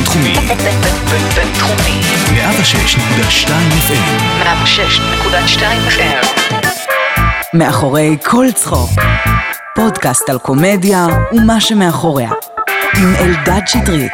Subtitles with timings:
[0.00, 0.34] בינתחומי.
[1.34, 2.00] בינתחומי.
[2.34, 3.48] 106.2
[3.88, 4.42] FM.
[4.44, 6.26] 106.2 FM.
[7.54, 8.90] מאחורי כל צחוק.
[9.74, 12.30] פודקאסט על קומדיה ומה שמאחוריה.
[12.96, 14.12] עם אלדד שטרית.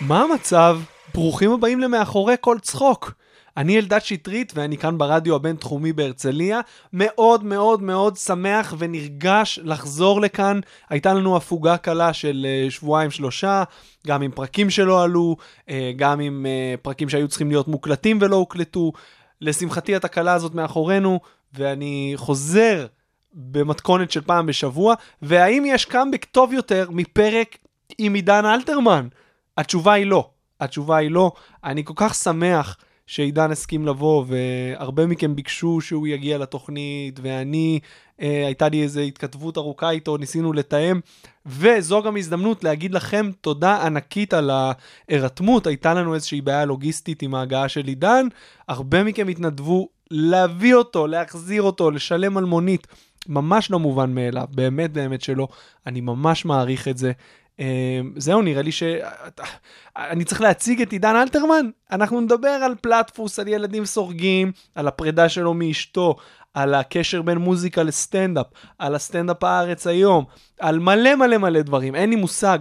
[0.00, 0.78] מה המצב?
[1.14, 3.12] ברוכים הבאים למאחורי כל צחוק.
[3.58, 6.60] אני אלדד שטרית ואני כאן ברדיו הבינתחומי בהרצליה.
[6.92, 10.60] מאוד מאוד מאוד שמח ונרגש לחזור לכאן.
[10.88, 13.64] הייתה לנו הפוגה קלה של אה, שבועיים שלושה,
[14.06, 15.36] גם עם פרקים שלא עלו,
[15.68, 18.92] אה, גם עם אה, פרקים שהיו צריכים להיות מוקלטים ולא הוקלטו.
[19.40, 21.20] לשמחתי התקלה הזאת מאחורינו,
[21.54, 22.86] ואני חוזר
[23.32, 27.58] במתכונת של פעם בשבוע, והאם יש קאמבק טוב יותר מפרק
[27.98, 29.08] עם עידן אלתרמן?
[29.56, 30.30] התשובה היא לא.
[30.60, 31.32] התשובה היא לא.
[31.64, 32.76] אני כל כך שמח
[33.08, 37.80] שעידן הסכים לבוא, והרבה מכם ביקשו שהוא יגיע לתוכנית, ואני,
[38.20, 41.00] אה, הייתה לי איזו התכתבות ארוכה איתו, ניסינו לתאם,
[41.46, 45.66] וזו גם הזדמנות להגיד לכם תודה ענקית על ההירתמות.
[45.66, 48.26] הייתה לנו איזושהי בעיה לוגיסטית עם ההגעה של עידן,
[48.68, 52.86] הרבה מכם התנדבו להביא אותו, להחזיר אותו, לשלם על מונית.
[53.28, 55.48] ממש לא מובן מאליו, באמת באמת שלא.
[55.86, 57.12] אני ממש מעריך את זה.
[57.60, 58.82] אה, זהו, נראה לי ש...
[59.96, 61.70] אני צריך להציג את עידן אלתרמן.
[61.90, 66.16] אנחנו נדבר על פלטפוס, על ילדים סורגים, על הפרידה שלו מאשתו,
[66.54, 68.46] על הקשר בין מוזיקה לסטנדאפ,
[68.78, 70.24] על הסטנדאפ הארץ היום,
[70.60, 71.94] על מלא מלא מלא דברים.
[71.94, 72.58] אין לי מושג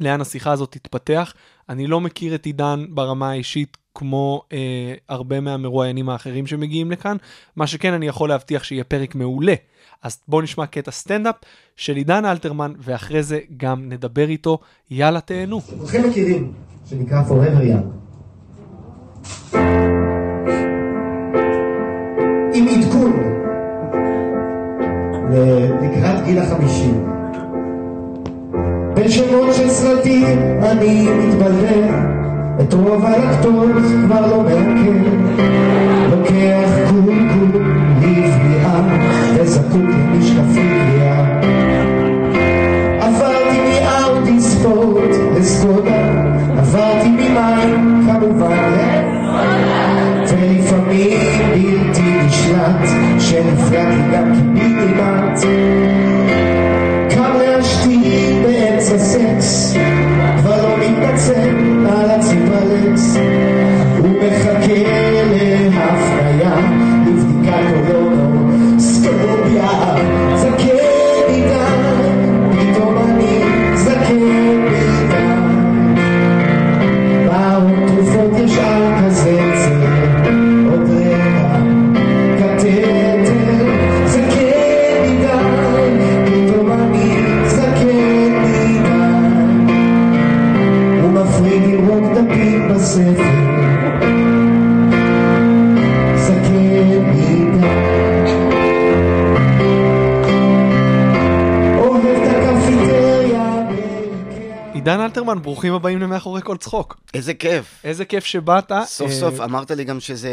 [0.00, 1.34] לאן השיחה הזאת תתפתח.
[1.68, 7.16] אני לא מכיר את עידן ברמה האישית כמו אה, הרבה מהמרואיינים האחרים שמגיעים לכאן.
[7.56, 9.54] מה שכן, אני יכול להבטיח שיהיה פרק מעולה.
[10.04, 11.34] אז בואו נשמע קטע סטנדאפ
[11.76, 14.58] של עידן אלתרמן, ואחרי זה גם נדבר איתו.
[14.90, 15.60] יאללה, תהנו.
[15.60, 16.52] כולכם מכירים,
[16.90, 18.04] שנקרא Forever Young.
[22.54, 23.12] עם עדכון
[25.82, 27.06] לקראת גיל החמישים.
[28.94, 31.88] בין שמות של סרטים אני מתבלבל,
[32.60, 35.53] את רוב הלקטוז כבר לא מעכל.
[39.78, 40.73] boca nos cafés.
[105.34, 106.96] אלתרמן, ברוכים הבאים למאחורי כל צחוק.
[107.14, 107.80] איזה כיף.
[107.84, 108.72] איזה כיף שבאת.
[108.86, 110.30] סוף אה, סוף אמרת לי גם שזה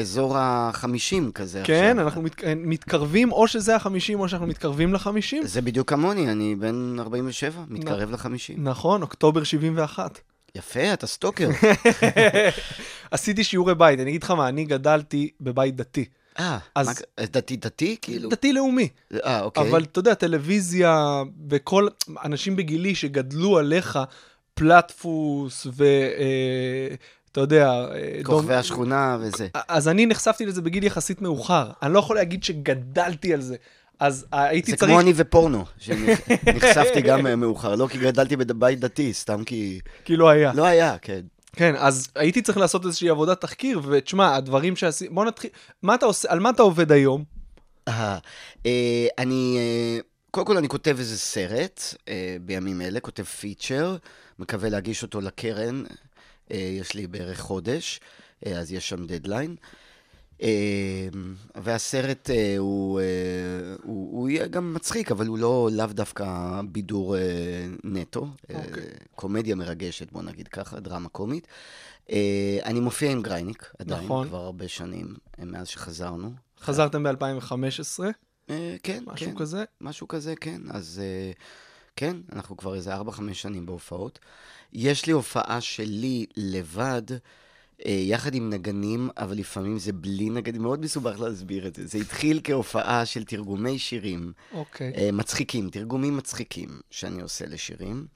[0.00, 1.98] אזור החמישים כזה כן.
[1.98, 5.42] אנחנו מת, מתקרבים, או שזה החמישים, או שאנחנו מתקרבים לחמישים.
[5.46, 8.56] זה בדיוק כמוני, אני בן 47, מתקרב לחמישים.
[8.68, 10.18] נכון, אוקטובר 71.
[10.56, 11.48] יפה, אתה סטוקר.
[13.10, 16.04] עשיתי שיעורי בית, אני אגיד לך מה, אני גדלתי בבית דתי.
[16.38, 18.30] אה, אז- מה- דתי דתי כאילו?
[18.30, 18.88] דתי-לאומי.
[19.24, 19.70] אה, אוקיי.
[19.70, 21.88] אבל אתה יודע, טלוויזיה וכל
[22.24, 23.98] אנשים בגילי שגדלו עליך,
[24.54, 25.84] פלטפוס ו...
[26.18, 26.94] אה,
[27.32, 27.68] אתה יודע...
[27.70, 29.48] אה, כוכבי דום- השכונה וזה.
[29.68, 31.70] אז אני נחשפתי לזה בגיל יחסית מאוחר.
[31.82, 33.56] אני לא יכול להגיד שגדלתי על זה.
[34.00, 34.90] אז אה, הייתי זה צריך...
[34.90, 37.74] כמו אני ופורנו, שנחשפתי גם מאוחר.
[37.74, 39.80] לא כי גדלתי בבית דתי, סתם כי...
[40.04, 40.52] כי לא היה.
[40.54, 41.20] לא היה, כן.
[41.56, 45.08] כן, אז הייתי צריך לעשות איזושהי עבודת תחקיר, ותשמע, הדברים שעשי...
[45.08, 45.50] בוא נתחיל...
[45.82, 46.32] מה אתה עושה...
[46.32, 47.24] על מה אתה עובד היום?
[47.88, 48.18] אה,
[49.18, 49.58] אני,
[50.30, 51.82] קודם כל אני כותב איזה סרט
[52.40, 53.96] בימים אלה, כותב feature,
[54.38, 55.84] מקווה להגיש אותו לקרן,
[56.50, 58.00] אה, יש לי בערך חודש,
[58.46, 59.56] אה, אז יש שם דדליין.
[60.42, 61.08] אה,
[61.54, 63.04] והסרט אה, הוא, אה,
[63.82, 67.22] הוא, הוא יהיה גם מצחיק, אבל הוא לא לאו דווקא בידור אה,
[67.84, 68.82] נטו, אה, אוקיי.
[69.14, 71.48] קומדיה מרגשת, בוא נגיד ככה, דרמה קומית.
[72.10, 74.28] אה, אני מופיע עם גרייניק, עדיין, נכון.
[74.28, 76.32] כבר הרבה שנים, אה, מאז שחזרנו.
[76.60, 78.04] חזרתם ב-2015,
[78.50, 79.36] אה, כן, משהו כן.
[79.36, 79.64] כזה?
[79.80, 80.60] משהו כזה, כן.
[80.70, 81.32] אז אה,
[81.96, 83.00] כן, אנחנו כבר איזה 4-5
[83.32, 84.18] שנים בהופעות.
[84.72, 87.02] יש לי הופעה שלי לבד,
[87.86, 91.86] אה, יחד עם נגנים, אבל לפעמים זה בלי נגנים, מאוד מסובך להסביר את זה.
[91.86, 94.92] זה התחיל כהופעה של תרגומי שירים אוקיי.
[94.96, 98.06] אה, מצחיקים, תרגומים מצחיקים שאני עושה לשירים,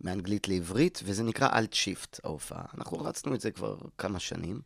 [0.00, 2.62] מאנגלית לעברית, וזה נקרא אלט שיפט, ההופעה.
[2.78, 4.60] אנחנו רצנו את זה כבר כמה שנים.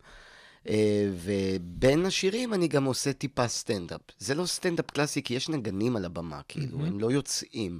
[0.69, 4.01] אה, ובין השירים אני גם עושה טיפה סטנדאפ.
[4.19, 7.79] זה לא סטנדאפ קלאסי, כי יש נגנים על הבמה, כאילו, הם לא יוצאים.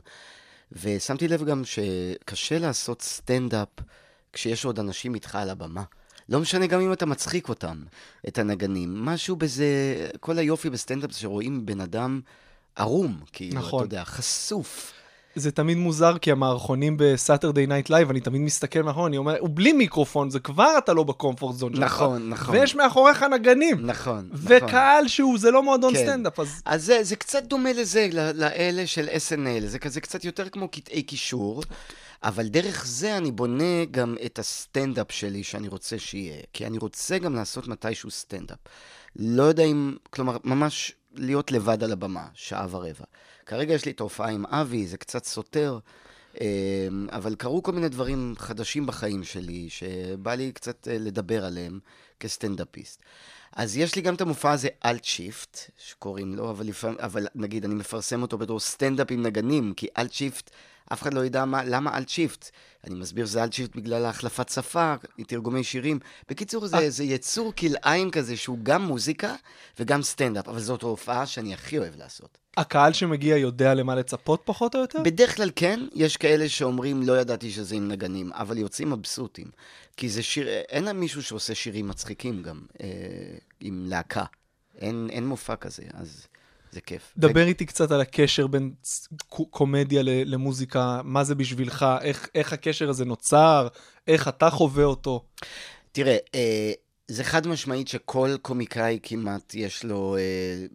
[0.72, 3.68] ושמתי לב גם שקשה לעשות סטנדאפ
[4.34, 5.84] כשיש עוד אנשים איתך על הבמה.
[6.30, 7.84] לא משנה גם אם אתה מצחיק אותם,
[8.28, 9.06] את הנגנים.
[9.06, 9.66] משהו בזה,
[10.20, 12.22] כל היופי בסטנדאפ זה שרואים בן אדם
[12.76, 13.80] ערום, כאילו, נכון.
[13.80, 14.94] אתה יודע, חשוף.
[15.36, 19.40] זה תמיד מוזר, כי המערכונים ב Saturday Night Live, אני תמיד מסתכל מאחור, אני אומר,
[19.40, 21.84] הוא בלי מיקרופון, זה כבר אתה לא ב comfort zone שלך.
[21.84, 22.56] נכון, נכון.
[22.56, 23.86] ויש מאחוריך נגנים.
[23.86, 24.58] נכון, נכון.
[24.58, 26.06] וקהל שהוא, זה לא מועדון כן.
[26.06, 26.62] סטנדאפ, אז...
[26.66, 31.04] אז זה, זה קצת דומה לזה, לאלה של SNL, זה כזה קצת יותר כמו קטעי
[31.04, 31.64] קישור,
[32.24, 37.18] אבל דרך זה אני בונה גם את הסטנדאפ שלי שאני רוצה שיהיה, כי אני רוצה
[37.18, 38.58] גם לעשות מתישהו סטנדאפ.
[39.16, 43.06] לא יודע אם, כלומר, ממש להיות לבד על הבמה, שעה ורבע.
[43.46, 45.80] כרגע יש לי את ההופעה עם אבי, זה קצת סותר,
[46.42, 51.80] אה, אבל קרו כל מיני דברים חדשים בחיים שלי, שבא לי קצת אה, לדבר עליהם
[52.20, 53.02] כסטנדאפיסט.
[53.56, 57.66] אז יש לי גם את המופע הזה, Alt Shift, שקוראים לו, אבל, לפעמים, אבל נגיד,
[57.66, 60.50] אני מפרסם אותו בתור סטנדאפ עם נגנים, כי Alt Shift,
[60.94, 62.52] אף אחד לא ידע מה, למה Alt Shift.
[62.84, 64.94] אני מסביר שזה Alt Shift בגלל ההחלפת שפה,
[65.28, 66.00] תרגומי שירים.
[66.30, 69.36] בקיצור, זה, זה יצור כלאיים כזה, שהוא גם מוזיקה
[69.80, 72.38] וגם סטנדאפ, אבל זאת ההופעה שאני הכי אוהב לעשות.
[72.58, 75.00] הקהל שמגיע יודע למה לצפות פחות או יותר?
[75.04, 79.48] בדרך כלל כן, יש כאלה שאומרים, לא ידעתי שזה עם נגנים, אבל יוצאים מבסוטים.
[79.98, 82.88] כי זה שיר, אין מישהו שעושה שירים מצחיקים גם, אה,
[83.60, 84.24] עם להקה.
[84.78, 86.28] אין, אין מופע כזה, אז
[86.74, 87.14] זה כיף.
[87.18, 88.74] דבר איתי קצת על הקשר בין
[89.30, 93.68] קומדיה למוזיקה, מה זה בשבילך, איך, איך הקשר הזה נוצר,
[94.08, 95.26] איך אתה חווה אותו.
[95.92, 96.72] תראה, אה,
[97.08, 100.22] זה חד משמעית שכל קומיקאי כמעט יש לו אה,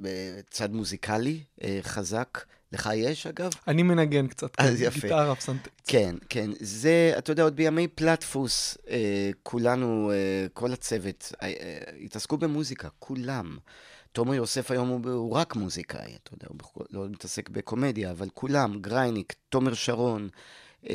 [0.06, 1.40] אה, צד מוזיקלי
[1.82, 2.44] חזק.
[2.72, 3.50] לך יש, אגב?
[3.68, 5.00] אני מנגן קצת, אז כן, יפה.
[5.00, 5.70] גיטרה, פסנתר.
[5.86, 6.50] כן, כן.
[6.60, 12.88] זה, אתה יודע, עוד בימי פלטפוס, אה, כולנו, אה, כל הצוות, אה, אה, התעסקו במוזיקה,
[12.98, 13.58] כולם.
[14.18, 18.80] תומר יוסף היום הוא, הוא רק מוזיקאי, אתה יודע, הוא לא מתעסק בקומדיה, אבל כולם,
[18.80, 20.28] גרייניק, תומר שרון,
[20.90, 20.94] אה,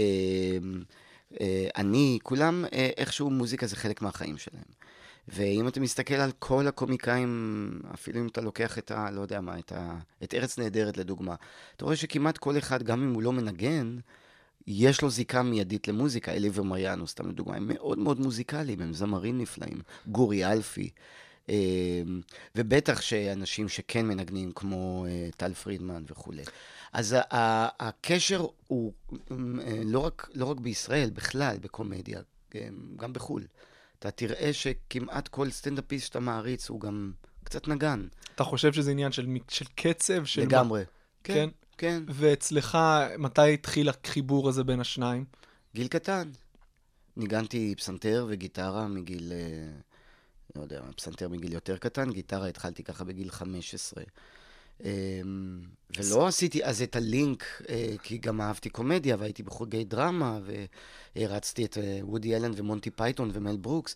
[1.41, 4.63] אה, אני, כולם, אה, איכשהו מוזיקה זה חלק מהחיים שלהם.
[5.27, 9.11] ואם אתה מסתכל על כל הקומיקאים, אפילו אם אתה לוקח את ה...
[9.11, 11.35] לא יודע מה, את, ה, את ארץ נהדרת לדוגמה,
[11.75, 13.97] אתה רואה שכמעט כל אחד, גם אם הוא לא מנגן,
[14.67, 16.31] יש לו זיקה מיידית למוזיקה.
[16.31, 19.81] אלי ומריאנו, סתם לדוגמה, הם מאוד מאוד מוזיקליים, הם זמרים נפלאים.
[20.07, 20.89] גורי אלפי.
[21.49, 22.01] אה,
[22.55, 26.43] ובטח שאנשים שכן מנגנים, כמו אה, טל פרידמן וכולי.
[26.93, 27.15] אז
[27.79, 28.93] הקשר הוא
[29.31, 29.35] אה,
[29.85, 32.19] לא רק, לא רק בישראל, בכלל, בקומדיה,
[32.55, 33.43] אה, גם בחו"ל.
[33.99, 37.11] אתה תראה שכמעט כל סטנדאפיסט שאתה מעריץ הוא גם
[37.43, 38.07] קצת נגן.
[38.35, 40.25] אתה חושב שזה עניין של, של קצב?
[40.25, 40.79] של לגמרי.
[40.79, 40.85] מה-
[41.23, 41.49] כן, כן.
[41.77, 42.03] כן.
[42.07, 42.77] ואצלך,
[43.17, 45.25] מתי התחיל החיבור הזה בין השניים?
[45.75, 46.29] גיל קטן.
[47.17, 49.71] ניגנתי פסנתר וגיטרה מגיל, אה,
[50.55, 54.03] לא יודע, פסנתר מגיל יותר קטן, גיטרה התחלתי ככה בגיל 15.
[54.85, 54.91] אה,
[55.97, 60.39] ולא עשיתי אז את הלינק, אה, כי גם אהבתי קומדיה והייתי בחוגי דרמה,
[61.15, 63.95] והרצתי את אה, וודי אלן ומונטי פייתון ומל ברוקס,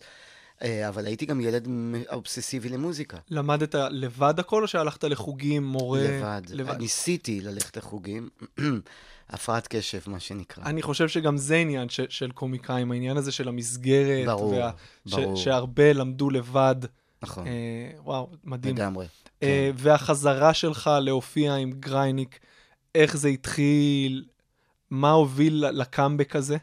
[0.62, 1.68] אה, אבל הייתי גם ילד
[2.12, 3.18] אובססיבי למוזיקה.
[3.30, 6.00] למדת לבד הכל, או שהלכת לחוגים, מורה?
[6.00, 6.42] לבד.
[6.78, 8.28] ניסיתי ללכת לחוגים,
[9.30, 10.64] הפרעת קשב, מה שנקרא.
[10.64, 14.26] אני חושב שגם זה עניין ש, של קומיקאים, העניין הזה של המסגרת.
[14.26, 14.54] ברור,
[15.06, 15.36] ברור.
[15.36, 16.76] ש, שהרבה למדו לבד.
[17.22, 17.52] נכון, אה,
[18.04, 18.74] וואו, מדהים.
[18.74, 19.06] לגמרי.
[19.42, 22.38] אה, והחזרה שלך להופיע עם גרייניק,
[22.94, 24.24] איך זה התחיל?
[24.90, 26.56] מה הוביל לקאמבק הזה?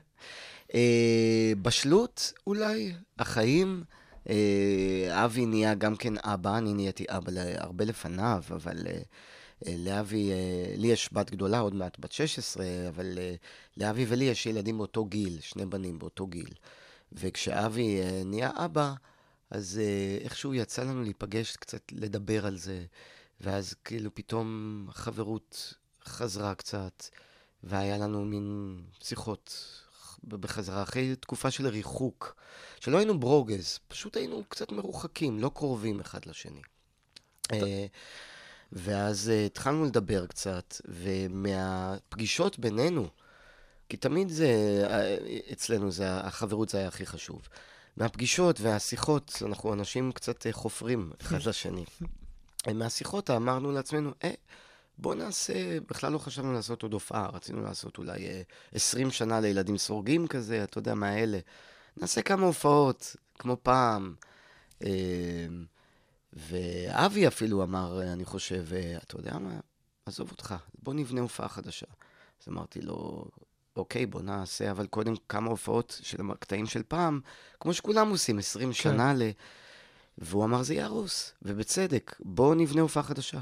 [0.75, 3.83] אה, בשלות, אולי, החיים.
[4.29, 9.01] אה, אבי נהיה גם כן אבא, אני נהייתי אבא הרבה לפניו, אבל אה,
[9.77, 13.35] לאבי, אה, לי יש בת גדולה, עוד מעט בת 16, אבל אה,
[13.77, 16.53] לאבי ולי יש ילדים באותו גיל, שני בנים באותו גיל.
[17.11, 18.93] וכשאבי אה, נהיה אבא,
[19.49, 22.85] אז אה, איכשהו יצא לנו להיפגש קצת, לדבר על זה,
[23.41, 25.73] ואז כאילו פתאום החברות
[26.05, 27.03] חזרה קצת,
[27.63, 29.71] והיה לנו מין שיחות
[30.23, 32.35] בחזרה, אחרי תקופה של ריחוק,
[32.79, 36.61] שלא היינו ברוגז, פשוט היינו קצת מרוחקים, לא קרובים אחד לשני.
[38.75, 43.07] ואז אה, התחלנו לדבר קצת, ומהפגישות בינינו,
[43.89, 44.47] כי תמיד זה,
[44.89, 45.17] אה,
[45.51, 47.47] אצלנו זה, החברות זה היה הכי חשוב.
[47.97, 51.85] מהפגישות והשיחות, אנחנו אנשים קצת אה, חופרים אחד לשני.
[52.73, 54.31] מהשיחות אמרנו לעצמנו, אה,
[54.97, 58.41] בוא נעשה, בכלל לא חשבנו לעשות עוד הופעה, רצינו לעשות אולי אה,
[58.73, 61.39] 20 שנה לילדים סורגים כזה, אתה יודע, מהאלה.
[61.97, 64.15] נעשה כמה הופעות, כמו פעם.
[64.83, 64.89] אה,
[66.35, 68.65] ואבי אפילו אמר, אני חושב,
[69.03, 69.59] אתה יודע מה,
[70.05, 71.85] עזוב אותך, בוא נבנה הופעה חדשה.
[72.41, 73.25] אז אמרתי לו,
[73.75, 77.19] אוקיי, בוא נעשה, אבל קודם כמה הופעות של הקטעים של פעם,
[77.59, 78.73] כמו שכולם עושים, 20 כן.
[78.73, 79.21] שנה ל...
[80.17, 83.39] והוא אמר, זה יהרוס, ובצדק, בואו נבנה הופעה חדשה.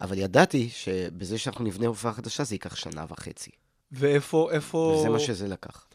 [0.00, 3.50] אבל ידעתי שבזה שאנחנו נבנה הופעה חדשה, זה ייקח שנה וחצי.
[3.92, 4.96] ואיפה, איפה...
[4.98, 5.86] וזה מה שזה לקח.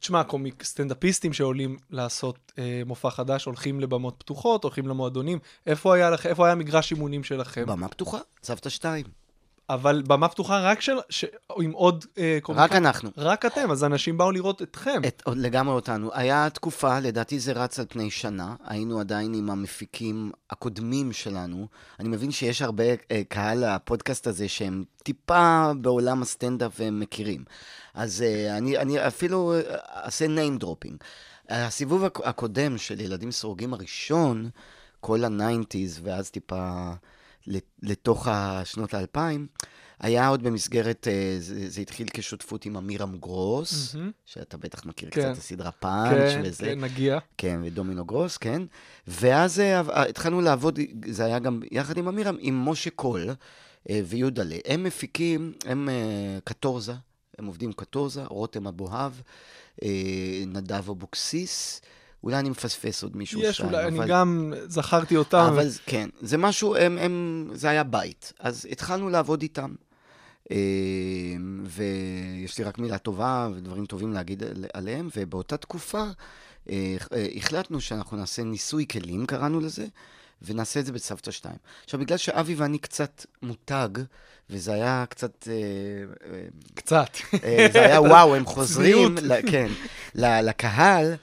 [0.00, 5.38] תשמע, קומיק סטנדאפיסטים שעולים לעשות אה, מופע חדש, הולכים לבמות פתוחות, הולכים למועדונים.
[5.66, 6.26] איפה היה, לכ...
[6.26, 7.66] איפה היה מגרש אימונים שלכם?
[7.66, 9.23] במה פתוחה, צוותא 2.
[9.70, 10.96] אבל במה פתוחה רק של...
[11.10, 11.24] ש...
[11.60, 12.64] עם עוד אה, קומיקאים?
[12.70, 13.10] רק אנחנו.
[13.16, 15.00] רק אתם, אז אנשים באו לראות אתכם.
[15.06, 16.10] את, לגמרי אותנו.
[16.12, 21.66] היה תקופה, לדעתי זה רץ על פני שנה, היינו עדיין עם המפיקים הקודמים שלנו.
[22.00, 27.44] אני מבין שיש הרבה אה, קהל לפודקאסט הזה שהם טיפה בעולם הסטנדאפ והם מכירים.
[27.94, 29.60] אז אה, אני, אני אפילו אה,
[30.04, 30.94] אעשה name dropping.
[31.48, 34.48] הסיבוב הק- הקודם של ילדים סרוגים הראשון,
[35.00, 36.90] כל ה nineties, ואז טיפה
[37.82, 39.46] לתוך השנות האלפיים,
[40.00, 44.10] היה עוד במסגרת, אה, זה, זה התחיל כשותפות עם אמירם גרוס, מהמם.
[44.24, 45.20] שאתה בטח מכיר כן.
[45.20, 46.64] קצת את הסדרה פאנץ' כן, וזה.
[46.66, 47.18] כן, נגיע.
[47.38, 48.62] כן, ודומינו גרוס, כן.
[49.06, 53.30] ואז אה, אה, התחלנו לעבוד, זה היה גם יחד עם אמירם, עם משה קול
[54.04, 54.56] ויהודלה.
[54.64, 55.88] הם מפיקים, הם
[56.44, 56.92] קטורזה,
[57.38, 59.12] הם עובדים קטורזה, רותם אבוהב,
[60.46, 61.80] נדב אבוקסיס,
[62.24, 65.46] אולי אני מפספס עוד מישהו יש שם, אולי, אני אבל- גם זכרתי אותם.
[65.52, 68.32] אבל כן, זה משהו, הם, הם, זה היה בית.
[68.38, 69.74] אז התחלנו לעבוד איתם.
[70.50, 70.56] אה,
[71.64, 76.02] ויש לי רק מילה טובה ודברים טובים להגיד על- עליהם, ובאותה תקופה
[76.70, 79.86] אה, אה, החלטנו שאנחנו נעשה ניסוי כלים, קראנו לזה,
[80.42, 81.54] ונעשה את זה בצוותא 2.
[81.84, 83.88] עכשיו, בגלל שאבי ואני קצת מותג,
[84.50, 85.48] וזה היה קצת...
[86.74, 87.16] קצת.
[87.72, 89.14] זה היה וואו, הם חוזרים.
[89.22, 89.68] ל- כן,
[90.14, 91.14] לקהל,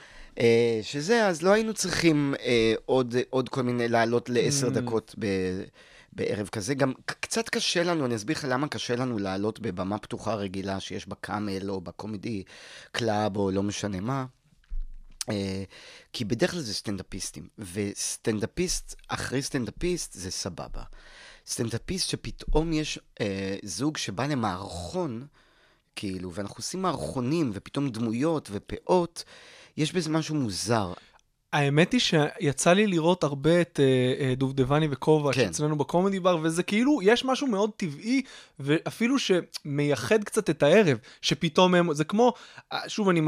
[0.82, 4.72] שזה, אז לא היינו צריכים אה, עוד עוד כל מיני, לעלות לעשר Mm.
[4.72, 5.64] דקות ב-
[6.14, 6.74] בערב כזה.
[6.74, 11.08] גם קצת קשה לנו, אני אסביר לך למה קשה לנו לעלות בבמה פתוחה רגילה שיש
[11.08, 12.44] בה קאמל או בקומדי
[12.92, 14.26] club או לא משנה מה.
[15.30, 15.64] אה,
[16.14, 20.84] כי בדרך כלל זה סטנדאפיסטים, וסטנדאפיסט אחרי סטנדאפיסט זה סבבה.
[21.48, 25.26] סטנדאפיסט שפתאום יש אה, זוג שבא למערכון,
[25.96, 29.24] כאילו, ואנחנו עושים מערכונים, ופתאום דמויות ופאות,
[29.78, 30.94] יש בזה משהו מוזר.
[31.54, 35.46] האמת היא שיצא לי לראות הרבה את אה, אה, דובדבני וכובע כן.
[35.46, 38.22] אצלנו בקומדי בר, וזה כאילו, יש משהו מאוד טבעי,
[38.60, 42.34] ואפילו שמייחד קצת את הערב, שפתאום הם, זה כמו,
[42.74, 43.22] אה, שוב, אני,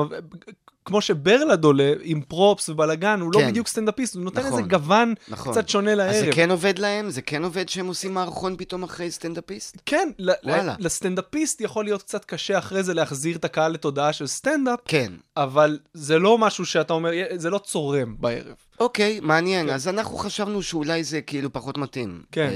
[0.86, 3.48] כמו שברלד עולה עם props ובלאגן, הוא לא כן.
[3.48, 5.52] בדיוק סטנדאפיסט, הוא נותן נכון, איזה גוון נכון.
[5.52, 6.10] קצת שונה לערב.
[6.14, 7.10] אז זה כן עובד להם?
[7.10, 9.78] זה כן עובד שהם עושים מערכון פתאום אחרי סטנדאפיסט?
[9.86, 10.10] כן,
[10.44, 10.76] וואלה.
[10.80, 15.14] לסטנדאפיסט יכול להיות קצת קשה אחרי זה להחזיר את הקהל לתודעה של סטנדאפ, כן.
[15.38, 18.56] אבל זה לא משהו שאתה אומר, זה לא צורם בערב.
[18.80, 19.68] אוקיי, מעניין.
[19.68, 19.74] כן.
[19.74, 22.22] אז אנחנו חשבנו שאולי זה כאילו פחות מתאים.
[22.32, 22.50] כן.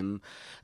[0.00, 0.16] אמ,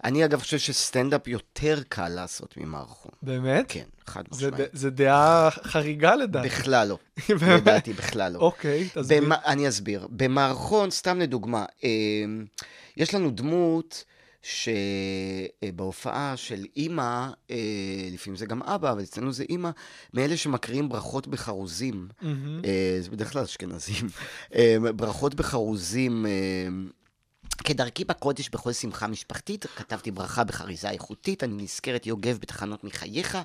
[0.04, 3.12] אני אגב חושב שסטנדאפ יותר קל לעשות ממערכון.
[3.23, 3.64] באמת?
[3.69, 4.54] כן, חד משמעית.
[4.73, 6.49] זה דעה חריגה לדעתי.
[6.49, 6.99] בכלל לא.
[7.28, 7.42] באמת?
[7.61, 8.38] לדעתי בכלל לא.
[8.38, 9.25] אוקיי, תסביר.
[9.25, 9.33] במ...
[9.33, 10.07] אני אסביר.
[10.11, 12.45] במערכון, סתם לדוגמה, אמ,
[12.97, 14.04] יש לנו דמות
[14.42, 17.57] שבהופעה של אימא, אה,
[18.12, 19.71] לפעמים זה גם אבא, אבל אצלנו זה אימא,
[20.14, 22.09] מאלה שמקריאים ברכות בחרוזים.
[22.64, 24.07] אה, זה בדרך כלל אשכנזים.
[24.54, 26.26] אה, ברכות בחרוזים.
[27.64, 33.38] כדרכי בקודש בכל שמחה משפחתית, כתבתי ברכה בחריזה איכותית, אני נזכרת יוגב בתחנות מחייך.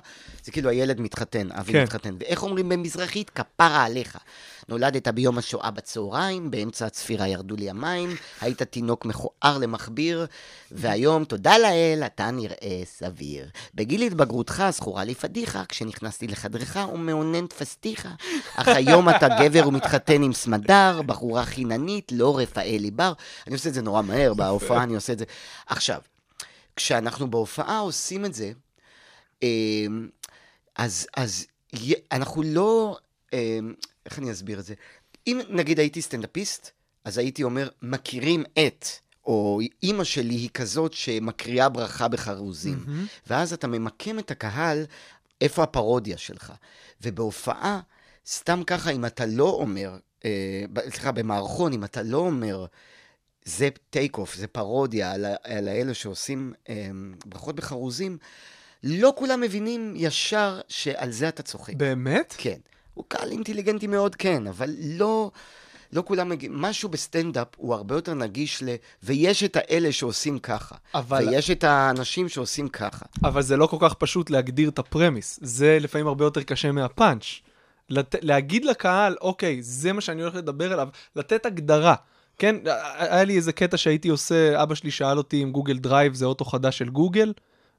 [0.44, 1.82] זה כאילו הילד מתחתן, אבי כן.
[1.82, 2.14] מתחתן.
[2.20, 3.30] ואיך אומרים במזרחית?
[3.30, 4.18] כפרה עליך.
[4.68, 10.26] נולדת ביום השואה בצהריים, באמצע הצפירה ירדו לי המים, היית תינוק מכוער למכביר,
[10.70, 13.48] והיום, תודה לאל, אתה נראה סביר.
[13.74, 18.08] בגיל התבגרותך זכורה לי פדיחה, כשנכנסתי לחדרך ומאונן תפסתיך.
[18.56, 23.12] אך היום אתה גבר ומתחתן עם סמדר, בחורה חיננית, לא רפאלי בר.
[23.46, 25.24] אני עושה את זה נורא מהר, בהופעה אני עושה את זה.
[25.66, 26.00] עכשיו,
[26.76, 28.52] כשאנחנו בהופעה עושים את זה,
[29.42, 30.08] אמ,
[30.76, 31.46] אז, אז
[32.12, 32.98] אנחנו לא,
[33.32, 33.74] אמ,
[34.06, 34.74] איך אני אסביר את זה?
[35.26, 36.70] אם נגיד הייתי סטנדאפיסט,
[37.04, 38.86] אז הייתי אומר, מכירים את,
[39.26, 42.84] או אימא שלי היא כזאת שמקריאה ברכה בחרוזים.
[42.86, 43.06] מהמם.
[43.26, 44.84] ואז אתה ממקם את הקהל,
[45.40, 46.52] איפה הפרודיה שלך.
[47.02, 47.80] ובהופעה,
[48.26, 52.66] סתם ככה, אם אתה לא אומר, אה, סליחה, במערכון, אם אתה לא אומר,
[53.46, 56.52] זה take off, זה פרודיה על, על האלה שעושים
[57.26, 58.18] ברכות בחרוזים,
[58.82, 61.74] לא כולם מבינים ישר שעל זה אתה צוחק.
[61.74, 62.34] באמת?
[62.38, 62.58] כן.
[62.94, 65.30] הוא קהל אינטליגנטי מאוד, כן, אבל לא...
[65.92, 68.74] לא כולם מגיעים, משהו בסטנדאפ הוא הרבה יותר נגיש ל...
[69.02, 70.74] ויש את האלה שעושים ככה.
[70.94, 73.06] אבל- ויש את האנשים שעושים ככה.
[73.24, 75.38] אבל זה לא כל כך פשוט להגדיר את ה premise.
[75.42, 77.24] זה לפעמים הרבה יותר קשה מהפאנץ'.
[77.90, 78.14] לת...
[78.20, 81.94] להגיד לקהל, אוקיי, זה מה שאני הולך לדבר עליו, לתת הגדרה.
[82.38, 82.56] כן,
[82.98, 86.44] היה לי איזה קטע שהייתי עושה, אבא שלי שאל אותי אם גוגל דרייב זה אוטו
[86.44, 87.32] חדש של גוגל.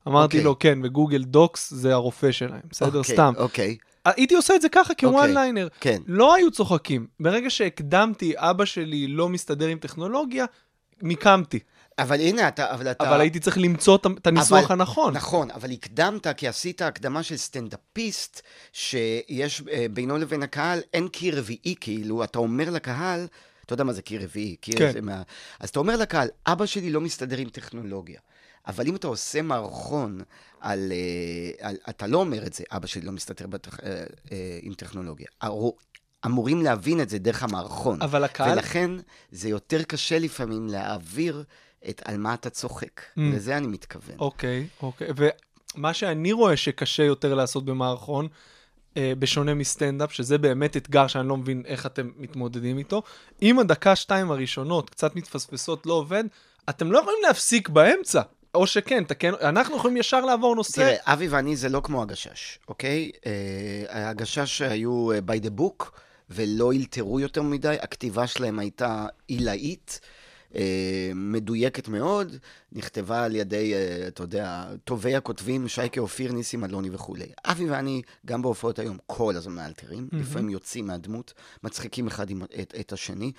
[0.08, 0.44] אמרתי אוקיי.
[0.44, 3.00] לו, כן, וגוגל דוקס זה הרופא שלהם, בסדר?
[3.00, 3.34] אוקיי, סתם.
[3.38, 5.68] אוקיי, הייתי עושה את זה ככה כ one liner.
[5.80, 5.98] כן.
[6.08, 7.08] לא היו צוחקים.
[7.20, 10.46] ברגע שהקדמתי, אבא שלי לא מסתדר עם טכנולוגיה,
[11.02, 11.60] מיקמתי.
[12.00, 12.74] אבל הנה, אתה...
[12.74, 13.10] אבל אתה...
[13.10, 15.14] אבל הייתי צריך למצוא את- את הניסוח אבל- הנכון.
[15.14, 18.42] נכון, אבל הקדמת כי עשית הקדמה של סטנדאפיסט,
[18.74, 23.28] שיש אה, בינו לבין הקהל, אין קיר רביעי כאילו, אתה אומר לקהל,
[23.68, 24.92] אתה יודע מה זה קיר רביעי, קיר כן.
[24.92, 25.22] זה מה...
[25.60, 28.20] אז אתה אומר לקהל, אבא שלי לא מסתדר עם טכנולוגיה.
[28.68, 30.22] אבל אם אתה עושה מערכון
[30.60, 31.76] על, אה, על...
[31.90, 35.28] אתה לא אומר את זה, אבא שלי לא מסתדר בטח, אה, אה, עם טכנולוגיה.
[36.26, 38.02] אמורים להבין את זה דרך המערכון.
[38.02, 38.92] אבל הקהל- ולכן
[39.32, 41.44] זה יותר קשה לפעמים להעביר
[41.90, 43.02] את על מה אתה צוחק.
[43.02, 43.22] Mm.
[43.36, 44.16] לזה אני מתכוון.
[44.20, 45.08] אוקיי, אוקיי.
[45.76, 48.28] ומה שאני רואה שקשה יותר לעשות במערכון,
[49.20, 53.04] בשונה מסטנדאפ, שזה באמת אתגר שאני לא מבין איך אתם מתמודדים איתו,
[53.42, 56.24] אם הדקה-שתיים הראשונות קצת מתפספסות, לא עובד,
[56.70, 58.22] אתם לא יכולים להפסיק באמצע.
[58.56, 60.76] או שכן, תקן, אנחנו יכולים ישר לעבור נושא.
[60.76, 63.12] תראה, אבי ואני זה לא כמו הגשש, אוקיי?
[63.26, 65.86] אה, הגשש היו אה, by the book
[66.30, 70.00] ולא אלתרו יותר מדי, הכתיבה שלהם הייתה עילאית,
[70.56, 72.36] אה, מדויקת מאוד,
[72.72, 77.26] נכתבה על ידי, אה, אתה יודע, טובי הכותבים, שייקה אופיר, ניסים אלוני וכולי.
[77.46, 82.74] אבי ואני, גם בהופעות היום, כל הזמן מאלתרים, לפעמים יוצאים מהדמות, מצחיקים אחד עם, את,
[82.80, 83.32] את השני.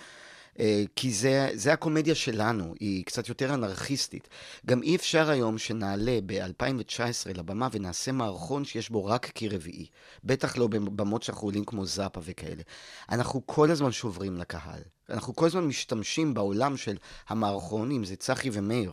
[0.61, 4.29] אה, כי זה, זה הקומדיה שלנו, היא קצת יותר אנרכיסטית.
[4.67, 9.87] גם אי אפשר היום שנעלה ב-2019 לבמה ונעשה מערכון שיש בו רק קיר רביעי.
[10.25, 12.63] בטח לא בבמות שאנחנו עולים כמו זאפה וכאלה.
[13.11, 14.83] אנחנו כל הזמן שוברים לקהל.
[15.11, 16.97] אנחנו כל הזמן משתמשים בעולם של
[17.29, 18.93] המערכון, אם זה צחי ומאיר.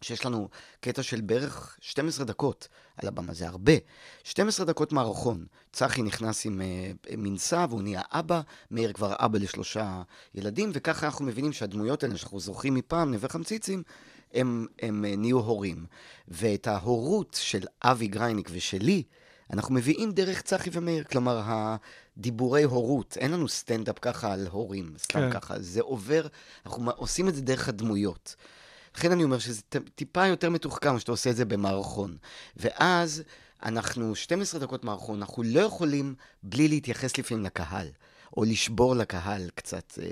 [0.00, 0.48] שיש לנו
[0.80, 3.72] קטע של בערך 12 דקות על הבמה, זה הרבה.
[4.24, 5.46] 12 דקות מערכון.
[5.72, 8.40] צחי נכנס עם uh, מנסה והוא נהיה אבא,
[8.70, 10.02] מאיר כבר אבא לשלושה
[10.34, 13.82] ילדים, וככה אנחנו מבינים שהדמויות האלה שאנחנו זוכרים מפעם, נווה חמציצים,
[14.34, 15.86] הם, הם uh, נהיו הורים.
[16.28, 19.02] ואת ההורות של אבי גרייניק ושלי,
[19.52, 21.04] אנחנו מביאים דרך צחי ומאיר.
[21.04, 25.30] כלומר, הדיבורי הורות, אין לנו סטנדאפ ככה על הורים, סתם כן.
[25.40, 25.54] ככה.
[25.58, 26.26] זה עובר,
[26.66, 28.36] אנחנו עושים את זה דרך הדמויות.
[28.98, 29.62] לכן אני אומר שזה
[29.94, 32.16] טיפה יותר מתוחכם שאתה עושה את זה במערכון.
[32.56, 33.22] ואז
[33.62, 37.86] אנחנו 12 דקות מערכון, אנחנו לא יכולים בלי להתייחס לפעמים לקהל,
[38.36, 39.98] או לשבור לקהל קצת.
[40.02, 40.06] אה,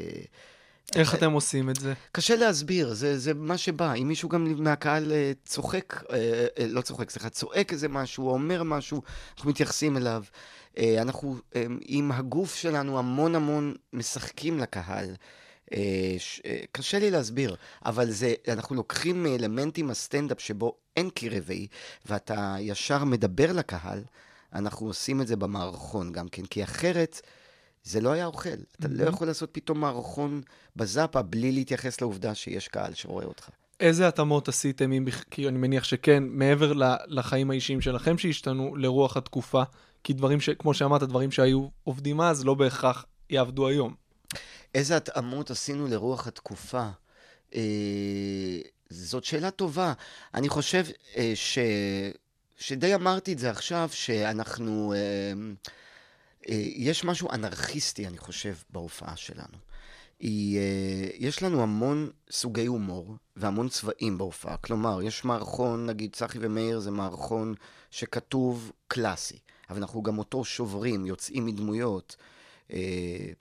[0.95, 1.95] איך אתם עושים את זה?
[2.13, 3.95] קשה להסביר, זה, זה מה שבא.
[3.95, 8.33] אם מישהו גם מהקהל אה, צוחק, אה, אה, לא צוחק, סליחה, צועק איזה משהו, או
[8.33, 9.03] אומר משהו,
[9.37, 10.23] אנחנו מתייחסים אליו.
[10.79, 15.15] אה, אנחנו אה, עם הגוף שלנו המון המון משחקים לקהל.
[15.73, 21.67] אה, אה, קשה לי להסביר, אבל זה, אנחנו לוקחים מאלמנטים הסטנדאפ שבו אין קיר רביעי,
[22.07, 24.03] ואתה ישר מדבר לקהל,
[24.53, 27.21] אנחנו עושים את זה במערכון גם כן, כי אחרת
[27.85, 28.49] זה לא היה אוכל.
[28.81, 30.43] אתה לא יכול לעשות פתאום מערכון
[30.77, 33.51] בזאפה בלי להתייחס לעובדה שיש קהל שרואה אותך.
[33.81, 36.73] איזה התאמות עשיתם, אם, כי אני מניח שכן, מעבר
[37.07, 39.63] לחיים האישיים שלכם שהשתנו לרוח התקופה?
[40.05, 40.51] כי דברים ש...
[40.51, 43.95] כמו שאמרת, דברים שהיו עובדים אז, לא בהכרח יעבדו היום.
[44.75, 46.89] איזה התאמות עשינו לרוח התקופה?
[47.55, 47.61] אה,
[48.91, 49.93] זאת שאלה טובה.
[50.35, 50.87] אני חושב
[51.17, 51.59] אה, ש...
[52.57, 54.95] שדי אמרתי את זה עכשיו, שאנחנו...
[54.97, 55.33] אה,
[56.49, 59.59] אה, יש משהו אנרכיסטי, אני חושב, בהופעה שלנו.
[60.21, 64.57] היא, אה, יש לנו המון סוגי הומור והמון צבעים בהופעה.
[64.57, 67.55] כלומר, יש מערכון, נגיד צחי ומאיר זה מערכון
[67.91, 69.39] שכתוב קלאסי,
[69.71, 72.17] אבל אנחנו גם אותו שוברים, יוצאים מדמויות.
[72.73, 72.79] אה,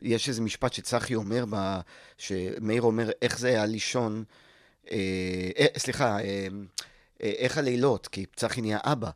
[0.02, 1.80] יש איזה משפט שצחי אומר, ב,
[2.18, 4.24] שמאיר אומר, איך זה היה לישון,
[4.92, 6.48] אה, אה, סליחה, אה,
[7.24, 9.10] אה, איך הלילות, כי צחי נהיה אבא.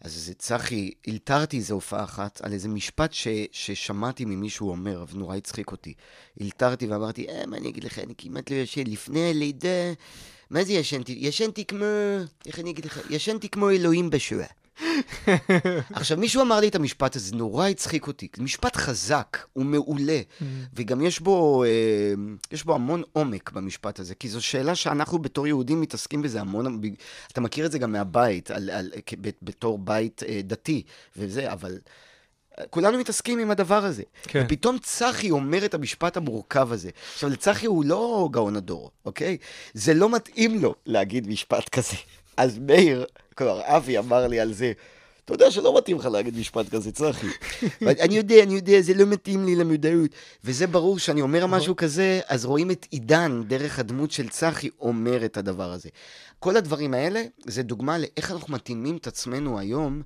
[0.00, 5.36] אז זה צחי, אלתרתי איזה הופעה אחת על איזה משפט ש, ששמעתי ממישהו אומר, ונורא
[5.36, 5.94] הצחיק אותי.
[6.42, 9.92] אלתרתי ואמרתי, אה, מה אני אגיד לך, אני כמעט לא ישן לפני הלידה.
[10.50, 11.16] מה זה ישנתי?
[11.20, 11.84] ישנתי כמו,
[12.46, 13.00] איך אני אגיד לך?
[13.10, 14.46] ישנתי כמו אלוהים בשואה.
[15.92, 18.28] עכשיו, מישהו אמר לי את המשפט הזה, זה נורא הצחיק אותי.
[18.38, 20.20] משפט חזק, הוא מעולה,
[20.74, 21.68] וגם יש בו, אה,
[22.52, 26.80] יש בו המון עומק במשפט הזה, כי זו שאלה שאנחנו בתור יהודים מתעסקים בזה המון,
[27.32, 28.90] אתה מכיר את זה גם מהבית, על, על,
[29.42, 30.82] בתור בית אה, דתי,
[31.16, 31.78] וזה, אבל...
[32.58, 34.02] אה, כולנו מתעסקים עם הדבר הזה.
[34.22, 34.42] כן.
[34.46, 36.90] ופתאום צחי אומר את המשפט המורכב הזה.
[37.14, 39.36] עכשיו, לצחי הוא לא גאון הדור, אוקיי?
[39.74, 41.96] זה לא מתאים לו להגיד משפט כזה.
[42.36, 43.06] אז מאיר,
[43.38, 44.72] כלומר, אבי אמר לי על זה,
[45.24, 47.26] אתה יודע שלא מתאים לך להגיד משפט כזה, צחי.
[48.04, 50.10] אני יודע, אני יודע, זה לא מתאים לי למודעות.
[50.44, 55.24] וזה ברור שאני אומר משהו כזה, אז רואים את עידן, דרך הדמות של צחי, אומר
[55.24, 55.88] את הדבר הזה.
[56.38, 60.02] כל הדברים האלה, זה דוגמה לאיך אנחנו מתאימים את עצמנו היום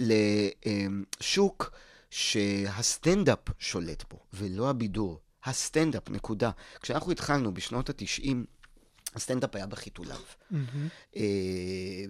[0.00, 1.70] לשוק
[2.10, 5.18] שהסטנדאפ שולט בו, ולא הבידור.
[5.44, 6.50] הסטנדאפ, נקודה.
[6.80, 8.34] כשאנחנו התחלנו בשנות ה-90,
[9.14, 10.16] הסטנדאפ היה בחיתוליו.
[10.50, 10.88] מהמם.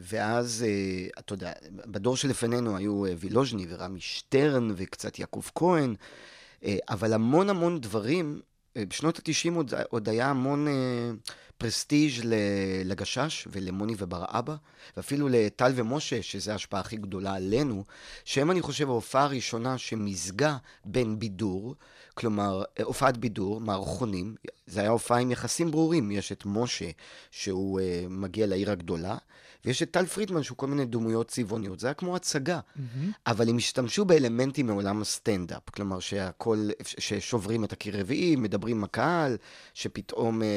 [0.08, 5.94] ואז, אה, אתה יודע, בדור שלפנינו היו אה, וילוז'ני ורמי שטרן וקצת יעקב כהן,
[6.64, 8.40] אה, אבל המון המון דברים,
[8.78, 10.66] בשנות ה-90 עוד, עוד היה המון
[11.58, 12.20] פרסטיג'
[12.84, 14.54] לגשש ולמוני ובר אבא,
[14.96, 17.84] ואפילו לטל ומשה, שזו ההשפעה הכי גדולה עלינו,
[18.24, 21.74] שהם, אני חושב, ההופעה הראשונה שמיזגה בין בידור,
[22.14, 24.34] כלומר, הופעת בידור, מערכונים,
[24.66, 26.10] זה היה הופעה עם יחסים ברורים.
[26.10, 26.90] יש את משה,
[27.30, 29.16] שהוא מגיע לעיר הגדולה,
[29.64, 31.80] ויש את טל פרידמן, שהוא כל מיני דמויות צבעוניות.
[31.80, 32.60] זה היה כמו הצגה.
[33.26, 35.70] אבל הם השתמשו באלמנטים מעולם הסטנדאפ.
[35.70, 39.36] כלומר, שהכל, ששוברים את הקיר רביעי, מדברים עם הקהל,
[39.74, 40.48] שפתאום אה,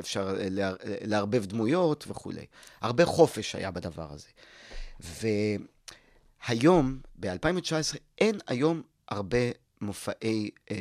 [0.00, 2.46] אפשר אה, לער- לערבב דמויות וכולי.
[2.80, 4.28] הרבה חופש היה בדבר הזה.
[6.48, 9.38] והיום, ב-2019, אין היום הרבה
[9.80, 10.76] מופעי אה,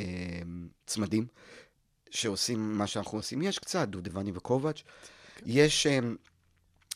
[0.86, 1.26] צמדים
[2.10, 3.42] שעושים מה שאנחנו עושים.
[3.42, 4.84] יש קצת, דודבני וקובץ'.
[5.46, 5.88] יש...
[5.88, 6.00] אה,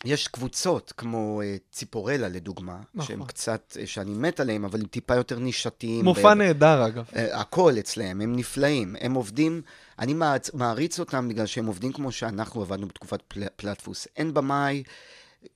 [0.06, 3.08] יש קבוצות כמו אה, ציפורלה, לדוגמה, נכון.
[3.08, 6.06] שהם קצת, אה, שאני מת עליהם, אבל הם טיפה יותר נישתיים.
[6.06, 7.10] מופע ב- נהדר, אגב.
[7.16, 8.96] אה, הכל אצלהם, הם נפלאים.
[9.00, 9.62] הם עובדים,
[10.00, 10.14] אני
[10.54, 14.08] מעריץ, אותם בגלל שהם עובדים כמו שאנחנו עבדנו בתקופת פל, פלטפוס.
[14.18, 14.84] אין במאי,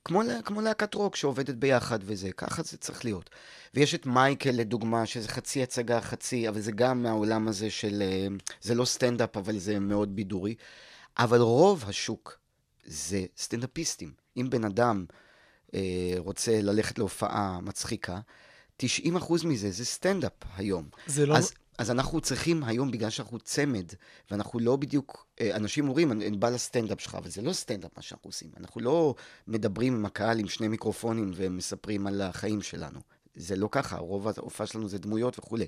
[0.04, 3.30] כמו, כמו להקת רוק שעובדת ביחד וזה, ככה זה צריך להיות.
[3.74, 8.02] ויש את מייקל, לדוגמה, שזה חצי הצגה, חצי, אבל זה גם מהעולם הזה של...
[8.60, 10.54] זה לא סטנדאפ, אבל זה מאוד בידורי.
[11.18, 12.38] אבל רוב השוק
[12.84, 14.23] זה סטנדאפיסטים.
[14.36, 15.04] אם בן אדם
[15.74, 18.20] אה, רוצה ללכת להופעה מצחיקה,
[18.82, 18.86] 90%
[19.44, 20.88] מזה זה סטנדאפ היום.
[21.06, 21.36] זה לא...
[21.36, 23.84] אז, אז אנחנו צריכים היום, בגלל שאנחנו צמד,
[24.30, 27.90] ואנחנו לא בדיוק, אה, אנשים אומרים, אני, אני בא לסטנדאפ שלך, אבל זה לא סטנדאפ
[27.96, 28.50] מה שאנחנו עושים.
[28.56, 29.14] אנחנו לא
[29.48, 33.00] מדברים עם הקהל עם שני מיקרופונים ומספרים על החיים שלנו.
[33.36, 35.66] זה לא ככה, רוב ההופעה שלנו זה דמויות וכולי.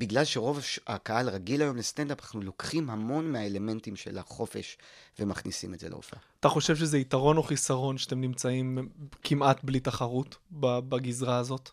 [0.00, 4.78] בגלל שרוב הקהל רגיל היום לסטנדאפ, אנחנו לוקחים המון מהאלמנטים של החופש
[5.18, 6.20] ומכניסים את זה להופעה.
[6.40, 8.88] אתה חושב שזה יתרון או חיסרון שאתם נמצאים
[9.22, 11.70] כמעט בלי תחרות בגזרה הזאת?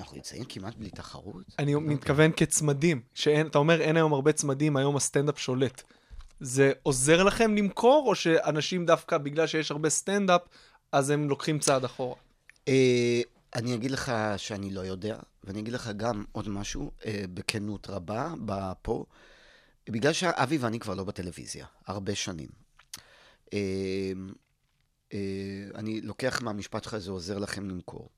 [0.00, 1.42] אנחנו נמצאים כמעט בלי תחרות?
[1.58, 1.80] אני לא.
[1.80, 5.82] מתכוון כצמדים, שאין, אתה אומר אין היום הרבה צמדים, היום הסטנדאפ שולט.
[6.40, 10.40] זה עוזר לכם למכור, או שאנשים דווקא בגלל שיש הרבה סטנדאפ,
[10.92, 12.16] אז הם לוקחים צעד אחורה?
[13.54, 18.32] אני אגיד לך שאני לא יודע, ואני אגיד לך גם עוד משהו, אה, בכנות רבה,
[18.82, 19.04] פה.
[19.88, 22.48] בגלל שאבי ואני כבר לא בטלוויזיה, הרבה שנים.
[23.52, 24.12] אה,
[25.12, 25.18] אה,
[25.74, 28.10] אני לוקח מהמשפט שלך, זה עוזר לכם למכור.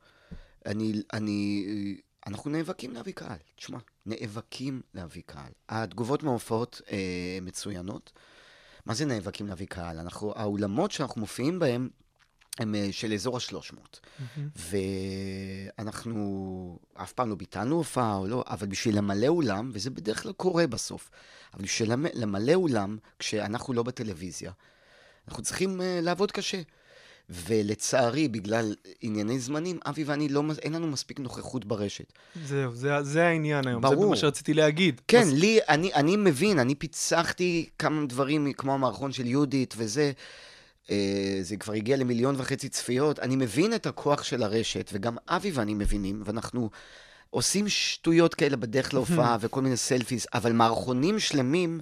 [0.67, 5.53] אני, אני, אה, אנחנו נאבקים להביא קהל, תשמע, נאבקים להביא קהל.
[5.69, 8.13] התגובות מההופעות אה, מצוינות.
[8.87, 9.99] מה זה נאבקים להביא קהל?
[9.99, 11.89] אנחנו, האולמות שאנחנו מופיעים בהם
[12.59, 13.99] הם אה, של אזור ה-300.
[15.79, 20.33] ואנחנו אף פעם לא ביטלנו הופעה או לא, אבל בשביל למלא אולם, וזה בדרך כלל
[20.33, 21.11] קורה בסוף,
[21.55, 24.53] אבל בשביל למ- למלא אולם, כשאנחנו לא בטלוויזיה,
[25.29, 26.61] אנחנו צריכים uh, לעבוד קשה.
[27.33, 32.13] ולצערי, בגלל ענייני זמנים, אבי ואני, לא, אין לנו מספיק נוכחות ברשת.
[32.47, 34.11] זהו, זה, זה העניין היום, זה ברור.
[34.11, 35.01] מה שרציתי להגיד.
[35.09, 40.13] כן, אז- לי, אני, אני מבין, אני פיצחתי כמה דברים כמו המערכון של יהודית וזה.
[40.91, 43.19] אה, זה כבר הגיע למיליון וחצי צפיות.
[43.19, 46.71] אני מבין את הכוח של הרשת, וגם אבי ואני מבינים, ואנחנו
[47.31, 51.81] עושים שטויות כאלה בדרך להופעה וכל מיני סלפיס, אבל מערכונים שלמים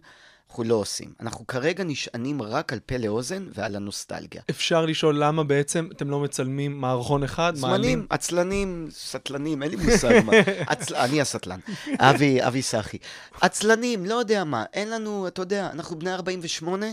[0.51, 1.13] אנחנו לא עושים.
[1.21, 4.43] אנחנו כרגע נשענים רק על פה לאוזן ועל הנוסטלגיה.
[4.51, 10.21] אפשר לשאול למה בעצם אתם לא מצלמים מערכון אחד, זמנים, עצלנים, סטלנים, אין לי מושג
[10.25, 10.33] מה.
[10.67, 10.95] עצל...
[10.95, 11.59] אני הסטלן.
[11.99, 12.99] אבי, אבי סחי.
[13.41, 16.87] עצלנים, לא יודע מה, אין לנו, אתה יודע, אנחנו בני 48,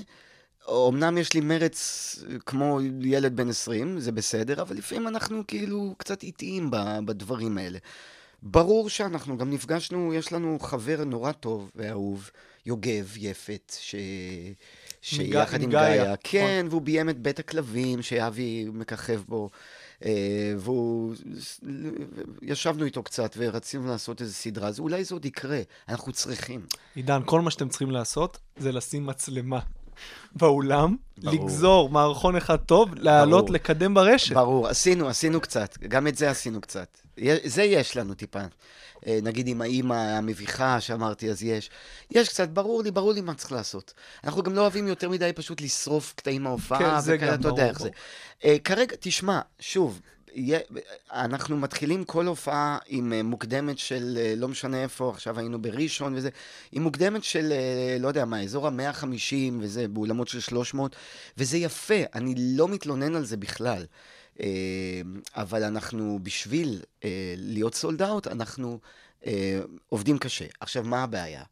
[0.70, 6.24] אמנם יש לי מרץ כמו ילד בן 20, זה בסדר, אבל לפעמים אנחנו כאילו קצת
[6.24, 6.72] איטיים
[7.06, 7.80] בדברים האלה.
[8.44, 12.30] ברור שאנחנו גם נפגשנו, יש לנו חבר נורא טוב ואהוב,
[12.66, 13.96] יוגב יפת, ש...
[15.02, 16.18] שיחד עם גאיה, גאיה, נכון.
[16.24, 19.50] כן, והוא ביים את בית הכלבים, שאבי מככב בו,
[20.06, 21.16] אה, והוא...
[22.42, 26.66] ישבנו איתו קצת ורצינו לעשות איזו סדרה, אז אולי זה עוד יקרה, אנחנו צריכים.
[26.96, 29.60] עידן, כל מה שאתם צריכים לעשות זה לשים מצלמה
[30.36, 31.34] באולם, ברור.
[31.34, 33.54] לגזור מערכון אחד טוב, לעלות, ברור.
[33.56, 34.36] לקדם ברשת.
[34.36, 36.98] ברור, עשינו, עשינו קצת, גם את זה עשינו קצת.
[37.44, 38.42] זה יש לנו טיפה.
[39.08, 41.70] אה, נגיד עם האימא המביכה שאמרתי, אז יש.
[42.12, 43.94] יש קצת, ברור לי, ברור לי מה צריך לעשות.
[44.24, 47.80] אנחנו גם לא אוהבים יותר מדי פשוט לשרוף קטעים מההופעה, כן, וכאלה, אתה יודע איך
[47.80, 47.90] זה.
[48.46, 50.02] אה, כרגע, תשמע, שוב,
[51.12, 56.16] אנחנו מתחילים כל הופעה עם אה, מוקדמת של, אה, לא משנה איפה, עכשיו היינו בראשון
[56.16, 56.30] וזה,
[56.72, 60.96] עם מוקדמת של, אה, לא יודע מה, אזור ה-150 וזה, באולמות של 300,
[61.38, 63.86] וזה יפה, אני לא מתלונן על זה בכלל.
[65.36, 66.82] אבל אנחנו, בשביל
[67.38, 68.80] להיות סולד אאוט, אנחנו
[69.90, 70.46] עובדים קשה.
[70.60, 71.44] עכשיו, מה הבעיה?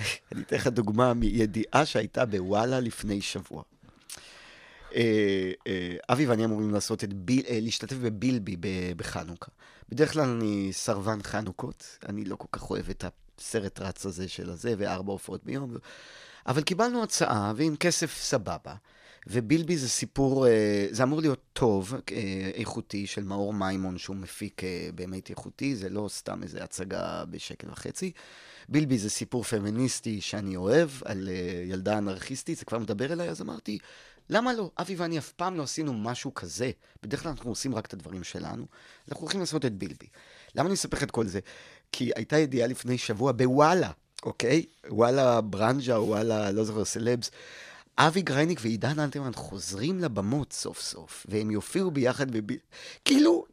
[0.32, 3.62] אני אתן לך דוגמה מידיעה שהייתה בוואלה לפני שבוע.
[4.94, 8.56] אה, אה, אבי ואני אמורים לעשות את ביל, אה, להשתתף בבילבי
[8.96, 9.50] בחנוכה.
[9.88, 13.04] בדרך כלל אני סרבן חנוכות, אני לא כל כך אוהב את
[13.38, 15.76] הסרט רץ הזה של הזה, וארבע הופעות ביום.
[16.46, 18.74] אבל קיבלנו הצעה, ועם כסף סבבה.
[19.26, 20.46] ובילבי זה סיפור,
[20.90, 21.94] זה אמור להיות טוב,
[22.54, 24.62] איכותי, של מאור מימון, שהוא מפיק
[24.94, 28.12] באמת איכותי, זה לא סתם איזה הצגה בשקל וחצי.
[28.68, 31.28] בילבי זה סיפור פמיניסטי שאני אוהב, על
[31.66, 33.78] ילדה אנרכיסטית, זה כבר מדבר אליי, אז אמרתי,
[34.30, 34.70] למה לא?
[34.78, 36.70] אבי ואני אף פעם לא עשינו משהו כזה.
[37.02, 38.66] בדרך כלל אנחנו עושים רק את הדברים שלנו.
[39.08, 40.06] אנחנו הולכים לעשות את בילבי.
[40.54, 41.40] למה אני אספר את כל זה?
[41.92, 43.90] כי הייתה ידיעה לפני שבוע בוואלה,
[44.22, 44.64] אוקיי?
[44.88, 47.30] וואלה ברנז'ה, וואלה, לא זוכר, סלבס.
[47.98, 52.56] אבי גרייניק ועידן אלתרמן חוזרים לבמות סוף סוף, והם יופיעו ביחד בב...
[53.04, 53.44] כאילו,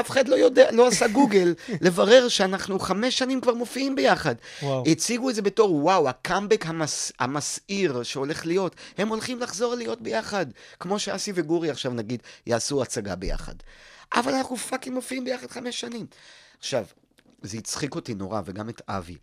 [0.00, 4.34] אף אחד לא יודע, לא עשה גוגל לברר שאנחנו חמש שנים כבר מופיעים ביחד.
[4.62, 4.84] וואו.
[4.86, 7.12] הציגו את זה בתור, וואו, הקאמבק המס...
[7.18, 10.46] המסעיר שהולך להיות, הם הולכים לחזור להיות ביחד.
[10.80, 13.54] כמו שאסי וגורי עכשיו, נגיד, יעשו הצגה ביחד.
[14.14, 16.06] אבל אנחנו fucking מופיעים ביחד חמש שנים.
[16.58, 16.84] עכשיו,
[17.42, 19.16] זה הצחיק אותי נורא, וגם את אבי.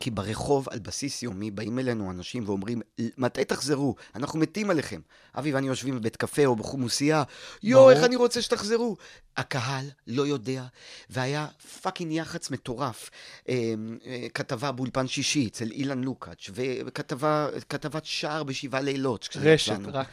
[0.00, 2.80] כי ברחוב, על בסיס יומי, באים אלינו אנשים ואומרים,
[3.18, 3.94] מתי תחזרו?
[4.14, 5.00] אנחנו מתים עליכם.
[5.38, 7.22] אבי ואני יושבים בבית קפה או בחומוסייה,
[7.62, 7.90] יואו.
[7.90, 8.96] איך אני רוצה שתחזרו?
[9.36, 10.64] הקהל לא יודע,
[11.10, 11.46] והיה
[11.82, 13.10] fucking יח"צ מטורף.
[13.48, 13.74] אה,
[14.06, 16.50] אה, כתבה באולפן שישי אצל אילן לוקאץ',
[16.84, 19.28] וכתבה, כתבת שער בשבעה לילות.
[19.36, 19.88] רשת, כשיצאנו.
[19.92, 20.08] רק...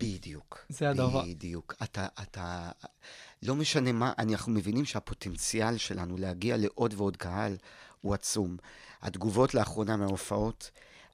[0.00, 0.66] בדיוק.
[0.68, 1.22] זה הדבר.
[1.24, 1.74] בדיוק.
[1.82, 2.70] אתה, אתה,
[3.42, 7.56] לא משנה מה, אנחנו מבינים שהפוטנציאל שלנו להגיע לעוד ועוד קהל
[8.00, 8.56] הוא עצום.
[9.02, 10.70] התגובות לאחרונה מההופעות,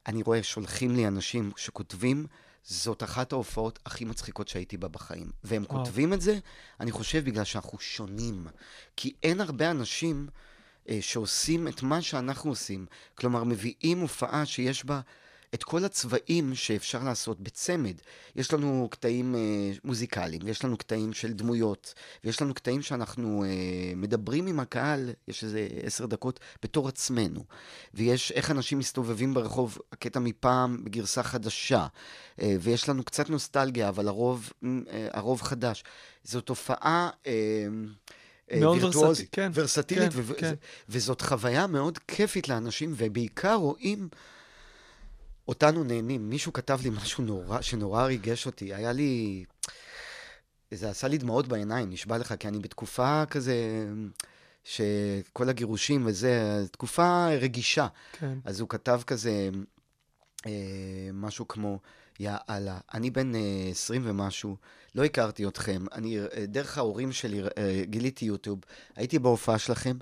[0.07, 2.27] אני רואה, שולחים לי אנשים שכותבים,
[2.65, 5.31] זאת אחת ההופעות הכי מצחיקות שהייתי בה בחיים.
[5.45, 5.85] והם וואו.
[5.85, 6.39] כותבים את זה,
[6.81, 8.47] אני חושב, בגלל שאנחנו שונים.
[8.97, 10.29] כי אין הרבה אנשים
[10.89, 12.87] אה, שעושים את מה שאנחנו עושים.
[13.15, 15.01] כלומר, מביאים הופעה שיש בה
[15.55, 17.95] את כל הצבעים שאפשר לעשות בצמד.
[18.37, 19.41] יש לנו קטעים אה,
[19.85, 23.49] מוזיקליים, ויש לנו קטעים של דמויות, ויש לנו קטעים שאנחנו אה,
[23.97, 27.45] מדברים עם הקהל, יש איזה עשר דקות, בתור עצמנו.
[27.95, 31.87] ויש איך אנשים מסתובבים ברחוב, הקטע מפעם בגרסה חדשה.
[32.43, 34.69] אה, ויש לנו קצת נוסטלגיה, אבל הרוב, אה,
[35.13, 35.85] הרוב חדש.
[36.25, 37.11] זו תופעה...
[37.27, 37.33] אה,
[38.53, 40.55] אה, מאוד וירטואוזית, ורסטי- כן, ורסטילית, כן, ו- כן.
[40.89, 44.09] וזאת חוויה מאוד כיפית לאנשים, ובעיקר רואים
[45.49, 46.31] אותנו נהנים.
[46.31, 48.75] מישהו כתב לי משהו נורא, שנורא ריגש אותי.
[48.75, 49.45] היה לי...
[50.71, 53.55] זה עשה לי דמעות בעיניים, נשבע לך, כי אני בתקופה כזה,
[54.65, 57.87] שכל הגירושים וזה, תקופה רגישה.
[58.13, 58.39] כן.
[58.45, 59.51] אז הוא כתב כזה
[60.47, 61.79] אה, משהו כמו,
[62.21, 64.57] יא אללה, אני בן אה, 20 ומשהו,
[64.95, 68.59] לא הכרתי אתכם, אני, אה, דרך ההורים שלי אה, גיליתי יוטיוב,
[68.97, 69.97] הייתי בהופעה שלכם.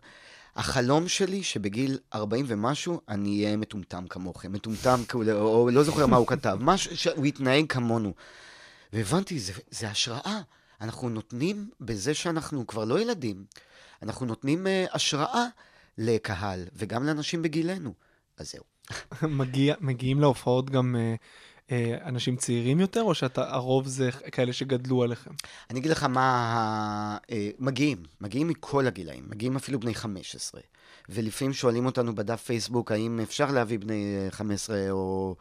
[0.61, 6.17] החלום שלי שבגיל 40 ומשהו אני אהיה מטומטם כמוכם, מטומטם, או, או לא זוכר מה
[6.17, 8.15] הוא כתב, משהו שהוא יתנהג כמונו.
[8.93, 10.41] והבנתי, זה, זה השראה.
[10.81, 13.45] אנחנו נותנים בזה שאנחנו כבר לא ילדים,
[14.03, 15.45] אנחנו נותנים אה, השראה
[15.99, 17.95] לקהל, וגם לאנשים בגילנו.
[18.39, 18.65] אז זהו.
[19.41, 21.15] מגיע, מגיעים להופעות גם אה,
[22.05, 25.31] אנשים צעירים יותר, או שהרוב זה כאלה שגדלו עליכם?
[25.71, 27.19] אני אגיד לך מה...
[27.31, 30.61] אה, מגיעים, מגיעים מכל הגילאים, מגיעים אפילו בני 15.
[31.09, 35.37] ולפעמים שואלים אותנו בדף פייסבוק, האם אפשר להביא בני אה, 15, או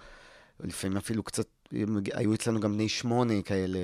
[0.60, 1.48] לפעמים אפילו קצת,
[2.13, 3.80] היו אצלנו גם בני 8 כאלה.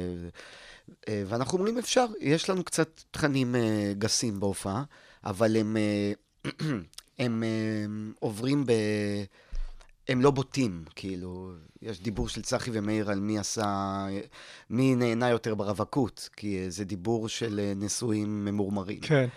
[1.08, 4.84] אה, ואנחנו אומרים, אפשר, יש לנו קצת תכנים אה, גסים בהופעה,
[5.24, 6.14] אבל הם, אה,
[7.26, 7.86] הם אה,
[8.20, 8.72] עוברים ב...
[10.08, 14.06] הם לא בוטים, כאילו, יש דיבור של צחי ומאיר על מי עשה,
[14.70, 19.00] מי נהנה יותר ברווקות, כי זה דיבור של אה, נשואים ממורמרים.
[19.00, 19.28] כן.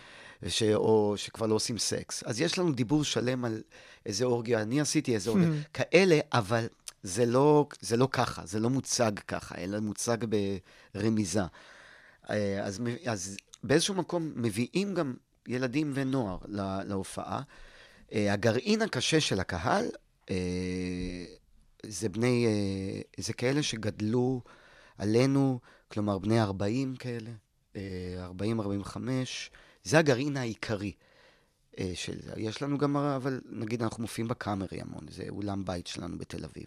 [0.48, 0.62] ש...
[0.62, 2.22] או שכבר לא עושים סקס.
[2.26, 3.62] אז יש לנו דיבור שלם על
[4.06, 6.66] איזה אורגיה אני עשיתי, איזה אורגיה, כאלה, אבל
[7.02, 10.16] זה לא, זה לא ככה, זה לא מוצג ככה, אלא מוצג
[10.94, 11.42] ברמיזה.
[12.30, 15.14] אה, אז, אז באיזשהו מקום מביאים גם
[15.48, 17.42] ילדים ונוער לה, להופעה.
[18.12, 19.86] אה, הגרעין הקשה של הקהל
[21.86, 24.40] זה בני, אה, זה כאלה שגדלו
[24.98, 25.60] עלינו,
[25.92, 27.30] כלומר בני 40 כאלה,
[27.76, 29.50] אה, 40-45,
[29.84, 30.92] זה הגרעין העיקרי.
[31.78, 32.32] אה, של זה.
[32.36, 36.64] יש לנו גם, אבל נגיד אנחנו מופיעים בקאמרי המון, זה אולם בית שלנו בתל אביב,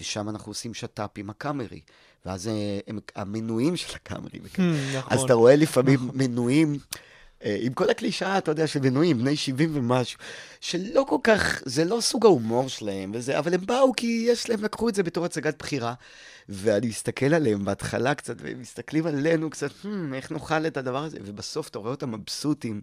[0.00, 1.80] ושם אנחנו עושים שת"פ עם הקאמרי,
[2.26, 5.12] ואז אה, הם, המנויים של הקאמרי, נכון.
[5.12, 6.78] אז אתה רואה לפעמים מנויים, אה,
[7.44, 10.18] עם כל הקלישאה, אתה יודע, של מנויים, בני 70 ומשהו,
[10.60, 14.64] שלא כל כך, זה לא סוג ההומור שלהם וזה, אבל הם באו כי יש להם,
[14.64, 15.94] לקחו את זה בתור הצגת בחירה,
[16.48, 21.18] ואני מסתכל עליהם בהתחלה קצת, והם מסתכלים עלינו קצת, "Hmm, איך נאכל את הדבר הזה,
[21.24, 22.80] ובסוף אתה רואה אותם מבסוטים,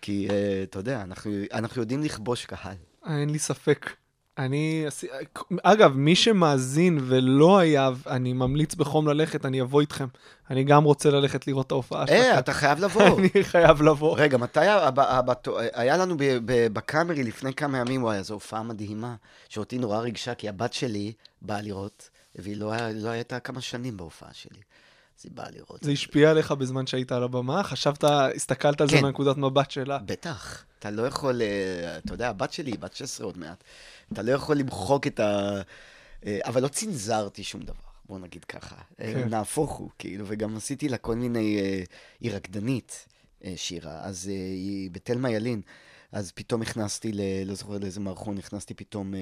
[0.00, 2.76] כי uh, אתה יודע, אנחנו, אנחנו יודעים לכבוש קהל.
[3.06, 3.90] אין לי ספק.
[4.38, 4.86] אני...
[5.62, 10.06] אגב, מי שמאזין ולא היה, אני ממליץ בחום ללכת, אני אבוא איתכם.
[10.50, 12.18] אני גם רוצה ללכת לראות את ההופעה שלכם.
[12.18, 13.02] אה, אתה חייב לבוא.
[13.18, 14.18] אני חייב לבוא.
[14.18, 14.60] רגע, מתי
[15.74, 16.16] היה לנו
[16.72, 19.14] בקאמרי לפני כמה ימים, וואי, זו הופעה מדהימה,
[19.48, 24.30] שאותי נורא ריגשה, כי הבת שלי באה לראות, והיא לא לא הייתה כמה שנים בהופעה
[24.32, 24.60] שלי.
[25.18, 25.78] אז היא באה לראות.
[25.82, 27.62] זה השפיע עליך בזמן שהיית על הבמה?
[27.62, 29.02] חשבת, הסתכלת על זה כן.
[29.02, 29.98] מנקודת מבט שלה?
[29.98, 30.64] בטח.
[30.78, 33.64] אתה לא יכול, אה, אתה יודע, הבת שלי היא בת 16 עוד מעט.
[34.14, 35.60] אתה לא יכול למחוק את ה...
[36.26, 37.74] אה, אבל לא צנזרתי שום דבר,
[38.04, 38.76] בוא נגיד ככה.
[39.00, 39.28] אה, כן.
[39.28, 41.58] נהפוך הוא, כאילו, וגם עשיתי לה כל מיני...
[41.60, 41.82] אה,
[42.20, 43.08] היא רקדנית,
[43.56, 45.60] שירה, אז היא בתלמה ילין.
[46.14, 47.20] אז פתאום הכנסתי, ל...
[47.46, 49.20] לא זוכר לאיזה מערכון, הכנסתי פתאום אה,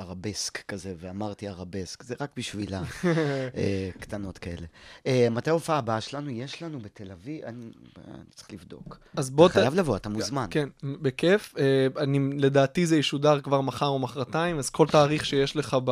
[0.00, 4.66] ערבסק כזה, ואמרתי ערבסק, זה רק בשבילה, אה, קטנות כאלה.
[5.06, 6.30] אה, מתי ההופעה הבאה שלנו?
[6.30, 7.64] יש לנו בתל אביב, אני,
[8.08, 8.98] אני צריך לבדוק.
[9.16, 9.46] אז בוא...
[9.46, 10.46] אתה חייב לבוא, אתה מוזמן.
[10.50, 11.54] כן, בכיף.
[11.58, 15.90] אה, אני, לדעתי זה ישודר כבר מחר או מחרתיים, אז כל תאריך שיש לך ב...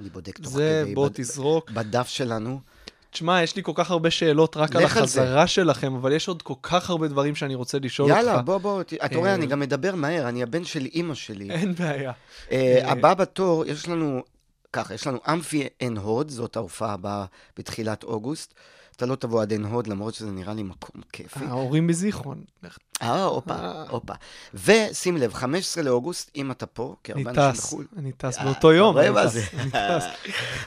[0.00, 0.94] אני בודק תוך זה, כדי.
[0.94, 1.70] בוא בד- תזרוק.
[1.70, 2.60] בדף שלנו.
[3.10, 5.00] תשמע, יש לי כל כך הרבה שאלות רק על על זה.
[5.00, 8.20] החזרה שלכם, אבל יש עוד כל כך הרבה דברים שאני רוצה לשאול אותך.
[8.20, 11.50] יאללה, בוא, בוא, אתה רואה, אה, אני גם מדבר מהר, אני הבן של אימא שלי.
[11.50, 12.12] אין בעיה.
[12.50, 14.22] אה, אה, הבא בתור, יש לנו,
[14.72, 17.24] ככה, יש לנו אמפי עין הוד, זאת ההופעה הבאה
[17.56, 18.54] בתחילת אוגוסט.
[18.98, 21.44] אתה לא תבוא עד עין הוד, למרות שזה נראה לי מקום כיפי.
[21.44, 22.44] ההורים בזיכרון.
[23.02, 23.84] אה, הופה, אה.
[23.88, 24.12] הופה.
[24.54, 27.86] ושים לב, 15 לאוגוסט, אם אתה פה, כי הרבה אנשים בחו"ל.
[27.96, 28.98] אני טס אה, באותו יום.
[28.98, 29.36] אני טס?
[29.54, 30.04] אני טס.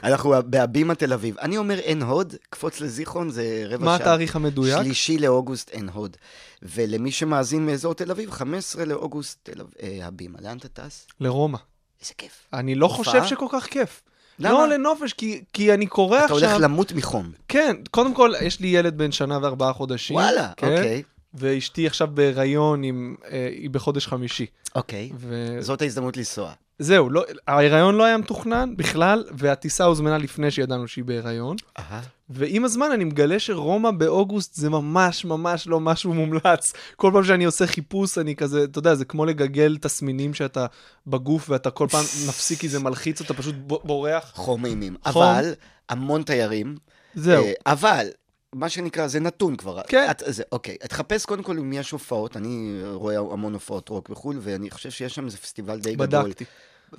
[0.02, 1.38] אנחנו בהבימה תל אביב.
[1.38, 3.84] אני אומר עין הוד, קפוץ לזיכרון, זה רבע שעה.
[3.84, 4.82] מה התאריך המדויק?
[4.82, 6.16] שלישי לאוגוסט עין הוד.
[6.62, 9.50] ולמי שמאזין מאזור תל אביב, 15 לאוגוסט
[9.82, 10.38] אה, הבימה.
[10.42, 11.06] לאן אתה טס?
[11.20, 11.58] לרומא.
[12.00, 12.48] איזה כיף.
[12.52, 12.88] אני לא?
[12.88, 14.02] חושב שכל כך כיף.
[14.38, 14.52] למה?
[14.52, 16.50] לא לנופש, כי, כי אני קורא אתה עכשיו...
[16.50, 17.32] הולך למות מחום.
[17.48, 20.16] כן, קודם כל, יש לי ילד בן שנה וארבעה חודשים.
[20.16, 21.02] וואלה, כן, אוקיי.
[21.34, 24.46] ואשתי עכשיו בהיריון, עם, אה, היא בחודש חמישי.
[24.74, 25.10] אוקיי.
[25.16, 25.56] ו...
[25.60, 26.52] זאת ההזדמנות לנסוע.
[26.78, 31.56] זהו, לא, ההיריון לא היה מתוכנן בכלל, והטיסה הוזמנה לפני שידענו שהיא בהיריון.
[31.78, 32.00] אהה.
[32.28, 36.72] ועם הזמן אני מגלה שרומא באוגוסט זה ממש ממש לא משהו מומלץ.
[36.96, 40.66] כל פעם שאני עושה חיפוש אני כזה, אתה יודע, זה כמו לגגל תסמינים שאתה
[41.06, 44.32] בגוף ואתה כל פעם מפסיק כי זה מלחיץ, אתה פשוט בורח.
[44.34, 44.96] חום אימים.
[45.04, 45.22] חום.
[45.22, 45.52] אבל,
[45.88, 46.76] המון תיירים.
[47.14, 47.44] זהו.
[47.44, 48.06] אה, אבל,
[48.54, 49.80] מה שנקרא, זה נתון כבר.
[49.88, 50.06] כן.
[50.10, 54.36] את, זה, אוקיי, תחפש קודם כל אם יש הופעות, אני רואה המון הופעות רוק בחו"ל,
[54.40, 56.24] ואני חושב שיש שם איזה פסטיבל די גדול.
[56.24, 56.44] בדקתי.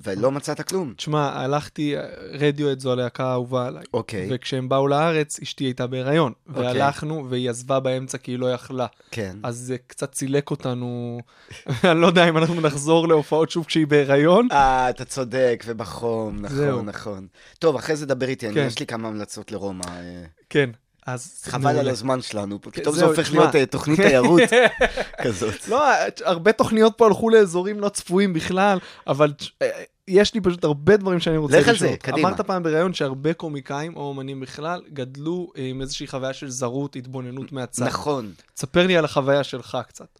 [0.04, 0.94] ולא מצאת כלום.
[0.96, 1.94] תשמע, הלכתי,
[2.32, 3.84] רדיואט זו הלהקה האהובה עליי.
[3.94, 6.32] אוקיי, וכשהם באו לארץ, אשתי הייתה בהיריון.
[6.48, 6.62] אוקיי.
[6.62, 8.86] והלכנו, והיא עזבה באמצע כי היא לא יכלה.
[9.10, 9.36] כן.
[9.42, 11.18] אז זה קצת צילק אותנו.
[11.90, 14.48] אני לא יודע אם אנחנו נחזור להופעות שוב כשהיא בהיריון.
[14.52, 16.72] אה, אתה צודק, ובחום, זהו.
[16.72, 17.26] נכון, נכון.
[17.58, 18.66] טוב, אחרי זה דבר איתי, אני- כן.
[18.66, 19.84] יש לי כמה המלצות לרומא.
[19.88, 20.70] אה, כן.
[21.06, 21.88] אז חבל על.
[21.88, 23.32] הזמן שלנו, פתאום זה זהו, הופך.
[23.32, 24.40] להיות אה, תוכנית תיירות
[25.24, 25.68] כזאת.
[25.68, 25.84] לא,
[26.24, 31.20] הרבה תוכניות פה הלכו לאזורים לא צפויים בכלל, אבל אה, יש לי פשוט הרבה דברים
[31.20, 31.90] שאני רוצה לך על לשאול.
[31.90, 32.28] זה, קדימה.
[32.28, 36.96] אמרת פעם בראיון שהרבה קומיקאים או אומנים בכלל גדלו אה, עם איזושהי חוויה של זרות,
[36.96, 37.84] התבוננות מהצד.
[37.86, 38.32] נכון.
[38.54, 40.18] תספר לי על החוויה שלך קצת.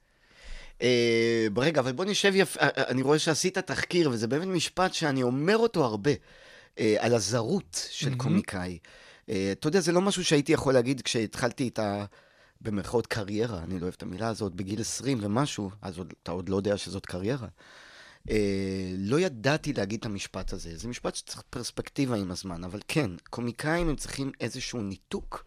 [0.82, 4.94] אה, רגע, אבל בוא נשב יפה, אה, אה, אני רואה שעשית תחקיר, וזה באמת משפט
[4.94, 6.10] שאני אומר אותו הרבה,
[6.78, 8.14] אה, על הזרות של.
[8.14, 8.70] קומיקאי.
[8.70, 12.04] אה, אתה יודע, זה לא משהו שהייתי יכול להגיד כשהתחלתי את ה...
[12.60, 16.48] במרכאות קריירה, אני לא אוהב את המילה הזאת, בגיל 20 ומשהו, אז עוד, אתה עוד
[16.48, 17.48] לא יודע שזאת קריירה.
[18.30, 20.76] אה, לא ידעתי להגיד את המשפט הזה.
[20.76, 25.44] זה משפט שצריך פרספקטיבה עם הזמן, אבל כן, קומיקאים הם צריכים איזשהו ניתוק,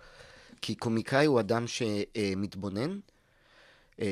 [0.62, 3.00] כי קומיקאי הוא אדם שמתבונן.
[4.02, 4.06] אה,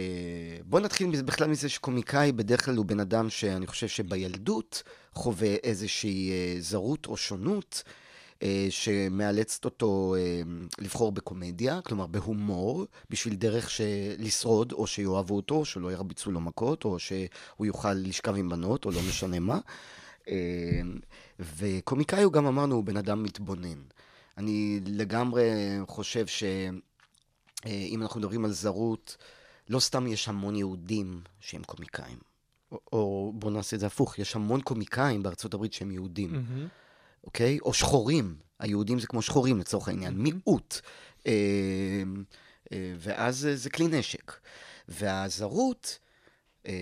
[0.65, 5.55] בוא נתחיל מזה- בכלל מזה שקומיקאי בדרך כלל הוא בן אדם שאני חושב שבילדות חווה
[5.63, 7.83] איזושהי אה, זרות או שונות.
[8.43, 10.41] אה, שמאלצת אותו אה,
[10.79, 13.69] לבחור בקומדיה, כלומר בהומור, בשביל דרך
[14.17, 18.85] לשרוד, או שיאהבו אותו, או שלא ירביצו לו מכות, או שהוא יוכל לשכב עם בנות,
[18.85, 19.59] או לא משנה מה.
[20.27, 20.81] אה,
[21.39, 23.81] וקומיקאי הוא גם אמרנו, הוא בן אדם מתבונן.
[24.37, 25.43] אני לגמרי
[25.87, 29.17] חושב שאם אנחנו מדברים על זרות,
[29.69, 32.17] לא סתם יש המון יהודים שהם קומיקאים.
[32.71, 36.31] או, או בואו נעשה את זה הפוך, יש המון קומיקאים בארצות הברית שהם יהודים.
[36.31, 36.67] מהמם.
[37.25, 37.59] אוקיי?
[37.59, 38.35] או שחורים.
[38.59, 40.79] היהודים זה כמו שחורים לצורך העניין, מיעוט.
[41.27, 42.03] אה,
[42.71, 44.31] אה, ואז זה כלי נשק.
[44.87, 45.99] והזרות,
[46.67, 46.73] אה,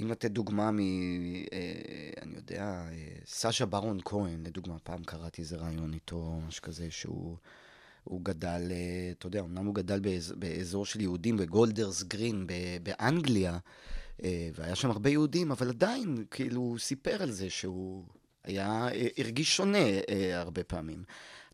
[0.00, 0.78] אם לתת דוגמה מ...
[0.78, 2.84] אה, אני יודע,
[3.26, 7.36] סשה ברון כהן, לדוגמה, פעם קראתי איזה רעיון איתו, משהו כזה, שהוא...
[8.04, 8.72] הוא גדל,
[9.18, 12.46] אתה יודע, אמנם הוא גדל באזור, באזור של יהודים, בגולדרס גרין,
[12.82, 13.58] באנגליה,
[14.54, 18.04] והיה שם הרבה יהודים, אבל עדיין, כאילו, הוא סיפר על זה שהוא
[18.44, 21.04] היה, אה, הרגיש שונה אה, הרבה פעמים.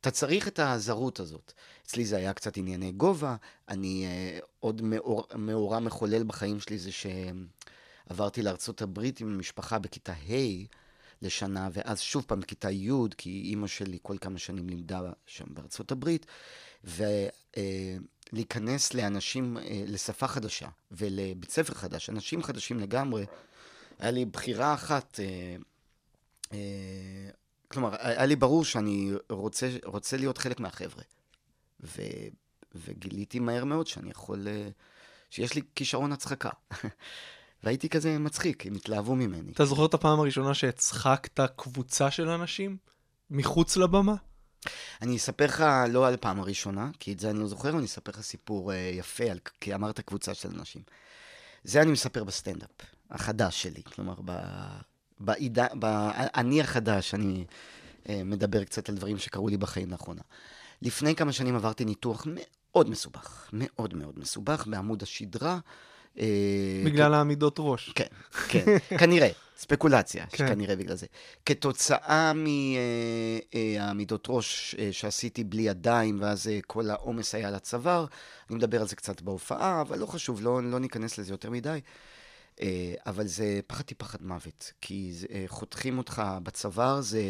[0.00, 1.52] אתה צריך את הזרות הזאת.
[1.86, 3.36] אצלי זה היה קצת ענייני גובה.
[3.68, 10.12] אני, אה, עוד מאור, מאורע מחולל בחיים שלי זה שעברתי לארצות הברית עם המשפחה בכיתה
[10.12, 10.66] ה',
[11.22, 15.92] לשנה, ואז שוב פעם כיתה י', כי אימא שלי כל כמה שנים לימדה שם בארצות
[15.92, 16.26] הברית,
[16.84, 23.26] ולהיכנס לאנשים, אה, לשפה חדשה ולבית ספר חדש, אנשים חדשים לגמרי.
[23.98, 25.56] היה לי בחירה אחת, אה, אה,
[27.68, 31.02] כלומר, היה לי ברור שאני רוצה, רוצה להיות חלק מהחבר'ה.
[31.80, 32.02] ו,
[32.74, 34.68] וגיליתי מהר מאוד שאני יכול, אה,
[35.30, 36.50] שיש לי כישרון הצחקה.
[37.62, 39.52] והייתי כזה מצחיק, הם התלהבו ממני.
[39.52, 42.76] אתה זוכר את הפעם הראשונה שהצחקת קבוצה של אנשים?
[43.30, 44.14] מחוץ לבמה?
[45.02, 47.86] אני אספר לך לא על הפעם הראשונה, כי את זה אני לא זוכר, אבל אני
[47.86, 50.82] אספר לך סיפור אה, יפה, על, כי אמרת קבוצה של אנשים.
[51.64, 52.70] זה אני מספר בסטנדאפ,
[53.10, 53.82] החדש שלי.
[53.82, 54.32] כלומר, ב,
[55.20, 55.84] בעידה, ב,
[56.34, 57.44] אני החדש, אני
[58.08, 60.22] אה, מדבר קצת על דברים שקרו לי בחיים לאחרונה.
[60.82, 65.58] לפני כמה שנים עברתי ניתוח מאוד מסובך, מאוד מאוד מסובך, בעמוד השדרה.
[66.18, 67.92] אה, בגלל העמידות ראש.
[67.94, 68.04] כן,
[68.48, 68.64] כן,
[68.98, 70.48] כנראה, ספקולציה, כן.
[70.48, 71.06] כנראה בגלל זה.
[71.46, 78.06] כתוצאה מהעמידות ראש אה, שעשיתי בלי ידיים, ואז כל העומס היה על הצוואר,
[78.50, 81.80] אני מדבר על זה קצת בהופעה, אבל לא חשוב, לא, לא ניכנס לזה יותר מדי.
[82.60, 87.22] אה, אבל זה, פחדתי פחד מוות, כי זה, אה, חותכים אותך בצוואר, זה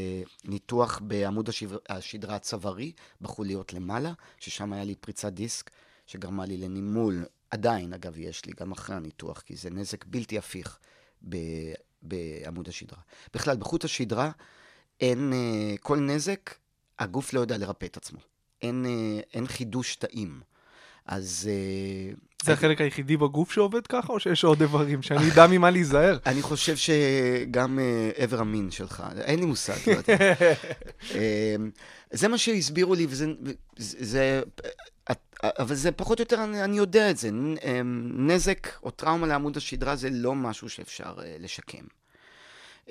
[0.45, 5.71] ניתוח בעמוד השבר, השדרה הצווארי, בחוליות למעלה, ששם היה לי פריצת דיסק,
[6.07, 10.79] שגרמה לי לנימול, עדיין, אגב, יש לי, גם אחרי הניתוח, כי זה נזק בלתי הפיך
[11.29, 11.37] ב,
[12.03, 13.01] בעמוד השדרה.
[13.35, 14.31] בכלל, בחוט השדרה
[15.01, 16.55] אין, אה, כל נזק,
[16.99, 18.19] הגוף לא יודע לרפא את עצמו.
[18.63, 18.87] אין,
[19.35, 20.41] אין חידוש תאים.
[21.07, 21.49] אז...
[21.51, 26.19] אה, זה החלק היחידי בגוף שעובד ככה, או שיש עוד איברים שאני אדע ממה להיזהר?
[26.27, 30.17] אני חושב שגם אה, עבר המין שלך, אין לי מושג, לא יודע.
[31.15, 31.57] אה,
[32.11, 33.27] זה מה שהסבירו לי, וזה...
[33.77, 34.43] זה,
[35.43, 37.31] אבל זה פחות או יותר, אני, אני יודע את זה.
[37.63, 37.81] אה,
[38.19, 41.85] נזק או טראומה לעמוד השדרה זה לא משהו שאפשר אה, לשקם.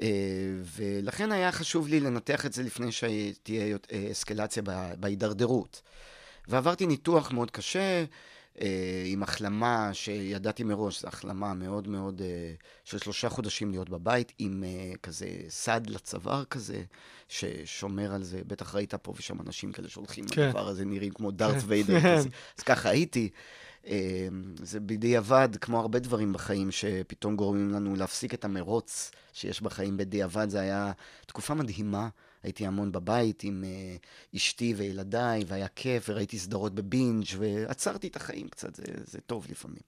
[0.02, 0.08] אה,
[0.76, 4.64] ולכן היה חשוב לי לנתח את זה לפני שתהיה אה, אסקלציה
[5.00, 5.82] בהידרדרות.
[6.48, 8.06] ועברתי ניתוח מאוד קשה,
[8.62, 14.32] אה, עם החלמה שידעתי מראש, זו החלמה מאוד מאוד, אה, של שלושה חודשים להיות בבית,
[14.40, 16.84] עם אה, כזה סד לצוואר כזה,
[17.28, 18.42] ששומר על זה.
[18.48, 20.42] בטח ראית פה ושם אנשים כאלה שהולכים כן.
[20.42, 21.68] על הדבר הזה, נראים כמו דארט כן.
[21.68, 22.30] ויידר כזה.
[22.58, 23.30] אז ככה הייתי.
[23.88, 24.28] אה,
[24.64, 30.50] זה בדיעבד, כמו הרבה דברים בחיים שפתאום גורמים לנו להפסיק את המרוץ שיש בחיים בדיעבד.
[30.50, 30.92] זה היה
[31.26, 32.10] תקופה מדהימה.
[32.46, 33.96] הייתי המון בבית עם אה,
[34.36, 39.82] אשתי וילדיי, והיה כיף, וראיתי סדרות בבינג', ועצרתי את החיים קצת, זה, זה טוב לפעמים.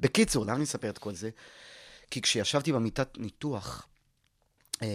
[0.00, 1.30] בקיצור, למה אני אספר את כל זה?
[2.10, 3.86] כי כשישבתי במיטת ניתוח,
[4.82, 4.88] אה,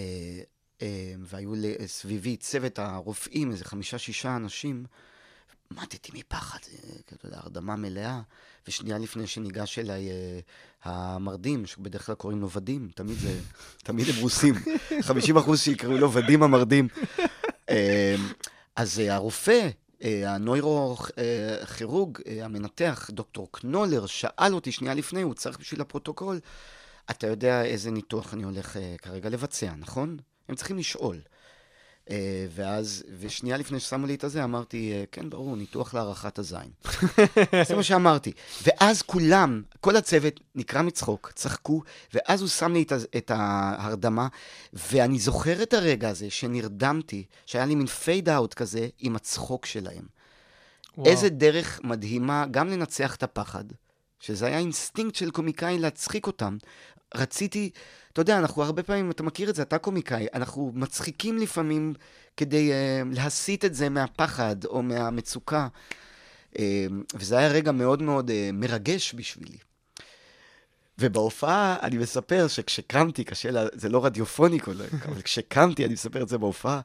[0.82, 1.54] אה, והיו
[1.86, 4.86] סביבי צוות הרופאים, איזה חמישה-שישה אנשים,
[5.72, 8.22] מתתי מפחד, אה, אתה יודע, הרדמה מלאה,
[8.68, 10.40] ושנייה לפני שניגש אליי אה,
[10.84, 13.40] המרדים, שבדרך כלל קוראים לו ודים, תמיד זה,
[13.86, 14.56] תמיד הם רוסים,
[15.02, 16.88] 50 אחוז שיקראו לו ודים המרדים.
[17.70, 18.16] אה,
[18.76, 19.70] אז הרופא,
[20.02, 26.40] הנוירוכירורג, המנתח, דוקטור קנולר, שאל אותי שנייה לפני, הוא צריך בשביל הפרוטוקול,
[27.10, 30.18] אתה יודע איזה ניתוח אני הולך כרגע לבצע, נכון?
[30.50, 31.20] הם צריכים לשאול.
[32.10, 36.70] אה, ואז, ושנייה לפני ששמו לי את הזה, אמרתי, אה, כן, ברור, ניתוח להארכת הזין.
[37.68, 38.32] זה מה שאמרתי.
[38.64, 41.82] ואז כולם, כל הצוות נקרע מצחוק, צחקו,
[42.14, 44.28] ואז הוא שם לי את, את ההרדמה,
[44.74, 50.04] ואני זוכר את הרגע הזה שנרדמתי, שהיה לי מין פייד אאוט כזה עם הצחוק שלהם.
[50.98, 51.10] וואו.
[51.10, 53.64] איזה דרך מדהימה גם לנצח את הפחד,
[54.20, 56.58] שזה היה אינסטינקט של קומיקאי להצחיק אותם.
[57.16, 57.70] רציתי,
[58.14, 61.94] אתה יודע, אנחנו הרבה פעמים, אתה מכיר את זה, אתה קומיקאי, אנחנו מצחיקים לפעמים
[62.38, 65.68] כדי אה, להסיט את זה מהפחד או מהמצוקה.
[66.54, 66.58] אה,
[67.14, 69.58] וזה היה רגע מאוד מאוד אה, מרגש בשבילי.
[71.00, 74.74] ובהופעה אני מספר שכשקמתי, קשה, לה, זה לא רדיופוני כל
[75.06, 76.82] אבל כשקמתי, אני מספר את זה בהופעה,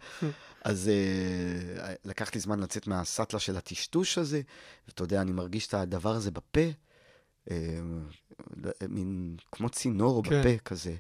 [0.65, 4.41] אז אה, לקח לי זמן לצאת מהסאטלה של הטשטוש הזה,
[4.89, 6.61] ואתה יודע, אני מרגיש את הדבר הזה בפה,
[8.89, 10.41] מין כמו צינור כן.
[10.41, 10.95] בפה כזה.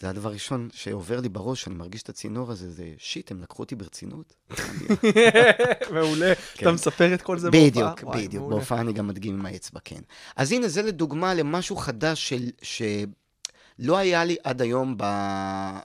[0.00, 3.62] זה הדבר הראשון שעובר לי בראש, אני מרגיש את הצינור הזה, זה שיט, הם לקחו
[3.62, 4.34] אותי ברצינות.
[5.94, 6.34] מעולה.
[6.54, 6.66] כן.
[6.66, 7.94] אתה מספר את כל זה בהופעה?
[7.94, 8.48] בדיוק, בדיוק.
[8.48, 10.00] בהופעה אני גם מדגים עם האצבע, כן.
[10.36, 15.80] אז הנה, זה לדוגמה למשהו חדש של, שלא היה לי עד היום ב, אה,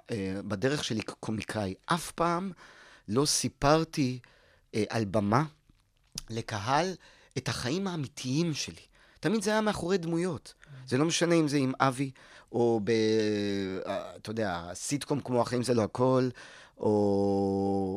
[0.47, 1.73] בדרך שלי כקומיקאי.
[1.85, 2.51] אף פעם
[3.07, 4.19] לא סיפרתי
[4.75, 5.43] אה, על במה
[6.29, 6.93] לקהל
[7.37, 8.88] את החיים האמיתיים שלי.
[9.19, 10.53] תמיד זה היה מאחורי דמויות.
[10.87, 12.11] זה לא משנה אם זה עם אבי,
[12.51, 12.89] או ב...
[13.85, 16.29] אה, אתה יודע, סיטקום כמו החיים זה לא הכל,
[16.79, 16.85] או,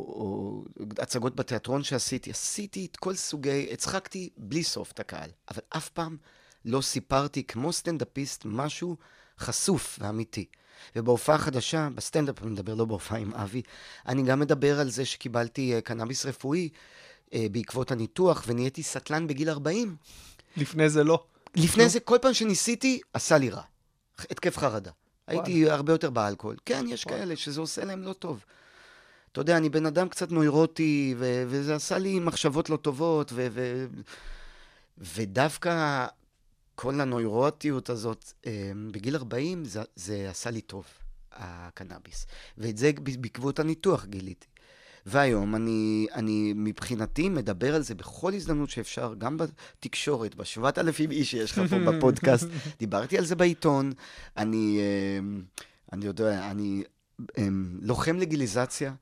[0.08, 0.64] או
[0.98, 2.30] הצגות בתיאטרון שעשיתי.
[2.30, 6.16] עשיתי את כל סוגי, הצחקתי בלי סוף את הקהל, אבל אף פעם
[6.64, 8.96] לא סיפרתי כמו סטנדאפיסט משהו
[9.38, 10.46] חשוף ואמיתי.
[10.96, 13.62] ובהופעה החדשה, בסטנדאפ, אני מדבר לא בהופעה עם אבי,
[14.06, 16.68] אני גם מדבר על זה שקיבלתי אה, קנאביס רפואי
[17.34, 19.96] אה, בעקבות הניתוח, ונהייתי סטלן בגיל 40.
[20.56, 21.24] לפני זה לא.
[21.56, 23.62] לפני זה, כל פעם שניסיתי, עשה לי רע.
[24.30, 24.90] התקף חרדה.
[25.26, 26.56] הייתי הרבה יותר באלכוהול.
[26.64, 28.44] כן, יש כאלה שזה עושה להם לא טוב.
[29.32, 33.46] אתה יודע, אני בן אדם קצת נוירוטי, ו- וזה עשה לי מחשבות לא טובות, ו-
[33.52, 33.86] ו-
[34.98, 36.06] ודווקא
[36.74, 40.84] כל הנוירוטיות הזאת, אה, בגיל 40, זה, זה עשה לי טוב,
[41.32, 42.26] הקנאביס.
[42.58, 44.46] ואת זה בעקבות הניתוח גיליתי.
[45.06, 51.30] והיום אני, אני מבחינתי מדבר על זה בכל הזדמנות שאפשר, גם בתקשורת, בשבעת אלפים איש
[51.30, 52.46] שיש לך פה בפודקאסט.
[52.78, 53.92] דיברתי על זה בעיתון.
[54.36, 55.40] אני, אה,
[55.92, 56.82] אני יודע, אני
[57.38, 57.48] אה,
[57.80, 58.94] לוחם לגיליזציה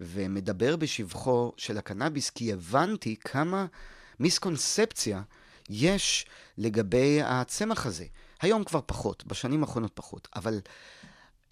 [0.00, 3.66] ומדבר בשבחו של הקנאביס, כי הבנתי כמה
[4.20, 5.22] מיסקונספציה
[5.70, 6.26] יש
[6.58, 8.04] לגבי הצמח הזה.
[8.40, 10.60] היום כבר פחות, בשנים האחרונות פחות, אבל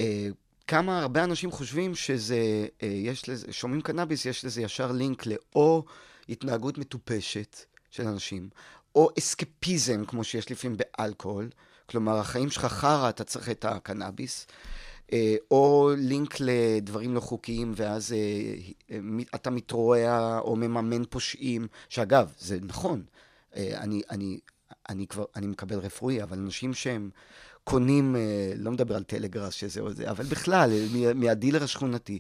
[0.00, 0.28] אה,
[0.66, 5.84] כמה הרבה אנשים חושבים שזה, אה, יש לזה, שומעים קנאביס, יש לזה ישר לינק לאו
[6.28, 7.56] התנהגות מטופשת
[7.90, 8.48] של אנשים,
[8.94, 11.50] או אסקפיזם, כמו שיש לפעמים באלכוהול,
[11.90, 14.46] כלומר, החיים שלך חרא, אתה צריך את הקנאביס,
[15.12, 18.98] אה, או לינק לדברים לא חוקיים, ואז אה,
[19.34, 23.02] אתה מתרועע או מממן פושעים, שאגב, זה נכון,
[23.56, 24.38] אני, אני,
[24.88, 27.10] אני כבר, אני מקבל רפואי, אבל אנשים שהם
[27.64, 28.20] קונים, אה,
[28.56, 32.18] לא מדבר על טלגראס שזה או זה, אבל בכלל, אה, מה- מהדילר השכונתי.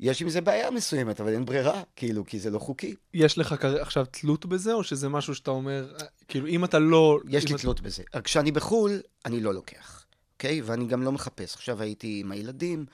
[0.00, 2.94] יש עם זה בעיה מסוימת, אבל אין ברירה, כאילו, כי זה לא חוקי.
[3.14, 7.18] יש לך עכשיו תלות בזה, או שזה משהו שאתה אומר, אה, כאילו, אם אתה לא...
[7.28, 8.02] יש לי אתה- תלות בזה.
[8.24, 8.92] כשאני בחו"ל,
[9.26, 10.04] אני לא לוקח,
[10.34, 10.60] אוקיי?
[10.62, 11.54] ואני גם לא מחפש.
[11.54, 12.86] עכשיו הייתי עם הילדים,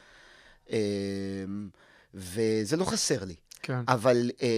[2.15, 3.35] וזה לא חסר לי.
[3.63, 3.81] כן.
[3.89, 4.49] אבל אה,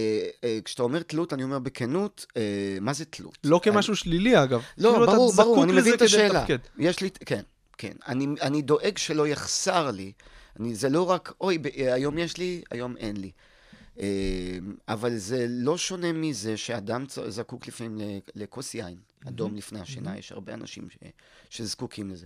[0.43, 3.37] אה, כשאתה אומר תלות, אני אומר בכנות, אה, מה זה תלות?
[3.43, 4.61] לא כמשהו שלילי, אגב.
[4.77, 6.39] לא, כאילו, ברור, ברור, אני מבין את השאלה.
[6.39, 6.57] לתפקד.
[6.77, 7.41] יש לי, כן,
[7.77, 7.93] כן.
[8.07, 10.11] אני, אני דואג שלא יחסר לי.
[10.59, 13.31] אני, זה לא רק, אוי, ב, היום יש לי, היום אין לי.
[13.99, 18.97] אה, אבל זה לא שונה מזה שאדם זקוק לפעמים לכוס יין,
[19.27, 20.97] אדום לפני השינה, יש הרבה אנשים ש,
[21.49, 22.25] שזקוקים לזה.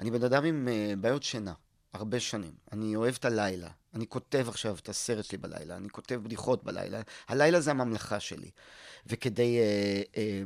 [0.00, 1.52] אני בן אדם עם אה, בעיות שינה,
[1.92, 2.52] הרבה שנים.
[2.72, 3.68] אני אוהב את הלילה.
[3.94, 7.00] אני כותב עכשיו את הסרט שלי בלילה, אני כותב בדיחות בלילה.
[7.28, 8.50] הלילה זה הממלכה שלי.
[9.06, 10.42] וכדי אה, אה,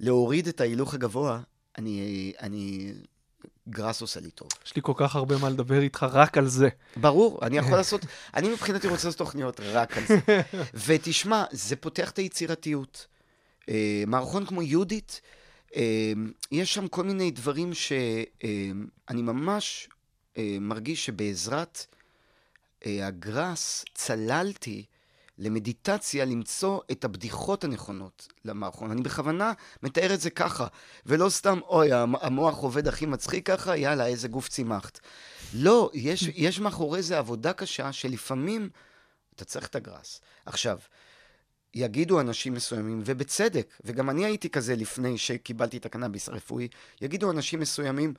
[0.00, 1.40] להוריד את ההילוך הגבוה,
[1.78, 2.92] אני, אני,
[3.70, 4.48] גראס עושה לי טוב.
[4.66, 6.68] יש לי כל כך הרבה מה לדבר איתך רק על זה.
[6.96, 8.00] ברור, אני יכול לעשות,
[8.34, 10.18] אני מבחינתי רוצה לעשות תוכניות רק על זה.
[10.86, 13.06] ותשמע, זה פותח את היצירתיות.
[13.68, 15.20] אה, מערכון כמו יהודית,
[15.76, 16.12] אה,
[16.52, 19.97] יש שם כל מיני דברים שאני ממש אה,
[20.60, 21.86] מרגיש שבעזרת
[22.86, 24.84] אה, הגראס צללתי
[25.38, 28.90] למדיטציה למצוא את הבדיחות הנכונות למערכון.
[28.90, 30.66] אני בכוונה מתאר את זה ככה,
[31.06, 35.00] ולא סתם, אוי, המ- המוח עובד הכי מצחיק ככה, יאללה, איזה גוף צימחת.
[35.54, 38.70] לא, יש, יש מאחורי זה עבודה קשה שלפעמים
[39.36, 40.20] אתה צריך את הגראס.
[40.46, 40.78] עכשיו,
[41.74, 46.68] יגידו אנשים מסוימים, ובצדק, וגם אני הייתי כזה לפני שקיבלתי את הקנאביס הרפואי,
[47.00, 48.14] יגידו אנשים מסוימים,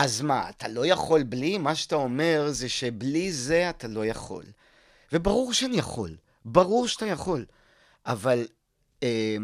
[0.00, 1.58] אז מה, אתה לא יכול בלי?
[1.58, 4.44] מה שאתה אומר זה שבלי זה אתה לא יכול.
[5.12, 7.44] וברור שאני יכול, ברור שאתה יכול,
[8.06, 8.46] אבל
[9.02, 9.36] אה,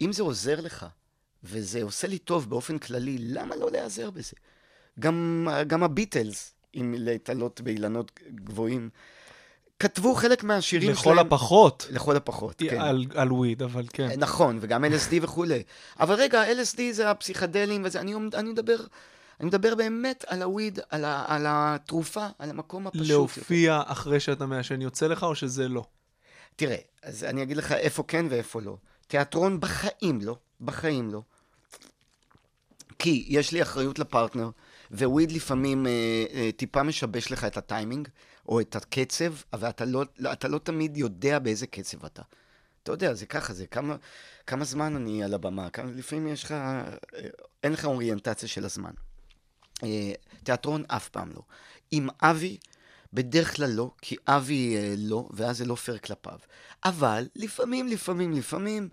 [0.00, 0.86] אם זה עוזר לך,
[1.44, 4.32] וזה עושה לי טוב באופן כללי, למה לא להיעזר בזה?
[5.00, 8.90] גם, גם הביטלס, אם להתעלות באילנות גבוהים,
[9.78, 11.18] כתבו חלק מהשירים לכל שלהם...
[11.18, 11.86] הפחות.
[11.90, 12.80] לכל הפחות, כן.
[12.80, 14.08] על, על וויד, אבל כן.
[14.18, 15.62] נכון, וגם LSD וכולי.
[16.00, 18.76] אבל רגע, LSD זה הפסיכדלים וזה, אני, אני מדבר...
[19.40, 23.02] אני מדבר באמת על הוויד, על, ה, על התרופה, על המקום הפשוט.
[23.02, 23.14] יותר.
[23.14, 25.84] להופיע אחרי שאתה מעשן יוצא לך, או שזה לא?
[26.56, 28.76] תראה, אז אני אגיד לך איפה כן ואיפה לא.
[29.06, 31.22] תיאטרון בחיים לא, בחיים לא.
[32.98, 34.50] כי יש לי אחריות לפרטנר,
[34.90, 38.08] וויד לפעמים אה, אה, טיפה משבש לך את הטיימינג,
[38.48, 42.22] או את הקצב, אבל אתה לא, אתה לא תמיד יודע באיזה קצב אתה.
[42.82, 43.96] אתה יודע, זה ככה, זה כמה,
[44.46, 46.84] כמה זמן אני על הבמה, כמה, לפעמים יש לך, אה,
[47.62, 48.92] אין לך אוריינטציה של הזמן.
[49.82, 50.12] אה,
[50.42, 51.42] תיאטרון אף פעם לא.
[51.90, 52.58] עם אבי,
[53.12, 56.38] בדרך כלל לא, כי אבי אה, לא, ואז זה לא פייר כלפיו.
[56.84, 58.88] אבל לפעמים, לפעמים, לפעמים,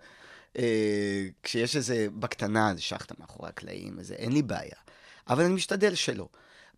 [0.58, 4.76] אה, כשיש איזה, בקטנה, איזה שחטה מאחורי הקלעים, איזה, אין לי בעיה.
[5.28, 6.28] אבל אני משתדל שלא.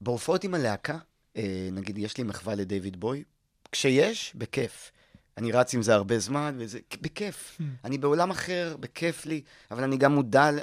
[0.01, 0.99] בהופעות עם הלהקה,
[1.37, 3.25] אה, נגיד, יש לי מחווה לדיוויד בוי,
[3.73, 4.91] כשיש, בכיף.
[5.41, 7.61] אני רץ עם זה הרבה זמן, וזה בכיף.
[7.85, 10.59] אני בעולם אחר, בכיף לי, אבל אני גם מודע, ל-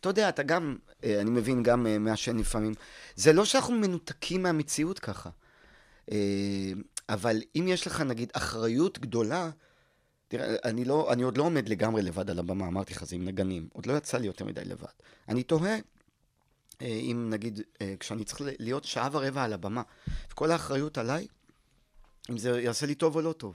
[0.00, 2.74] אתה יודע, אתה גם, אה, אני מבין, גם אה, מעשן לפעמים.
[3.16, 5.30] זה לא שאנחנו מנותקים מהמציאות ככה.
[6.12, 6.16] אה,
[7.08, 9.50] אבל אם יש לך, נגיד, אחריות גדולה,
[10.28, 13.24] תראה, אני, לא, אני עוד לא עומד לגמרי לבד על הבמה, אמרתי לך, זה עם
[13.24, 13.68] נגנים.
[13.72, 14.86] עוד לא יצא לי יותר מדי לבד.
[15.28, 15.76] אני תוהה
[16.82, 19.82] אה, אם נגיד, אה, כשאני צריך להיות שעה ורבע על הבמה,
[20.32, 21.26] וכל האחריות עליי,
[22.30, 23.54] אם זה יעשה לי טוב או לא טוב.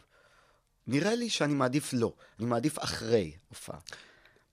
[0.88, 3.80] נראה לי שאני מעדיף לא, אני מעדיף אחרי הופעה.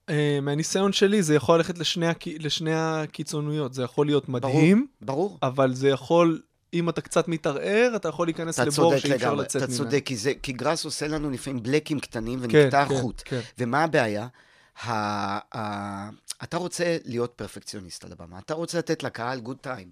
[0.09, 2.27] אה, מהניסיון שלי, זה יכול ללכת לשני, הכ...
[2.27, 3.75] לשני הקיצוניות.
[3.75, 5.39] זה יכול להיות מדהים, ברור.
[5.43, 6.43] אבל זה יכול,
[6.75, 9.85] אם אתה קצת מתערער, אתה יכול להיכנס אתה לבור שאי אפשר לצאת אתה ממנו.
[9.85, 13.23] צודק, כי, זה, כי גראס עושה לנו לפעמים בלקים קטנים כן, ונקטע כן, החוט.
[13.25, 13.41] כן.
[13.59, 14.29] ומה הבעיה?
[14.83, 14.93] ה,
[15.59, 16.11] ה,
[16.43, 19.91] אתה רוצה להיות פרפקציוניסט על הבמה, אתה רוצה לתת לקהל good time.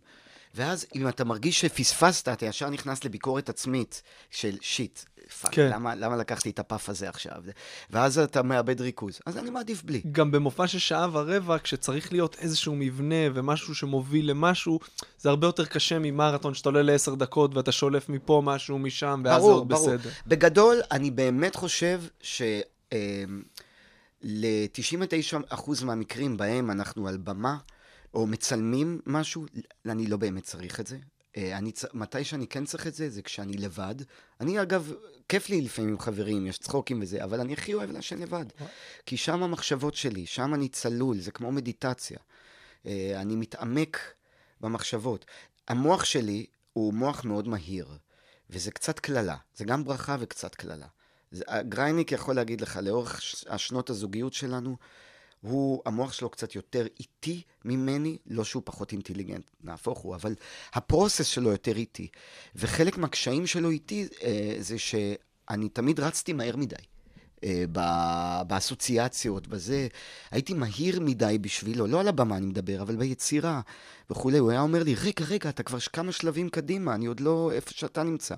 [0.58, 5.00] ואז אם אתה מרגיש שפספסת, אתה ישר נכנס לביקורת עצמית של shit,
[5.40, 5.70] fuck, כן.
[5.72, 7.42] למה, למה לקחתי את הפאף הזה עכשיו?
[7.90, 9.20] ואז אתה מאבד ריכוז.
[9.26, 10.02] אז אני מעדיף בלי.
[10.12, 14.80] גם במופע של שעה ורבע, כשצריך להיות איזשהו מבנה ומשהו שמוביל למשהו,
[15.18, 19.34] זה הרבה יותר קשה ממרתון שאתה עולה לעשר דקות ואתה שולף מפה משהו משם, ואז
[19.34, 19.96] זה ברור, עוד ברור.
[19.96, 20.10] בסדר.
[20.26, 22.42] בגדול, אני באמת חושב ש...
[24.22, 27.56] ל-99% מהמקרים בהם אנחנו על במה,
[28.14, 29.46] או מצלמים משהו,
[29.86, 30.98] אני לא באמת צריך את זה.
[31.36, 33.94] אה, אני, מתי שאני כן צריך את זה, זה כשאני לבד.
[34.40, 34.92] אני אגב,
[35.28, 38.44] כיף לי לפעמים עם חברים, יש צחוקים וזה, אבל אני הכי אוהב לעשן לבד.
[39.06, 42.18] כי שם המחשבות שלי, שם אני צלול, זה כמו מדיטציה.
[42.86, 44.00] אה, אני מתעמק
[44.60, 45.24] במחשבות.
[45.68, 47.88] המוח שלי הוא מוח מאוד מהיר,
[48.50, 49.36] וזה קצת קללה.
[49.56, 50.86] זה גם ברכה וקצת קללה.
[51.68, 54.76] גרייניק יכול להגיד לך, לאורך השנות הזוגיות שלנו,
[55.40, 60.34] הוא, המוח שלו קצת יותר איטי ממני, לא שהוא פחות אינטליגנט, נהפוך הוא, אבל
[60.72, 62.08] הפרוסס שלו יותר איטי.
[62.56, 66.76] וחלק מהקשיים שלו איתי אה, זה שאני תמיד רצתי מהר מדי.
[67.44, 67.64] אה,
[68.46, 69.88] באסוציאציות, בזה.
[70.30, 73.60] הייתי מהיר מדי בשבילו, לא על הבמה אני מדבר, אבל ביצירה
[74.10, 74.38] וכולי.
[74.38, 77.70] הוא היה אומר לי, רגע, רגע, אתה כבר כמה שלבים קדימה, אני עוד לא איפה
[77.70, 78.34] שאתה נמצא.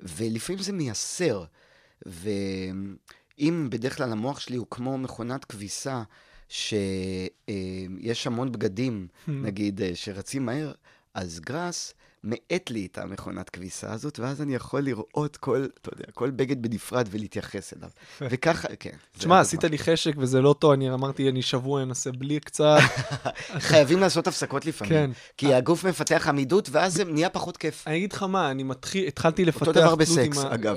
[0.00, 1.44] ולפעמים זה מייסר.
[3.38, 6.02] ואם בדרך כלל המוח שלי הוא כמו מכונת כביסה,
[6.48, 10.72] שיש המון בגדים, נגיד, אה, שרצים מהר,
[11.14, 16.04] אז גראס מאט לי את המכונת כביסה הזאת, ואז אני יכול לראות כל, אתה יודע,
[16.14, 17.88] כל בגד בנפרד ולהתייחס אליו.
[18.20, 18.90] וככה, כן.
[19.18, 19.40] תשמע.
[19.40, 22.78] עשית לי חשק וזה לא טוב, אני אמרתי, אני שבוע אנסה בלי קצת.
[23.68, 24.92] חייבים לעשות הפסקות לפעמים.
[24.92, 25.10] כן.
[25.36, 27.84] כי הגוף מפתח עמידות, ואז זה נהיה פחות כיף.
[27.86, 30.76] אני אגיד לך מה, אני מתחיל, התחלתי לפתח אותו דבר בסקס, אגב,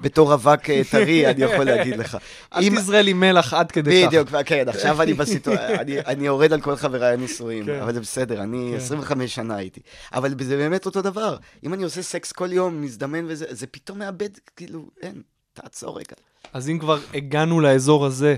[0.00, 2.16] בתור- רווק אה, טרי, אני יכול להגיד לך.
[2.54, 4.08] אל תזרה לי מלח עד כדי כך.
[4.08, 7.80] בדיוק, כן, עכשיו אני בסיטואציה, אני- יורד על כל חבריי הנישואים, כן.
[7.82, 8.76] אבל זה בסדר, אני כן.
[8.76, 9.80] 25 שנה הייתי.
[10.14, 11.36] אבל זה באמת אותו דבר.
[11.64, 16.16] אם אני עושה סקס כל יום, מזדמן וזה, זה פתאום מאבד, כאילו, אין, תעצור רגע.
[16.52, 18.36] אז אם כבר הגענו לאזור הזה,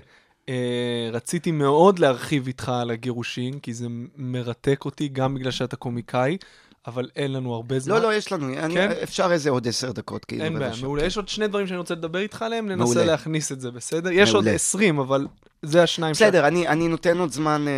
[0.48, 6.36] אה, רציתי מאוד להרחיב איתך על הגירושין, כי זה מרתק אותי, גם בגלל שאתה קומיקאי,
[6.86, 7.94] אבל אין לנו הרבה זמן.
[7.94, 8.90] לא, לא, יש לנו, אני- כן?
[9.02, 10.44] אפשר איזה עוד עשר דקות, כאילו.
[10.44, 11.00] אין בעיה, מעולה.
[11.02, 11.06] כן.
[11.06, 13.04] יש עוד שני דברים שאני רוצה לדבר איתך עליהם, ננסה מעולה.
[13.04, 14.10] להכניס את זה, בסדר?
[14.12, 14.54] יש עוד מעולה.
[14.54, 15.26] 20, אבל
[15.62, 17.72] זה השניים בסדר, אני אני נותן עוד זמן אה,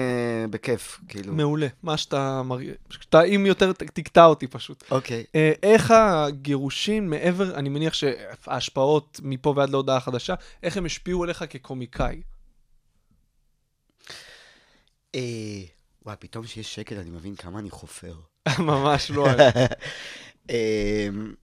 [0.50, 1.32] בכיף, כאילו.
[1.34, 2.74] מעולה, מה שאתה מרגיש.
[2.90, 4.84] שאתה, אם יותר, תקטע אותי פשוט.
[4.90, 5.24] אוקיי.
[5.34, 11.44] אה, איך הגירושין מעבר, אני מניח שההשפעות מפה ועד להודעה חדשה, איך הם השפיעו עליך
[11.50, 12.22] כקומיקאי?
[15.14, 15.20] אה,
[16.06, 18.14] וואי, פתאום שיש שקט, אני מבין כמה אני חופר.
[18.58, 19.26] ממש לא.
[20.50, 21.34] אמ,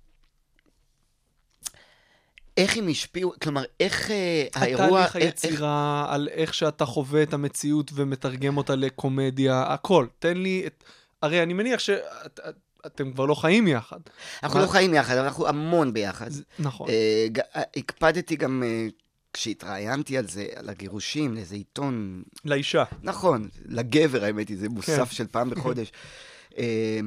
[2.57, 4.85] איך הם השפיעו, כלומר, איך אה, האירוע...
[4.85, 10.07] התהליך איך- היצירה, על איך שאתה חווה את המציאות ומתרגם אותה לקומדיה, הכל.
[10.19, 10.83] תן לי את...
[11.21, 13.99] הרי אני מניח שאתם כבר לא חיים יחד.
[14.43, 16.29] אנחנו מה- לא חיים יחד, אבל אנחנו המון ביחד.
[16.29, 16.89] זה- נכון.
[16.89, 18.87] אה, אה, הקפדתי גם, אה,
[19.33, 22.83] כשהתראיינתי על זה, על הגירושים, לאיזה עיתון, לאישה.
[23.03, 25.15] נכון, לגבר, האמת היא, זה מוסף כן.
[25.15, 25.91] של פעם בחודש.
[26.57, 26.99] אה,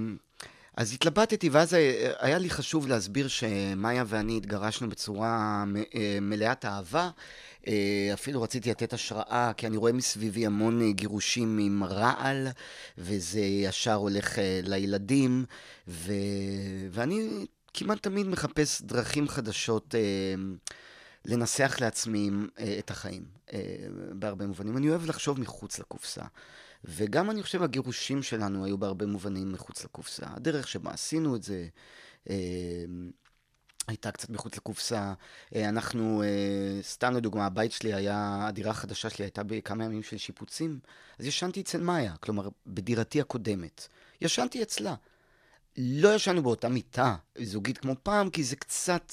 [0.77, 5.65] אז התלבטתי, ואז אה, היה לי חשוב להסביר שמאיה ואני התגרשנו בצורה
[5.95, 7.11] אה, מלאת אהבה.
[7.69, 12.49] אה, אפילו רציתי לתת השראה, כי אני רואה מסביבי המון גירושים עם רעל,
[12.99, 15.45] וזה ישר הולך לילדים,
[15.89, 16.13] ו...
[16.91, 19.95] ואני כמעט תמיד מחפש דרכים חדשות
[21.27, 23.59] לנסח לעצמי אה, את החיים, אה,
[24.13, 24.77] בהרבה מובנים.
[24.77, 26.23] אני אוהב לחשוב מחוץ לקופסה.
[26.85, 30.27] וגם אני חושב הגירושים שלנו היו בהרבה מובנים מחוץ לקופסה.
[30.29, 31.67] הדרך שבה עשינו את זה
[32.31, 32.85] אה,
[33.89, 35.15] הייתה קצת מחוץ לקופסה.
[35.55, 40.17] אה, אנחנו, אה, סתם לדוגמה, הבית שלי היה, הדירה החדשה שלי הייתה בכמה ימים של
[40.17, 40.79] שיפוצים,
[41.19, 43.89] אז ישנתי אצל מאיה, כלומר, בדירתי הקודמת.
[44.21, 44.95] ישנתי אצלה.
[45.79, 49.13] לא ישנו באותה מיטה זוגית כמו פעם, כי זה קצת...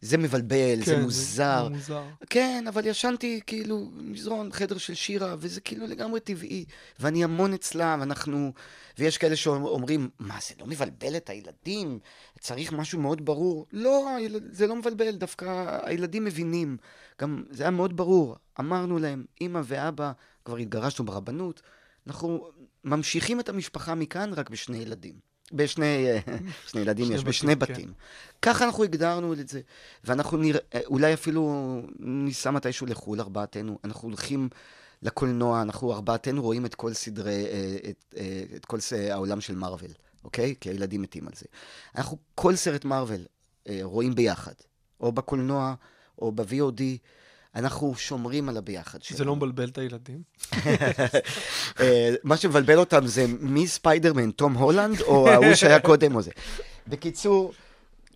[0.00, 1.64] זה מבלבל, כן, זה מוזר.
[1.64, 2.04] זה מוזר.
[2.30, 6.64] כן, אבל ישנתי כאילו מזרון, חדר של שירה, וזה כאילו לגמרי טבעי.
[7.00, 8.52] ואני המון אצלה, ואנחנו...
[8.98, 11.98] ויש כאלה שאומרים, מה, זה לא מבלבל את הילדים?
[12.38, 13.66] צריך משהו מאוד ברור.
[13.72, 14.16] לא,
[14.50, 16.76] זה לא מבלבל, דווקא הילדים מבינים.
[17.20, 18.36] גם זה היה מאוד ברור.
[18.60, 20.12] אמרנו להם, אמא ואבא,
[20.44, 21.62] כבר התגרשנו ברבנות,
[22.06, 22.50] אנחנו
[22.84, 25.29] ממשיכים את המשפחה מכאן רק בשני ילדים.
[25.52, 26.18] בשני אה,
[26.66, 27.58] שני ילדים שני יש, בתים, בשני כן.
[27.58, 27.92] בתים.
[28.42, 29.60] ככה אנחנו הגדרנו את זה.
[30.04, 33.78] ואנחנו נראה, אולי אפילו ניסע מתישהו לחו"ל, ארבעתנו.
[33.84, 34.48] אנחנו הולכים
[35.02, 38.78] לקולנוע, אנחנו ארבעתנו רואים את כל סדרי, אה, את, אה, את כל
[39.10, 39.90] העולם של מארוול,
[40.24, 40.54] אוקיי?
[40.60, 41.46] כי הילדים מתים על זה.
[41.96, 43.20] אנחנו כל סרט מארוול
[43.68, 44.52] אה, רואים ביחד,
[45.00, 45.74] או בקולנוע,
[46.18, 46.82] או ב-VOD.
[47.54, 49.18] אנחנו שומרים על הביחד שלנו.
[49.18, 50.22] זה לא מבלבל את הילדים?
[51.80, 56.30] אה, מה שמבלבל אותם זה מי ספיידרמן, תום הולנד, או ההוא שהיה קודם או זה.
[56.88, 57.52] בקיצור,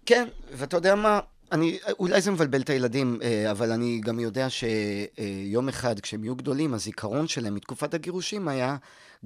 [0.06, 1.20] כן, ואתה יודע מה,
[1.52, 6.36] אני, אולי זה מבלבל את הילדים, אה, אבל אני גם יודע שיום אחד, כשהם יהיו
[6.36, 8.76] גדולים, הזיכרון שלהם מתקופת הגירושים היה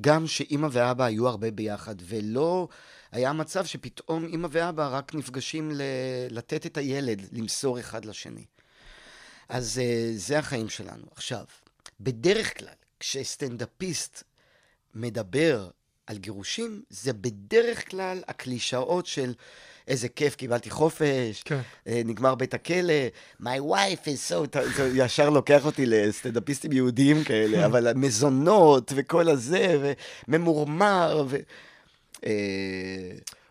[0.00, 2.68] גם שאימא ואבא היו הרבה ביחד, ולא
[3.12, 5.82] היה מצב שפתאום אימא ואבא רק נפגשים ל-
[6.30, 8.44] לתת את הילד, למסור אחד לשני.
[9.48, 11.06] אז אה, זה החיים שלנו.
[11.16, 11.44] עכשיו,
[12.00, 14.22] בדרך כלל, כשסטנדאפיסט
[14.94, 15.68] מדבר
[16.06, 19.34] על גירושים, זה בדרך כלל הקלישאות של
[19.88, 21.60] איזה כיף, קיבלתי חופש, כן.
[21.86, 22.92] אה, נגמר בית הכלא,
[23.42, 24.58] my wife is so...
[24.76, 29.94] זה ישר לוקח אותי לסטנדאפיסטים יהודיים כאלה, אבל מזונות וכל הזה,
[30.28, 31.36] וממורמר, ו...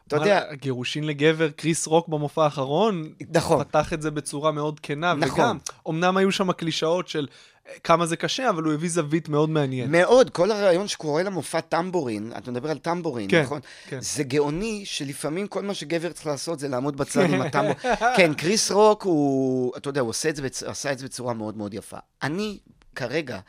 [0.08, 3.64] אתה יודע, גירושין לגבר, קריס רוק במופע האחרון, נכון.
[3.64, 5.40] פתח את זה בצורה מאוד כנה, נכון.
[5.40, 5.58] וגם,
[5.90, 7.28] אמנם היו שם קלישאות של
[7.68, 9.92] אה, כמה זה קשה, אבל הוא הביא זווית מאוד מעניינת.
[9.92, 13.60] מאוד, כל הרעיון שקורה למופע טמבורין, אתה מדבר על טמבורין, כן, נכון?
[13.88, 14.02] כן.
[14.02, 17.96] זה גאוני שלפעמים כל מה שגבר צריך לעשות זה לעמוד בצד עם הטמבורין.
[18.18, 21.58] כן, קריס רוק הוא, אתה יודע, הוא עושה את זה, עשה את זה בצורה מאוד
[21.58, 21.98] מאוד יפה.
[22.24, 22.58] אני
[22.96, 23.40] כרגע,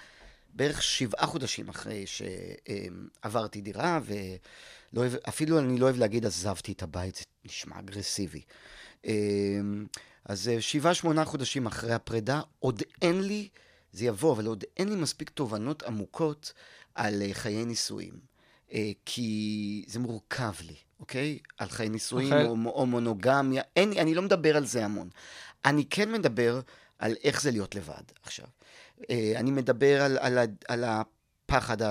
[0.55, 4.01] בערך שבעה חודשים אחרי שעברתי דירה,
[4.93, 8.43] ולא אוהב, אפילו אני לא אוהב להגיד עזבתי את הבית, זה נשמע אגרסיבי.
[9.05, 9.87] אמ,
[10.25, 13.49] אז אה, שבעה, שמונה חודשים אחרי הפרידה, עוד אין לי,
[13.93, 16.53] זה יבוא, אבל עוד אין לי מספיק תובנות עמוקות
[16.95, 18.15] על אה, חיי נישואים.
[18.73, 21.39] אה, כי זה מורכב לי, אוקיי?
[21.59, 22.47] על חיי נישואים אוקיי.
[22.47, 25.09] או, או מונוגמיה, אין, אני לא מדבר על זה המון.
[25.65, 26.61] אני כן מדבר
[26.99, 28.47] על איך זה להיות לבד עכשיו.
[29.37, 31.83] אני מדבר על, על, על הפחד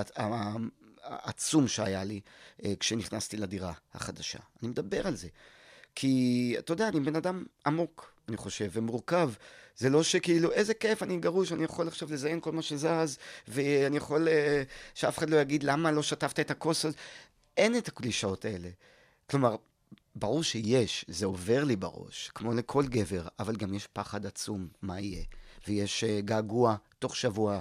[1.08, 2.20] העצום שהיה לי
[2.64, 4.38] אה, כשנכנסתי לדירה החדשה.
[4.62, 5.28] אני מדבר על זה.
[5.94, 9.30] כי, אתה יודע, אני בן אדם עמוק, אני חושב, ומורכב.
[9.76, 13.96] זה לא שכאילו, איזה כיף, אני גרוש, אני יכול עכשיו לזיין כל מה שזז, ואני
[13.96, 14.62] יכול אה,
[14.94, 16.98] שאף אחד לא יגיד, למה לא שטפת את הכוס הזאת?
[17.56, 18.68] אין את הקלישאות האלה.
[19.30, 19.56] כלומר,
[20.14, 25.00] ברור שיש, זה עובר לי בראש, כמו לכל גבר, אבל גם יש פחד עצום, מה
[25.00, 25.24] יהיה.
[25.68, 27.58] ויש uh, געגוע תוך שבוע.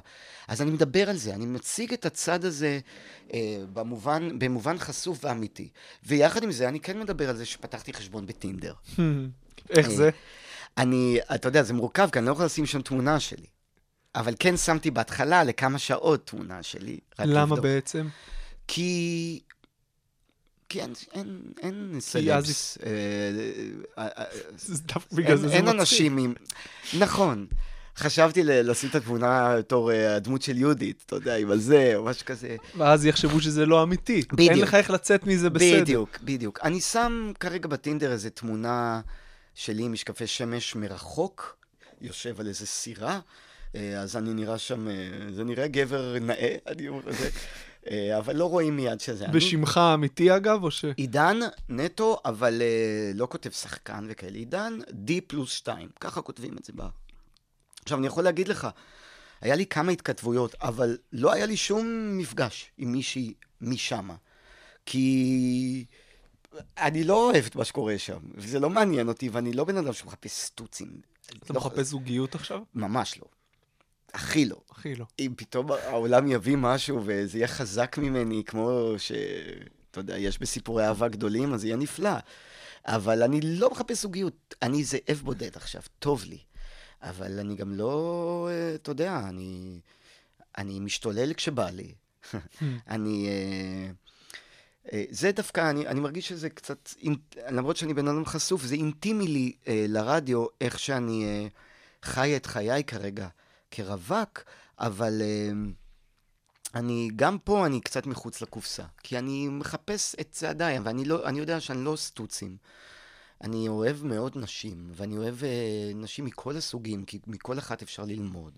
[0.47, 2.79] אז אני מדבר על זה, אני מציג את הצד הזה
[3.27, 3.31] uh,
[3.73, 5.69] במובן, במובן חשוף ואמיתי.
[6.03, 8.73] ויחד עם זה, אני כן מדבר על זה שפתחתי חשבון בטינדר.
[9.69, 10.09] איך זה?
[10.77, 13.47] אני, אתה יודע, זה מורכב, כי אני לא יכול לשים שם תמונה שלי.
[14.15, 16.99] אבל כן שמתי בהתחלה לכמה שעות תמונה שלי.
[17.19, 17.59] למה לבדוק.
[17.59, 18.07] בעצם?
[18.67, 19.39] כי...
[20.69, 22.77] כי אין, אין, אין אז- סלבס.
[22.85, 22.89] אה,
[23.97, 24.23] אה, אה,
[24.93, 25.67] דווקא בגלל אין, אין.
[25.67, 26.33] אנשים עם...
[26.99, 27.47] נכון.
[27.97, 32.25] חשבתי לשים את התמונה בתור אה, הדמות של יהודית, אתה יודע, עם הזה, או משהו
[32.25, 32.55] כזה.
[32.77, 34.21] ואז יחשבו שזה לא אמיתי.
[34.31, 34.51] בדיוק.
[34.51, 35.81] אין לך איך לצאת מזה בסדר.
[35.81, 36.59] בדיוק, בדיוק.
[36.63, 39.01] אני שם כרגע בטינדר איזה תמונה
[39.55, 41.57] שלי עם משקפי שמש מרחוק,
[42.01, 43.19] יושב על איזה סירה,
[43.75, 44.93] אה, אז אני נראה שם, אה,
[45.31, 47.29] זה נראה גבר נאה, אני אומר את זה,
[48.17, 49.37] אבל לא רואים מיד שזה אני.
[49.37, 50.85] ושמך האמיתי אגב, או ש...
[50.95, 51.39] עידן
[51.69, 52.61] נטו, אבל
[53.15, 54.37] לא כותב שחקן וכאלה.
[54.37, 56.81] עידן D פלוס 2, ככה כותבים את זה ב...
[57.87, 58.67] עכשיו, אני יכול להגיד לך,
[59.41, 64.15] היה לי כמה התכתבויות, אבל לא היה לי שום מפגש עם מישהי משמה.
[64.85, 65.85] כי
[66.77, 69.93] אני לא אוהב את מה שקורה שם, וזה לא מעניין אותי, ואני לא בן אדם
[69.93, 71.01] שמחפש סטוצים.
[71.43, 72.61] אתה לא- מחפש זוגיות עכשיו?
[72.75, 73.25] ממש לא.
[74.13, 74.61] הכי לא.
[74.69, 75.05] הכי לא.
[75.19, 79.11] אם פתאום העולם יביא משהו וזה יהיה חזק ממני, כמו ש...
[79.91, 82.17] אתה יודע, יש בסיפורי אהבה גדולים, אז זה יהיה נפלא.
[82.85, 84.55] אבל אני לא מחפש זוגיות.
[84.61, 86.37] אני זאב בודד עכשיו, טוב לי.
[87.01, 89.79] אבל אני גם לא, אה, אתה יודע, אני,
[90.57, 91.93] אני משתולל כשבא לי.
[92.87, 93.27] אני...
[93.27, 93.91] אה,
[94.93, 96.89] אה, זה דווקא, אני, אני מרגיש שזה קצת,
[97.49, 101.47] למרות שאני בן אדם חשוף, זה אינטימי לי אה, לרדיו, איך שאני אה,
[102.03, 103.27] חי את חיי כרגע
[103.71, 104.43] כרווק,
[104.79, 105.51] אבל אה,
[106.75, 111.39] אני, גם פה אני קצת מחוץ לקופסה, כי אני מחפש את צעדיי, ואני לא, אני
[111.39, 112.57] יודע שאני לא סטוצים.
[113.43, 115.49] אני אוהב מאוד נשים, ואני אוהב אה,
[115.95, 118.53] נשים מכל הסוגים, כי מכל אחת אפשר ללמוד.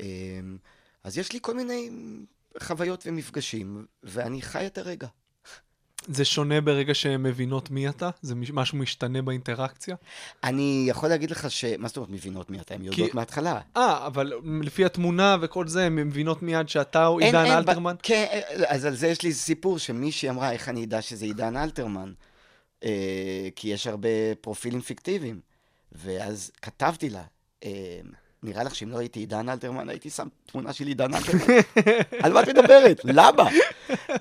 [0.00, 0.06] אה,
[1.04, 1.90] אז יש לי כל מיני
[2.62, 5.08] חוויות ומפגשים, ואני חי את הרגע.
[6.08, 8.10] זה שונה ברגע שהן מבינות מי אתה?
[8.22, 9.96] זה מש- משהו משתנה באינטראקציה?
[10.44, 11.64] אני יכול להגיד לך ש...
[11.78, 12.74] מה זאת אומרת מבינות מי אתה?
[12.74, 13.60] הן יודעות מההתחלה.
[13.76, 14.32] אה, אבל
[14.62, 17.94] לפי התמונה וכל זה, הן מבינות מיד שאתה או אין- עידן אין ב- אלתרמן?
[18.02, 18.40] כן, אה,
[18.74, 22.12] אז על זה יש לי סיפור שמישהי אמרה, איך אני אדע שזה עידן אלתרמן?
[22.84, 24.08] אה, כי יש הרבה
[24.40, 25.40] פרופילים פיקטיביים.
[25.92, 27.22] ואז כתבתי לה,
[27.64, 28.00] אה,
[28.42, 31.44] נראה לך שאם לא הייתי עידן אלתרמן, הייתי שם תמונה של עידן אלתרמן?
[32.22, 33.00] על מה את מדברת?
[33.04, 33.50] למה?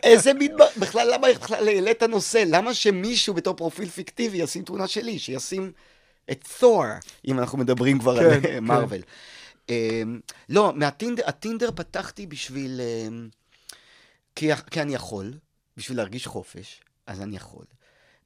[0.03, 0.51] איזה מין...
[0.77, 2.43] בכלל, למה בכלל העלית נושא?
[2.47, 5.19] למה שמישהו בתור פרופיל פיקטיבי ישים תמונה שלי?
[5.19, 5.71] שישים
[6.31, 6.83] את תור,
[7.27, 8.53] אם אנחנו מדברים כבר כן, על כן.
[8.53, 9.01] אה, מארוול.
[9.69, 12.81] אמ, לא, מהטינדר, הטינדר פתחתי בשביל...
[14.35, 15.33] כי, כי אני יכול,
[15.77, 17.65] בשביל להרגיש חופש, אז אני יכול.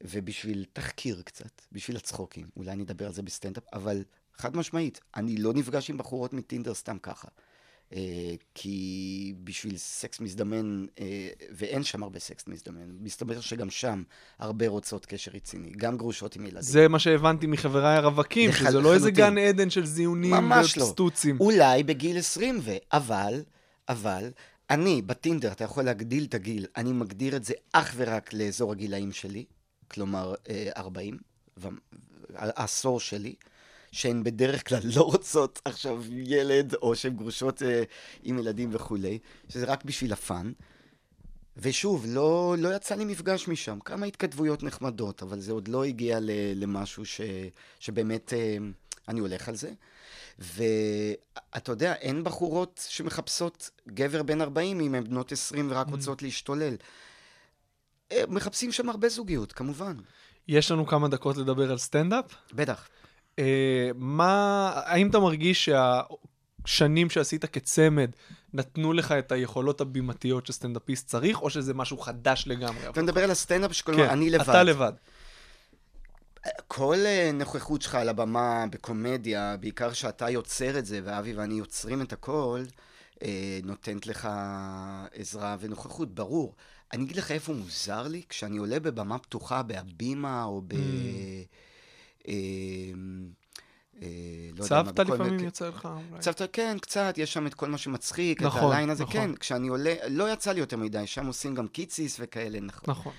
[0.04, 4.04] ובשביל תחקיר קצת, בשביל הצחוקים, אולי אני אדבר על זה בסטנדאפ, אבל
[4.38, 7.28] חד משמעית, אני לא נפגש עם בחורות מטינדר סתם ככה.
[7.94, 8.02] אה,
[8.54, 14.04] כי בשביל סקס מזדמן, אה, ואין שם הרבה סקס מזדמן, מסתבר שגם שם
[14.40, 16.62] הרבה רוצות קשר רציני, גם גרושות עם ילדים.
[16.62, 19.12] זה מה שהבנתי מחבריי הרווקים, לח- שזה לא איזה.
[19.12, 20.84] גן עדן של זיונים ממש לא.
[20.84, 21.40] וסטוצים.
[21.40, 22.72] אולי בגיל 20 ו...
[22.94, 23.44] אבל,
[23.90, 24.32] אבל,
[24.70, 29.12] אני בטינדר, אתה יכול להגדיל את הגיל, אני מגדיר את זה אך ורק לאזור הגילאים
[29.12, 29.46] שלי,
[29.88, 31.18] כלומר אה, 40,
[31.58, 31.68] ו-
[32.36, 33.36] העשור שלי,
[33.92, 37.84] שהן בדרך כלל לא רוצות עכשיו ילד, או שהן גרושות אה,
[38.24, 39.20] עם ילדים וכולי,
[39.50, 40.52] שזה רק בשביל הפאן.
[41.58, 43.80] ושוב, לא, לא יצא לי מפגש משם.
[43.80, 47.22] כמה התכתבויות נחמדות, אבל זה עוד לא הגיע ל, למשהו ש,
[47.80, 48.58] שבאמת אה,
[49.08, 49.72] אני הולך על זה.
[50.40, 56.76] ואתה יודע, אין בחורות שמחפשות גבר בן 40 אם הן בנות 20 ורק רוצות להשתולל.
[58.12, 59.96] אה, מחפשים שם הרבה זוגיות, כמובן.
[60.48, 62.26] יש לנו כמה דקות לדבר על סטנדאפ.
[62.54, 62.88] בטח.
[63.40, 65.70] אה, מה, האם אתה מרגיש
[66.66, 68.12] שהשנים שעשית כצמד
[68.54, 72.90] נתנו לך את היכולות הבימתיות שסטנדאפיסט צריך, או שזה משהו חדש לגמרי?
[72.90, 74.50] אתה מדבר על הסטנדאפ שכל כן, אני לבד.
[74.50, 74.94] אתה לבד.
[76.68, 82.02] כל אה, נוכחות שלך על הבמה בקומדיה, בעיקר שאתה יוצר את זה, ואבי ואני יוצרים
[82.02, 82.64] את הכל,
[83.24, 84.30] אה, נותנת לך
[85.14, 86.56] עזרה ונוכחות, ברור.
[86.96, 90.74] אני אגיד לך איפה מוזר לי, כשאני עולה בבמה פתוחה בהבימה, או ב...
[94.02, 94.08] אה,
[94.56, 96.22] לא צוותא לפעמים יוצא לך אולי.
[96.22, 99.14] צוותא, כן, קצת, יש שם את כל מה שמצחיק, את נכון, הליין הזה, נכון.
[99.14, 102.84] כן, כשאני עולה, לא יצא לי יותר מדי, שם עושים גם קיציס וכאלה, נכון.
[102.88, 103.14] נכון.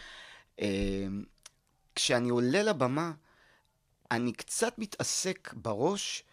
[0.61, 1.07] אה,
[1.95, 3.13] כשאני עולה לבמה,
[4.11, 6.25] אני קצת מתעסק בראש,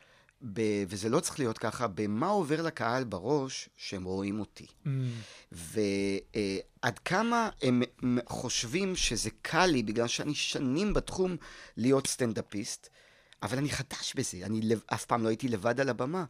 [0.44, 4.66] ב, וזה לא צריך להיות ככה, במה עובר לקהל בראש שהם רואים אותי.
[4.66, 4.88] Mm,
[5.52, 7.82] ועד כמה הם
[8.26, 11.36] חושבים שזה קל לי, בגלל שאני שנים בתחום
[11.78, 12.90] להיות סטנדאפיסט,
[13.44, 16.26] אבל אני חדש בזה, אני לב, אף פעם לא הייתי לבד על הבמה.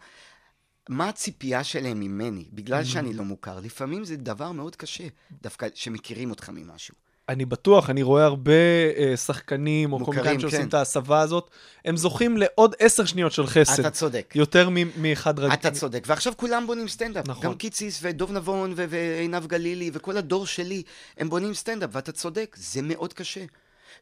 [0.90, 2.50] מה הציפייה שלהם ממני?
[2.54, 3.60] בגלל שאני לא מוכר.
[3.60, 5.08] לפעמים זה דבר מאוד קשה,
[5.42, 6.96] דווקא שמכירים אותך ממשהו.
[7.30, 8.52] אני בטוח, אני רואה הרבה
[8.98, 10.68] אה, שחקנים או קומיקאים שעושים כן.
[10.68, 11.50] את ההסבה הזאת,
[11.86, 13.80] הם זוכים לעוד עשר שניות של חסד.
[13.80, 14.34] אתה צודק.
[14.36, 15.54] יותר מ- מאחד רגיל.
[15.54, 17.28] אתה צודק, ועכשיו כולם בונים סטנדאפ.
[17.28, 17.46] נכון.
[17.46, 20.84] גם קיציס ודוב נבון ו- ועינב גלילי וכל הדור שלי,
[21.18, 23.46] הם בונים סטנדאפ, ואתה צודק, זה מאוד קשה.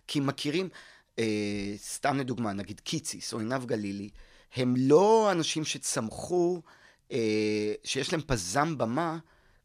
[0.08, 0.70] כי מכירים,
[1.20, 1.26] אה,
[1.78, 4.10] סתם לדוגמה, נגיד קיציס או עינב גלילי,
[4.56, 6.62] הם לא אנשים שצמחו,
[7.12, 9.18] אה, שיש להם פזם במה,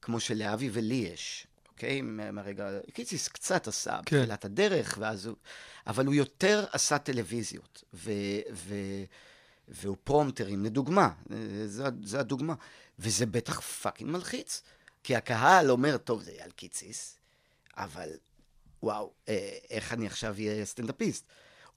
[0.03, 1.47] כמו שלאבי ולי יש.
[1.77, 2.01] אוקיי?
[2.01, 2.69] מה- מהרגע...
[2.93, 4.17] קיציס קצת עשה כן.
[4.21, 5.37] בתחילת הדרך, ואז הוא...
[5.87, 7.85] אבל הוא יותר עשה טלוויזיות.
[7.95, 8.11] ו...
[8.53, 8.75] ו...
[9.69, 11.11] והוא פרומטרים, לדוגמה,
[11.67, 12.55] זו, זו הדוגמה.
[12.99, 14.63] וזה בטח fucking מלחיץ.
[15.03, 17.19] כי הקהל אומר, טוב, זה יהיה אלי קיציס,
[17.77, 18.09] אבל
[18.83, 21.25] וואו, אה, איך אני עכשיו אהיה סטנדאפיסט?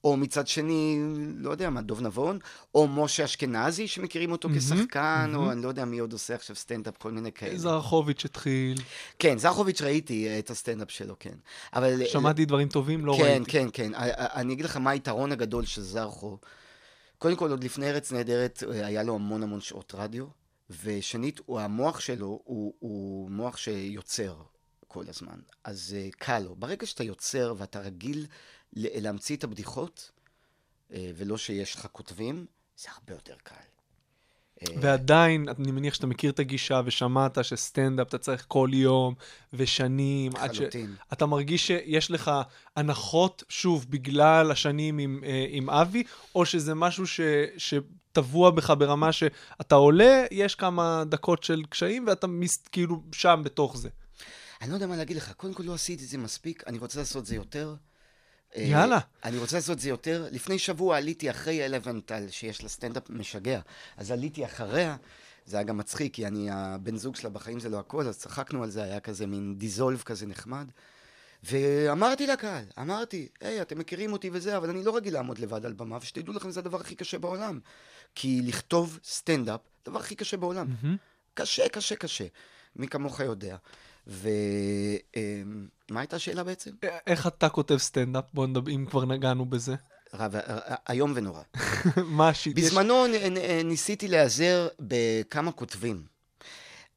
[0.04, 1.00] או מצד שני,
[1.38, 2.40] לא יודע מה, דוב נבון,
[2.76, 6.98] או משה אשכנזי, שמכירים אותו כשחקן, או אני לא יודע מי עוד עושה עכשיו סטנדאפ,
[6.98, 7.58] כל מיני כאלה.
[7.58, 8.78] זרחוביץ' התחיל,
[9.20, 11.36] כן, זרחוביץ' ראיתי אה, את הסטנדאפ שלו, כן.
[11.74, 12.06] אבל...
[12.06, 13.52] שמעתי דברים טובים, לא כן, ראיתי.
[13.52, 13.92] כן, כן.
[13.96, 16.38] א- אני אגיד לך מה היתרון הגדול של זרחו.
[17.18, 20.26] קודם כל, עוד לפני ארץ נהדרת, אה, היה לו המון המון שעות רדיו,
[20.84, 24.36] ושנית, הוא- המוח שלו הוא, הוא מוח שיוצר
[24.88, 25.40] כל הזמן.
[25.64, 26.56] אז קל לו.
[26.56, 28.26] ברגע שאתה יוצר ואתה רגיל
[28.74, 30.12] להמציא את הבדיחות,
[30.90, 32.46] uh, ולא שיש לך כותבים,
[32.78, 33.56] זה הרבה יותר קל.
[34.62, 39.14] אה, ועדיין, אני מניח שאתה מכיר את הגישה ושמעת שסטנדאפ אתה צריך כל יום
[39.54, 40.32] ושנים.
[40.36, 40.62] עד ש...
[41.14, 42.32] אתה מרגיש שיש לך
[42.76, 46.04] הנחות, שוב, בגלל השנים עם, אה, עם אבי,
[46.36, 47.20] או שזה משהו ש...
[47.58, 52.58] שטבוע בך ברמה שאתה עולה, יש כמה דקות של קשיים, ואתה מס...
[52.72, 53.90] כאילו שם בתוך זה.
[54.62, 55.32] אני לא יודע מה להגיד לך.
[55.32, 57.89] קודם כל לא עשיתי את זה מספיק, אני רוצה לעשות את זה יותר, אה,
[58.56, 59.00] יאללה.
[59.24, 60.28] אני רוצה לעשות את זה יותר.
[60.32, 63.60] לפני שבוע עליתי אחרי אלוונטל, שיש לה סטנדאפ משגע.
[63.98, 64.96] אז עליתי אחריה,
[65.46, 68.64] זה היה גם מצחיק, כי אני הבן זוג שלה בחיים זה לא הכל, אז צחקנו
[68.64, 70.68] על זה, היה כזה מין דיזולב כזה נחמד.
[71.44, 75.74] ואמרתי לקהל, אמרתי, היי, אתם מכירים אותי וזה, אבל אני לא רגיל לעמוד לבד על
[75.74, 77.60] במה, ושתדעו לכם, זה הדבר הכי קשה בעולם.
[78.16, 80.68] כי לכתוב סטנדאפ, הדבר הכי קשה בעולם.
[81.34, 82.26] קשה, קשה, קשה.
[82.76, 83.58] מי כמוך יודע.
[84.10, 86.72] ומה הייתה השאלה בעצם?
[87.08, 88.26] איך אתה כותב סטנדאפ?
[88.34, 89.76] בוא נדבר, אם כבר נגענו בזה.
[90.14, 90.36] רב,
[90.90, 91.42] איום ונורא.
[92.18, 92.58] מה ה shit?
[92.58, 93.06] יש- בזמנו
[93.64, 96.04] ניסיתי להיעזר בכמה כותבים,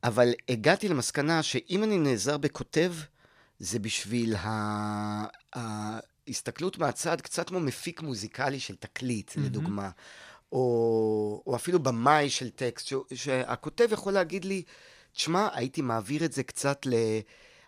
[0.04, 2.94] אבל הגעתי למסקנה שאם אני נעזר בכותב,
[3.58, 9.90] זה בשביל ה- ההסתכלות מהצד, קצת כמו מפיק מוזיקלי של תקליט, לדוגמה,
[10.52, 14.62] או, או אפילו במאי של טקסט, ש- שהכותב יכול להגיד לי,
[15.12, 16.94] תשמע, הייתי מעביר את זה קצת ל...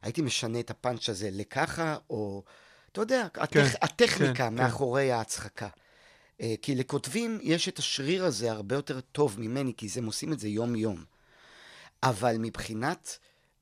[0.03, 2.43] הייתי משנה את הפאנץ' הזה לככה, או...
[2.93, 3.55] אתה יודע, הטכ...
[3.55, 4.55] כן, הטכניקה כן, כן.
[4.55, 5.69] מאחורי ההצחקה.
[6.41, 10.41] אה, כי לכותבים יש את השריר הזה הרבה יותר טוב ממני, כי הם עושים את
[10.41, 11.05] זה יום-יום.
[12.03, 13.19] אבל מבחינת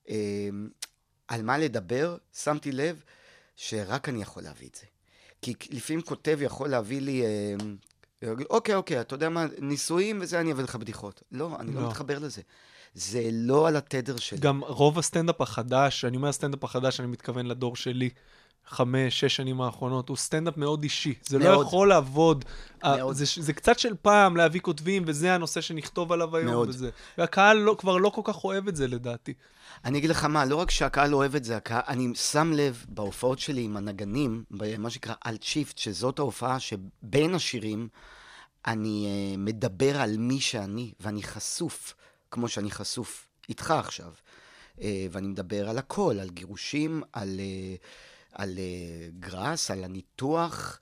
[0.08, 0.48] אה,
[1.28, 3.02] על מה לדבר, שמתי לב
[3.56, 4.86] שרק אני יכול להביא את זה.
[5.42, 7.54] כי לפעמים כותב יכול להביא לי, אה,
[8.50, 11.22] אוקיי, אוקיי, אתה יודע מה, נישואים וזה, אני אביא לך בדיחות.
[11.32, 11.88] לא, אני לא, לא.
[11.88, 12.42] מתחבר לזה.
[12.94, 14.38] זה לא על התדר שלי.
[14.38, 18.10] גם רוב הסטנדאפ החדש, אני אומר הסטנדאפ החדש, אני מתכוון לדור שלי,
[18.66, 21.14] חמש, שש שנים האחרונות, הוא סטנדאפ מאוד אישי.
[21.26, 21.66] זה לא מאוד.
[21.66, 22.44] יכול לעבוד.
[22.84, 23.16] אה, מאוד.
[23.16, 26.46] זה, זה קצת של פעם להביא כותבים, וזה הנושא שנכתוב עליו היום.
[26.46, 26.68] מאוד.
[26.68, 26.90] וזה.
[27.18, 29.34] והקהל לא, כבר לא כל כך אוהב את זה, לדעתי.
[29.84, 33.38] אני אגיד לך מה, לא רק שהקהל אוהב את זה, הקהל, אני שם לב בהופעות
[33.38, 37.88] שלי עם הנגנים, במה שנקרא אלט שיפט, שזאת ההופעה שבין השירים
[38.66, 41.94] אני uh, מדבר על מי שאני, ואני חשוף,
[42.32, 44.12] כמו שאני חשוף איתך עכשיו.
[44.76, 50.80] Uh, ואני מדבר על הכל, על גירושים, על, uh, על uh, גראס, על הניתוח.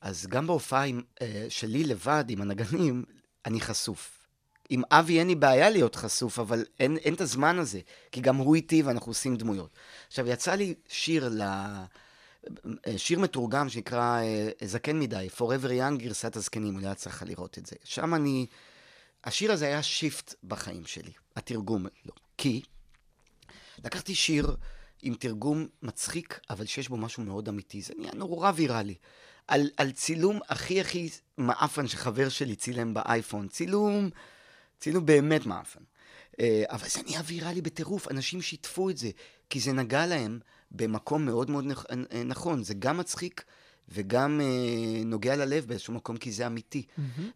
[0.00, 1.02] אז גם בהופעה עם,
[1.48, 3.04] שלי לבד, עם הנגנים,
[3.46, 4.18] אני חשוף.
[4.68, 7.80] עם אבי אין לי בעיה להיות חשוף, אבל אין, אין את הזמן הזה,
[8.12, 9.70] כי גם הוא איתי ואנחנו עושים דמויות.
[10.06, 11.42] עכשיו, יצא לי שיר ל...
[12.96, 17.66] שיר מתורגם שנקרא אה, זקן מדי, Forever Young, גרסת הזקנים, אולי את צריכה לראות את
[17.66, 17.76] זה.
[17.84, 18.46] שם אני...
[19.24, 22.12] השיר הזה היה שיפט בחיים שלי, התרגום לא.
[22.38, 22.62] כי
[23.84, 24.56] לקחתי שיר
[25.02, 27.82] עם תרגום מצחיק, אבל שיש בו משהו מאוד אמיתי.
[27.82, 28.94] זה נהיה נורא ויראלי.
[29.48, 31.08] על, על צילום הכי הכי
[31.38, 33.48] מעפן שחבר שלי צילם באייפון.
[33.48, 34.10] צילום,
[34.80, 35.80] צילום באמת מעפן.
[36.40, 39.10] אה, אבל זה נהיה ויראלי בטירוף, אנשים שיתפו את זה,
[39.50, 40.38] כי זה נגע להם
[40.70, 42.62] במקום מאוד מאוד נכ- אה, נכון.
[42.62, 43.44] זה גם מצחיק
[43.88, 46.82] וגם אה, נוגע ללב באיזשהו מקום, כי זה אמיתי.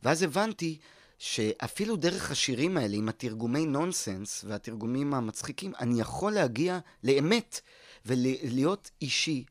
[0.03, 0.79] ואז הבנתי
[1.23, 7.61] שאפילו דרך השירים האלה, עם התרגומי נונסנס והתרגומים המצחיקים, אני יכול להגיע לאמת
[8.07, 9.45] ולהיות אישי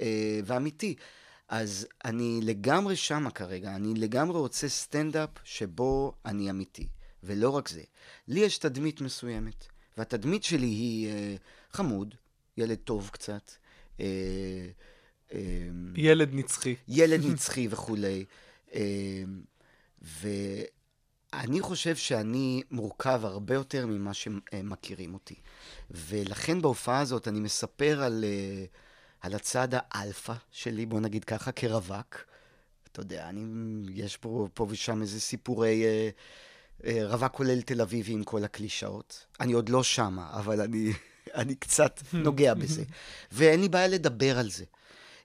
[0.00, 0.94] אה, ואמיתי.
[1.48, 6.86] אז אני לגמרי שמה כרגע, אני לגמרי רוצה סטנדאפ שבו אני אמיתי.
[7.22, 7.82] ולא רק זה,
[8.28, 9.66] לי יש תדמית מסוימת,
[9.96, 11.36] והתדמית שלי היא אה,
[11.72, 12.14] חמוד,
[12.56, 13.52] ילד טוב קצת,
[14.00, 14.06] אה,
[15.32, 16.74] אה, ילד נצחי.
[16.88, 18.24] ילד נצחי וכולי.
[18.74, 19.22] אה,
[21.32, 25.34] ואני חושב שאני מורכב הרבה יותר ממה שמכירים אותי.
[25.90, 28.64] ולכן בהופעה הזאת אני מספר על, אה,
[29.20, 32.24] על הצד האלפא שלי, בוא נגיד ככה, כרווק.
[32.92, 33.44] אתה יודע, אני,
[33.94, 36.10] יש פה, פה ושם איזה סיפורי אה,
[36.84, 39.26] אה, רווק כולל תל אביבי עם כל הקלישאות.
[39.40, 40.92] אני עוד לא שמה, אבל אני,
[41.40, 42.82] אני קצת נוגע בזה.
[43.32, 44.64] ואין לי בעיה לדבר על זה.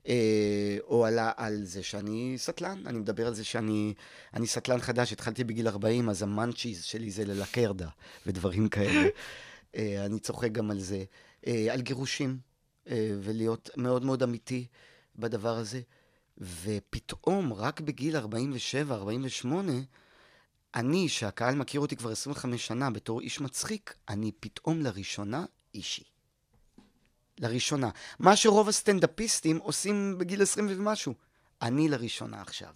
[0.07, 3.93] אה, או על, על זה שאני סטלן, אני מדבר על זה שאני
[4.33, 7.89] אני סטלן חדש, התחלתי בגיל 40, אז המאנצ'יז שלי זה ללקרדה
[8.25, 9.09] ודברים כאלה.
[9.75, 11.03] אה, אני צוחק גם על זה.
[11.47, 12.37] אה, על גירושים,
[13.21, 14.65] ולהיות מאוד מאוד אמיתי
[15.15, 15.81] בדבר הזה.
[16.37, 19.71] ופתאום, רק בגיל 47, 48,
[20.75, 26.12] אני, שהקהל מכיר אותי כבר 25 שנה בתור איש מצחיק, אני פתאום לראשונה אישי.
[27.39, 27.89] לראשונה.
[28.19, 31.13] מה שרוב הסטנדאפיסטים עושים בגיל 20 ומשהו.
[31.61, 32.67] אני לראשונה עכשיו.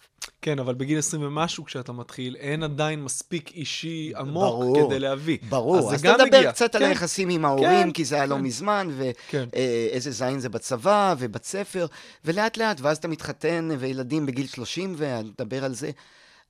[0.41, 5.37] כן, אבל בגיל 20 ומשהו, כשאתה מתחיל, אין עדיין מספיק אישי עמוק ברור, כדי להביא.
[5.49, 6.51] ברור, אז גם תדבר מגיע.
[6.51, 6.89] קצת על כן.
[6.89, 8.41] היחסים עם ההורים, כן, כי זה היה לא כן.
[8.41, 8.87] מזמן,
[9.29, 9.49] כן.
[9.53, 11.85] ואיזה זין זה בצבא, ובית ספר,
[12.25, 15.91] ולאט לאט, ואז אתה מתחתן, וילדים בגיל 30, ונדבר על זה.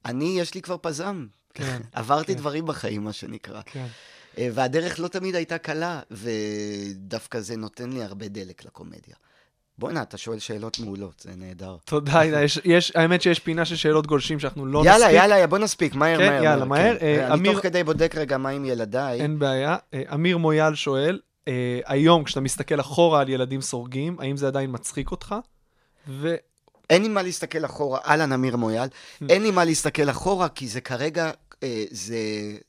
[0.05, 1.25] אני, יש לי כבר פזם.
[1.53, 2.39] כן, עברתי כן.
[2.39, 3.61] דברים בחיים, מה שנקרא.
[3.65, 3.87] כן.
[4.37, 9.15] אה, והדרך לא תמיד הייתה קלה, ודווקא זה נותן לי הרבה דלק לקומדיה.
[9.79, 11.75] בואנה, אתה שואל שאלות מעולות, זה נהדר.
[11.85, 12.21] תודה.
[12.25, 15.15] יש- יש, האמת שיש פינה של שאלות גולשים שאנחנו לא יאללה, נספיק.
[15.21, 16.43] יאללה, בוא נספיק, מהר, כן, מהר.
[16.43, 16.97] יאללה, מהר.
[16.99, 17.05] כן.
[17.05, 19.21] אה, אני אמיר- תוך כדי בודק רגע מה עם ילדיי.
[19.21, 19.77] אין בעיה.
[19.93, 24.69] אה, אמיר מויאל שואל, אה, היום, כשאתה מסתכל אחורה על ילדים סורגים, האם זה עדיין
[24.73, 25.35] מצחיק אותך?
[26.07, 26.35] ו...
[26.89, 28.87] אין לי מה להסתכל אחורה, אהלן אמיר מויאל,
[29.29, 31.31] אין לי מה להסתכל אחורה, כי זה כרגע,
[31.91, 32.17] זה,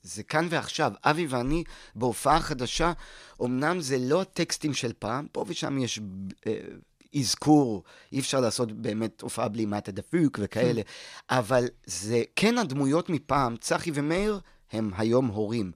[0.03, 0.91] זה כאן ועכשיו.
[1.03, 1.63] אבי ואני
[1.95, 2.93] בהופעה חדשה,
[3.41, 5.99] אמנם זה לא הטקסטים של פעם, פה ושם יש
[6.47, 6.59] אה,
[7.15, 10.81] אזכור, אי אפשר לעשות באמת הופעה בלי מטה דפוק וכאלה,
[11.29, 14.39] אבל זה כן הדמויות מפעם, צחי ומאיר,
[14.71, 15.71] הם היום הורים.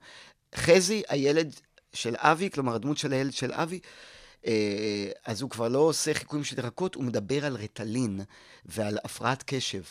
[0.55, 1.55] חזי, הילד
[1.93, 3.80] של אבי, כלומר הדמות של הילד של אבי,
[4.45, 8.22] אה, אז הוא כבר לא עושה חיקויים של ירקות, הוא מדבר על רטלין
[8.66, 9.82] ועל הפרעת קשב.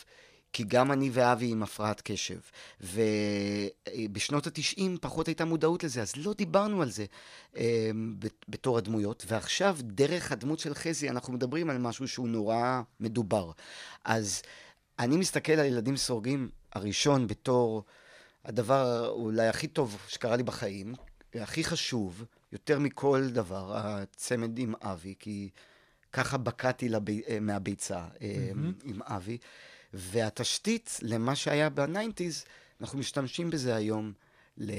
[0.53, 2.39] כי גם אני ואבי עם הפרעת קשב.
[2.81, 7.05] ובשנות התשעים פחות הייתה מודעות לזה, אז לא דיברנו על זה
[7.57, 7.91] אה,
[8.49, 9.25] בתור הדמויות.
[9.29, 13.51] ועכשיו, דרך הדמות של חזי, אנחנו מדברים על משהו שהוא נורא מדובר.
[14.05, 14.43] אז
[14.99, 17.85] אני מסתכל על ילדים סורגים הראשון בתור
[18.45, 20.95] הדבר אולי הכי טוב שקרה לי בחיים,
[21.35, 25.51] הכי חשוב, יותר מכל דבר, הצמד עם אבי, כי
[26.13, 27.03] ככה בקעתי לב...
[27.41, 28.85] מהביצה mm-hmm.
[28.85, 29.39] עם אבי.
[29.95, 32.45] והתשתית למה שהיה בניינטיז,
[32.81, 34.13] אנחנו משתמשים בזה היום
[34.59, 34.73] ל...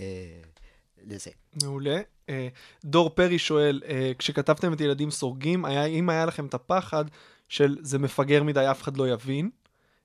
[1.08, 1.32] לזה.
[1.64, 2.02] מעולה.
[2.30, 2.48] אה,
[2.86, 7.06] דור פרי שואל, אה, כשכתבתם את ילדים סורגים, היה, אם היה לכם את הפחד
[7.50, 9.50] של זה מפגר מדי, אף אחד לא יבין?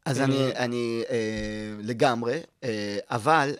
[0.04, 3.56] אז אני, אני אה, לגמרי, אה, אבל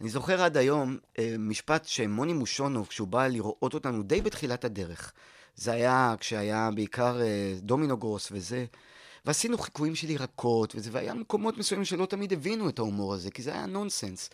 [0.00, 5.12] אני זוכר עד היום אה, משפט שמוני מושונוב, כשהוא בא לראות אותנו די בתחילת הדרך,
[5.54, 8.64] זה היה כשהיה בעיקר אה, דומינו גרוס וזה,
[9.26, 13.42] ועשינו חיקויים של ירקות וזה, והיה מקומות מסוימים שלא תמיד הבינו את ההומור הזה, כי
[13.42, 14.30] זה היה נונסנס.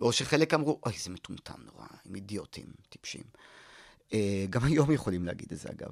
[0.00, 3.22] או שחלק אמרו, אוי, זה מטומטם נורא, הם אידיוטים, טיפשים.
[4.12, 5.90] אה, גם היום יכולים להגיד את זה, אגב.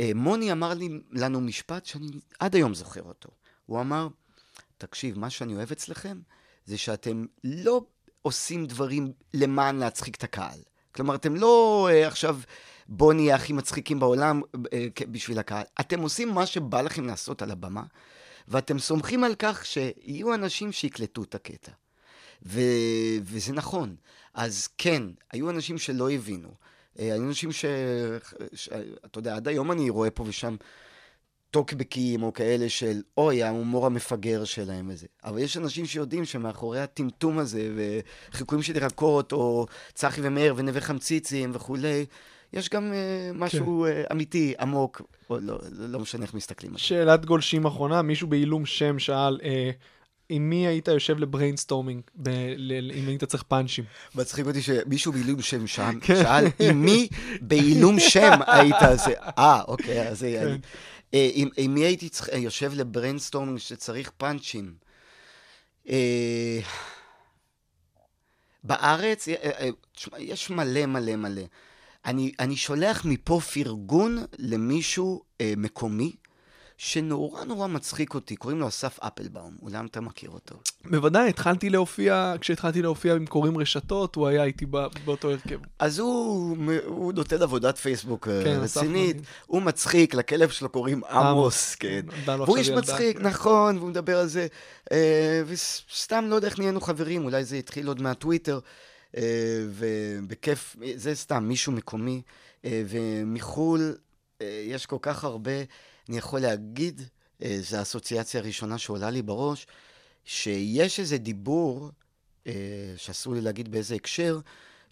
[0.00, 2.06] אה, מוני אמר לי, לנו משפט שאני
[2.38, 3.28] עד היום זוכר אותו.
[3.66, 4.08] הוא אמר,
[4.78, 6.20] תקשיב, מה שאני אוהב אצלכם,
[6.64, 7.84] זה שאתם לא
[8.22, 10.58] עושים דברים למען להצחיק את הקהל.
[10.94, 12.40] כלומר, אתם לא אה, עכשיו,
[12.94, 14.40] בואו נהיה הכי מצחיקים בעולם
[14.72, 15.64] אה, בשביל הקהל.
[15.80, 17.82] אתם עושים מה שבא לכם לעשות על הבמה,
[18.48, 21.72] ואתם סומכים על כך שיהיו אנשים שיקלטו את הקטע.
[22.46, 22.60] ו...
[23.22, 23.96] וזה נכון.
[24.34, 26.48] אז כן, היו אנשים שלא הבינו.
[26.98, 27.64] אה, היו אנשים ש...
[28.54, 28.68] ש...
[29.04, 30.56] אתה יודע, עד היום אני רואה פה ושם
[31.50, 35.06] טוקבקים או כאלה של, אוי, ההומור המפגר שלהם וזה.
[35.24, 41.50] אבל יש אנשים שיודעים שמאחורי הטמטום הזה, וחיקויים של ירקות, או צחי ומאיר ונווה חמציצים
[41.54, 42.06] וכולי,
[42.52, 44.02] יש גם uh, משהו כן.
[44.08, 46.84] uh, אמיתי, עמוק, או לא, לא משנה איך מסתכלים על זה.
[46.84, 49.44] שאלת גולשים אחרונה, מישהו בעילום שם שאל, uh,
[50.28, 53.84] עם מי היית יושב ל brainstorming, ב- ל- אם היית צריך פאנצ'ים?
[54.14, 57.08] מצחיק אותי שמישהו בעילום שם שם שאל, עם מי
[57.40, 59.12] בעילום שם היית זה?
[59.38, 60.42] אה, אוקיי, אז זה...
[60.42, 60.58] אני-
[61.14, 64.74] אה, עם עם מי הייתי צריך- יושב ל brainstorming שצריך פאנצ'ים?
[65.88, 66.60] אה,
[68.64, 69.68] בארץ, אה, אה,
[70.18, 71.42] יש מלא מלא מלא.
[72.06, 76.12] אני, אני שולח מפה פרגון למישהו אה, מקומי,
[76.78, 80.54] שנורא נורא מצחיק אותי, קוראים לו אסף אפלבאום, אולי אתה מכיר אותו.
[80.84, 85.58] בוודאי, התחלתי להופיע, כשהתחלתי להופיע עם קוראים רשתות, הוא היה איתי בא- באותו הרכב.
[85.78, 89.16] אז הוא, הוא נותן עבודת פייסבוק אה, כן, רצינית.
[89.46, 92.00] הוא מצחיק, לכלב שלו קוראים עמוס, כן.
[92.26, 92.70] לו והוא איש.
[92.70, 94.46] מצחיק, נכון, והוא מדבר על זה,
[94.92, 98.58] אה, וסתם לא יודע איך נהיינו חברים, אולי זה התחיל עוד מהטוויטר,
[99.68, 102.22] ובכיף, זה סתם מישהו מקומי,
[102.64, 103.96] אה, ומחו"ל
[104.42, 105.62] אה, יש כל כך הרבה,
[106.08, 107.02] אני יכול להגיד,
[107.42, 109.66] אה, זו האסוציאציה הראשונה שעולה לי בראש,
[110.24, 111.90] שיש איזה דיבור,
[112.46, 112.52] אה,
[112.96, 114.40] שאסור לי להגיד באיזה הקשר,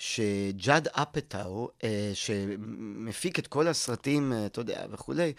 [0.00, 5.32] שג'אד אפטאו, אה, שמפיק את כל הסרטים, אה, אתה יודע, וכולי,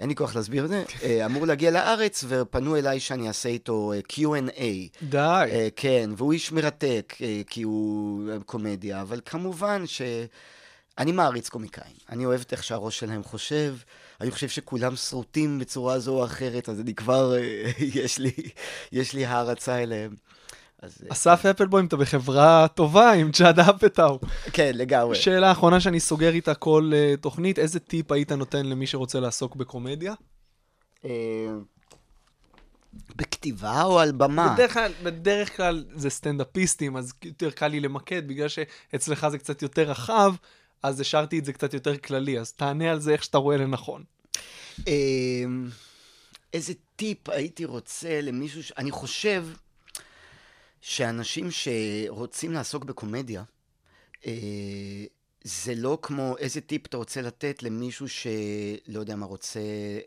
[0.00, 3.92] אין לי כוח להסביר את זה, אה, אמור להגיע לארץ, ופנו אליי שאני אעשה איתו
[3.92, 5.02] אה, Q&A.
[5.02, 5.18] די.
[5.18, 10.02] אה, כן, והוא איש מרתק, אה, כי הוא אה, קומדיה, אבל כמובן ש...
[10.98, 11.94] אני מעריץ קומיקאים.
[12.08, 13.76] אני אוהב את איך שהראש שלהם חושב.
[14.20, 17.70] אני חושב שכולם שרוטים בצורה זו או אחרת, אז אני כבר, אה,
[18.02, 18.32] יש לי,
[18.92, 20.14] יש לי הערצה אליהם.
[20.82, 24.18] אז אה, אסף אפלבוים, אתה בחברה טובה עם ג'אד אפטאו.
[24.52, 25.16] כן, לגמרי.
[25.16, 29.56] שאלה אחרונה שאני סוגר איתה כל uh, תוכנית, איזה טיפ היית נותן למי שרוצה לעסוק
[29.56, 30.14] בקומדיה?
[31.04, 31.10] אה,
[33.16, 34.54] בכתיבה או על במה?
[34.54, 39.62] בדרך כלל, בדרך כלל זה סטנדאפיסטים, אז יותר קל לי למקד, בגלל שאצלך זה קצת
[39.62, 40.34] יותר רחב,
[40.82, 44.04] אז השארתי את זה קצת יותר כללי, אז תענה על זה איך שאתה רואה לנכון.
[44.88, 44.94] אה,
[46.52, 48.72] איזה טיפ הייתי רוצה למישהו ש...
[48.78, 49.44] אני חושב
[50.80, 53.42] שאנשים שרוצים לעסוק בקומדיה,
[54.26, 54.32] אה,
[55.44, 59.60] זה לא כמו איזה טיפ אתה רוצה לתת למישהו שלא יודע מה רוצה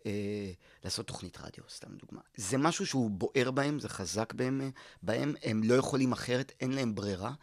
[0.06, 0.52] אה,
[0.84, 2.22] לעשות תוכנית רדיו, סתם דוגמה.
[2.35, 4.72] זה משהו שהוא בוער בהם, זה חזק בהם,
[5.03, 7.34] בהם הם לא יכולים אחרת, אין להם ברירה.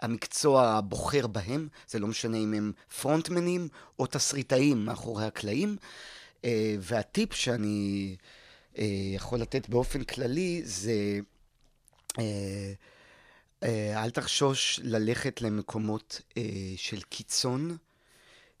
[0.00, 3.68] המקצוע בוחר בהם, זה לא משנה אם הם פרונטמנים
[3.98, 5.76] או תסריטאים מאחורי הקלעים.
[6.44, 8.16] אה, והטיפ שאני
[8.78, 8.84] אה,
[9.14, 11.20] יכול לתת באופן כללי זה...
[12.18, 12.72] אה,
[13.62, 16.42] אה, אל תחשוש ללכת למקומות אה,
[16.76, 17.76] של קיצון,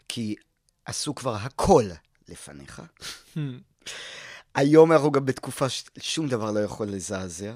[0.08, 0.34] כי
[0.84, 1.84] עשו כבר הכל
[2.28, 2.82] לפניך.
[4.54, 7.54] היום אנחנו גם בתקופה ששום דבר לא יכול לזעזע.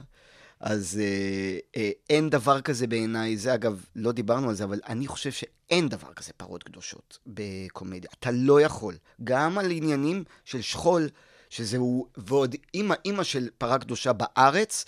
[0.60, 5.06] אז אה, אה, אין דבר כזה בעיניי, זה אגב, לא דיברנו על זה, אבל אני
[5.06, 8.10] חושב שאין דבר כזה פרות קדושות בקומדיה.
[8.18, 8.94] אתה לא יכול.
[9.24, 11.08] גם על עניינים של שכול,
[11.50, 14.84] שזהו, ועוד אימא, אימא של פרה קדושה בארץ,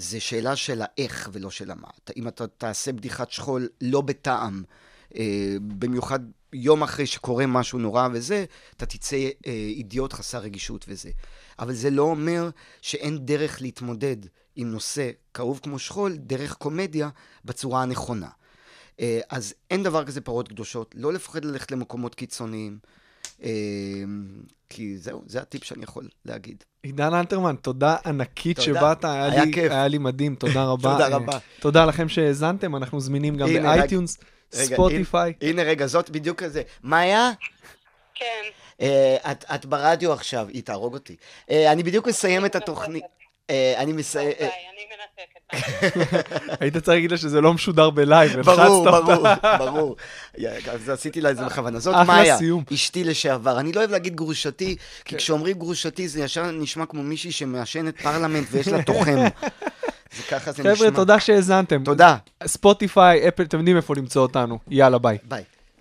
[0.00, 1.88] זה שאלה של האיך ולא של המה.
[2.16, 4.62] אם אתה תעשה בדיחת שכול לא בטעם,
[5.16, 6.20] אה, במיוחד
[6.52, 8.44] יום אחרי שקורה משהו נורא וזה,
[8.76, 11.10] אתה תצא אה, אידיוט חסר רגישות וזה.
[11.58, 12.50] אבל זה לא אומר
[12.82, 14.16] שאין דרך להתמודד
[14.56, 17.08] עם נושא כאוב כמו שכול, דרך קומדיה,
[17.44, 18.28] בצורה הנכונה.
[19.00, 22.78] אה, אז אין דבר כזה פרות קדושות, לא לפחד ללכת למקומות קיצוניים,
[24.68, 26.64] כי זהו, זה הטיפ שאני יכול להגיד.
[26.82, 28.80] עידן אלתרמן, תודה ענקית תודה.
[28.80, 29.72] שבאת, היה, היה לי, כיף.
[29.72, 30.92] היה לי מדהים, תודה רבה.
[30.92, 31.38] תודה רבה.
[31.60, 34.18] תודה לכם שהאזנתם, אנחנו זמינים גם ב iTunes,
[34.52, 35.32] Spotify.
[35.40, 36.62] הנה, הנה רגע, זאת בדיוק כזה.
[36.84, 37.30] מאיה?
[38.14, 38.42] כן.
[38.80, 41.16] אה, את, את ברדיו עכשיו, היא תהרוג אותי.
[41.50, 43.04] אה, אני בדיוק מסיים את התוכנית.
[43.50, 44.30] אה, אני מסיים...
[44.90, 45.40] מנתקת.
[46.60, 49.56] היית צריך להגיד לה שזה לא משודר בלייב, ברור, הלחצת ברור, אותה.
[49.64, 49.96] ברור.
[50.38, 51.78] יא, אז עשיתי לה את זה בכוונה.
[51.78, 52.38] זאת מאיה.
[52.74, 53.60] אשתי לשעבר.
[53.60, 54.82] אני לא אוהב להגיד גרושתי, כן.
[55.04, 59.16] כי כשאומרים גרושתי זה ישר נשמע כמו מישהי שמעשנת Parliament ויש לה תוחם.
[60.16, 60.74] זה ככה זה נשמע.
[60.76, 61.84] חבר'ה, תודה שהאזנתם.
[61.84, 62.16] תודה.
[62.46, 64.58] Spotify, Apple, אתם יודעים איפה למצוא אותנו.
[64.68, 65.18] יאללה, ביי.
[65.24, 65.42] ביי.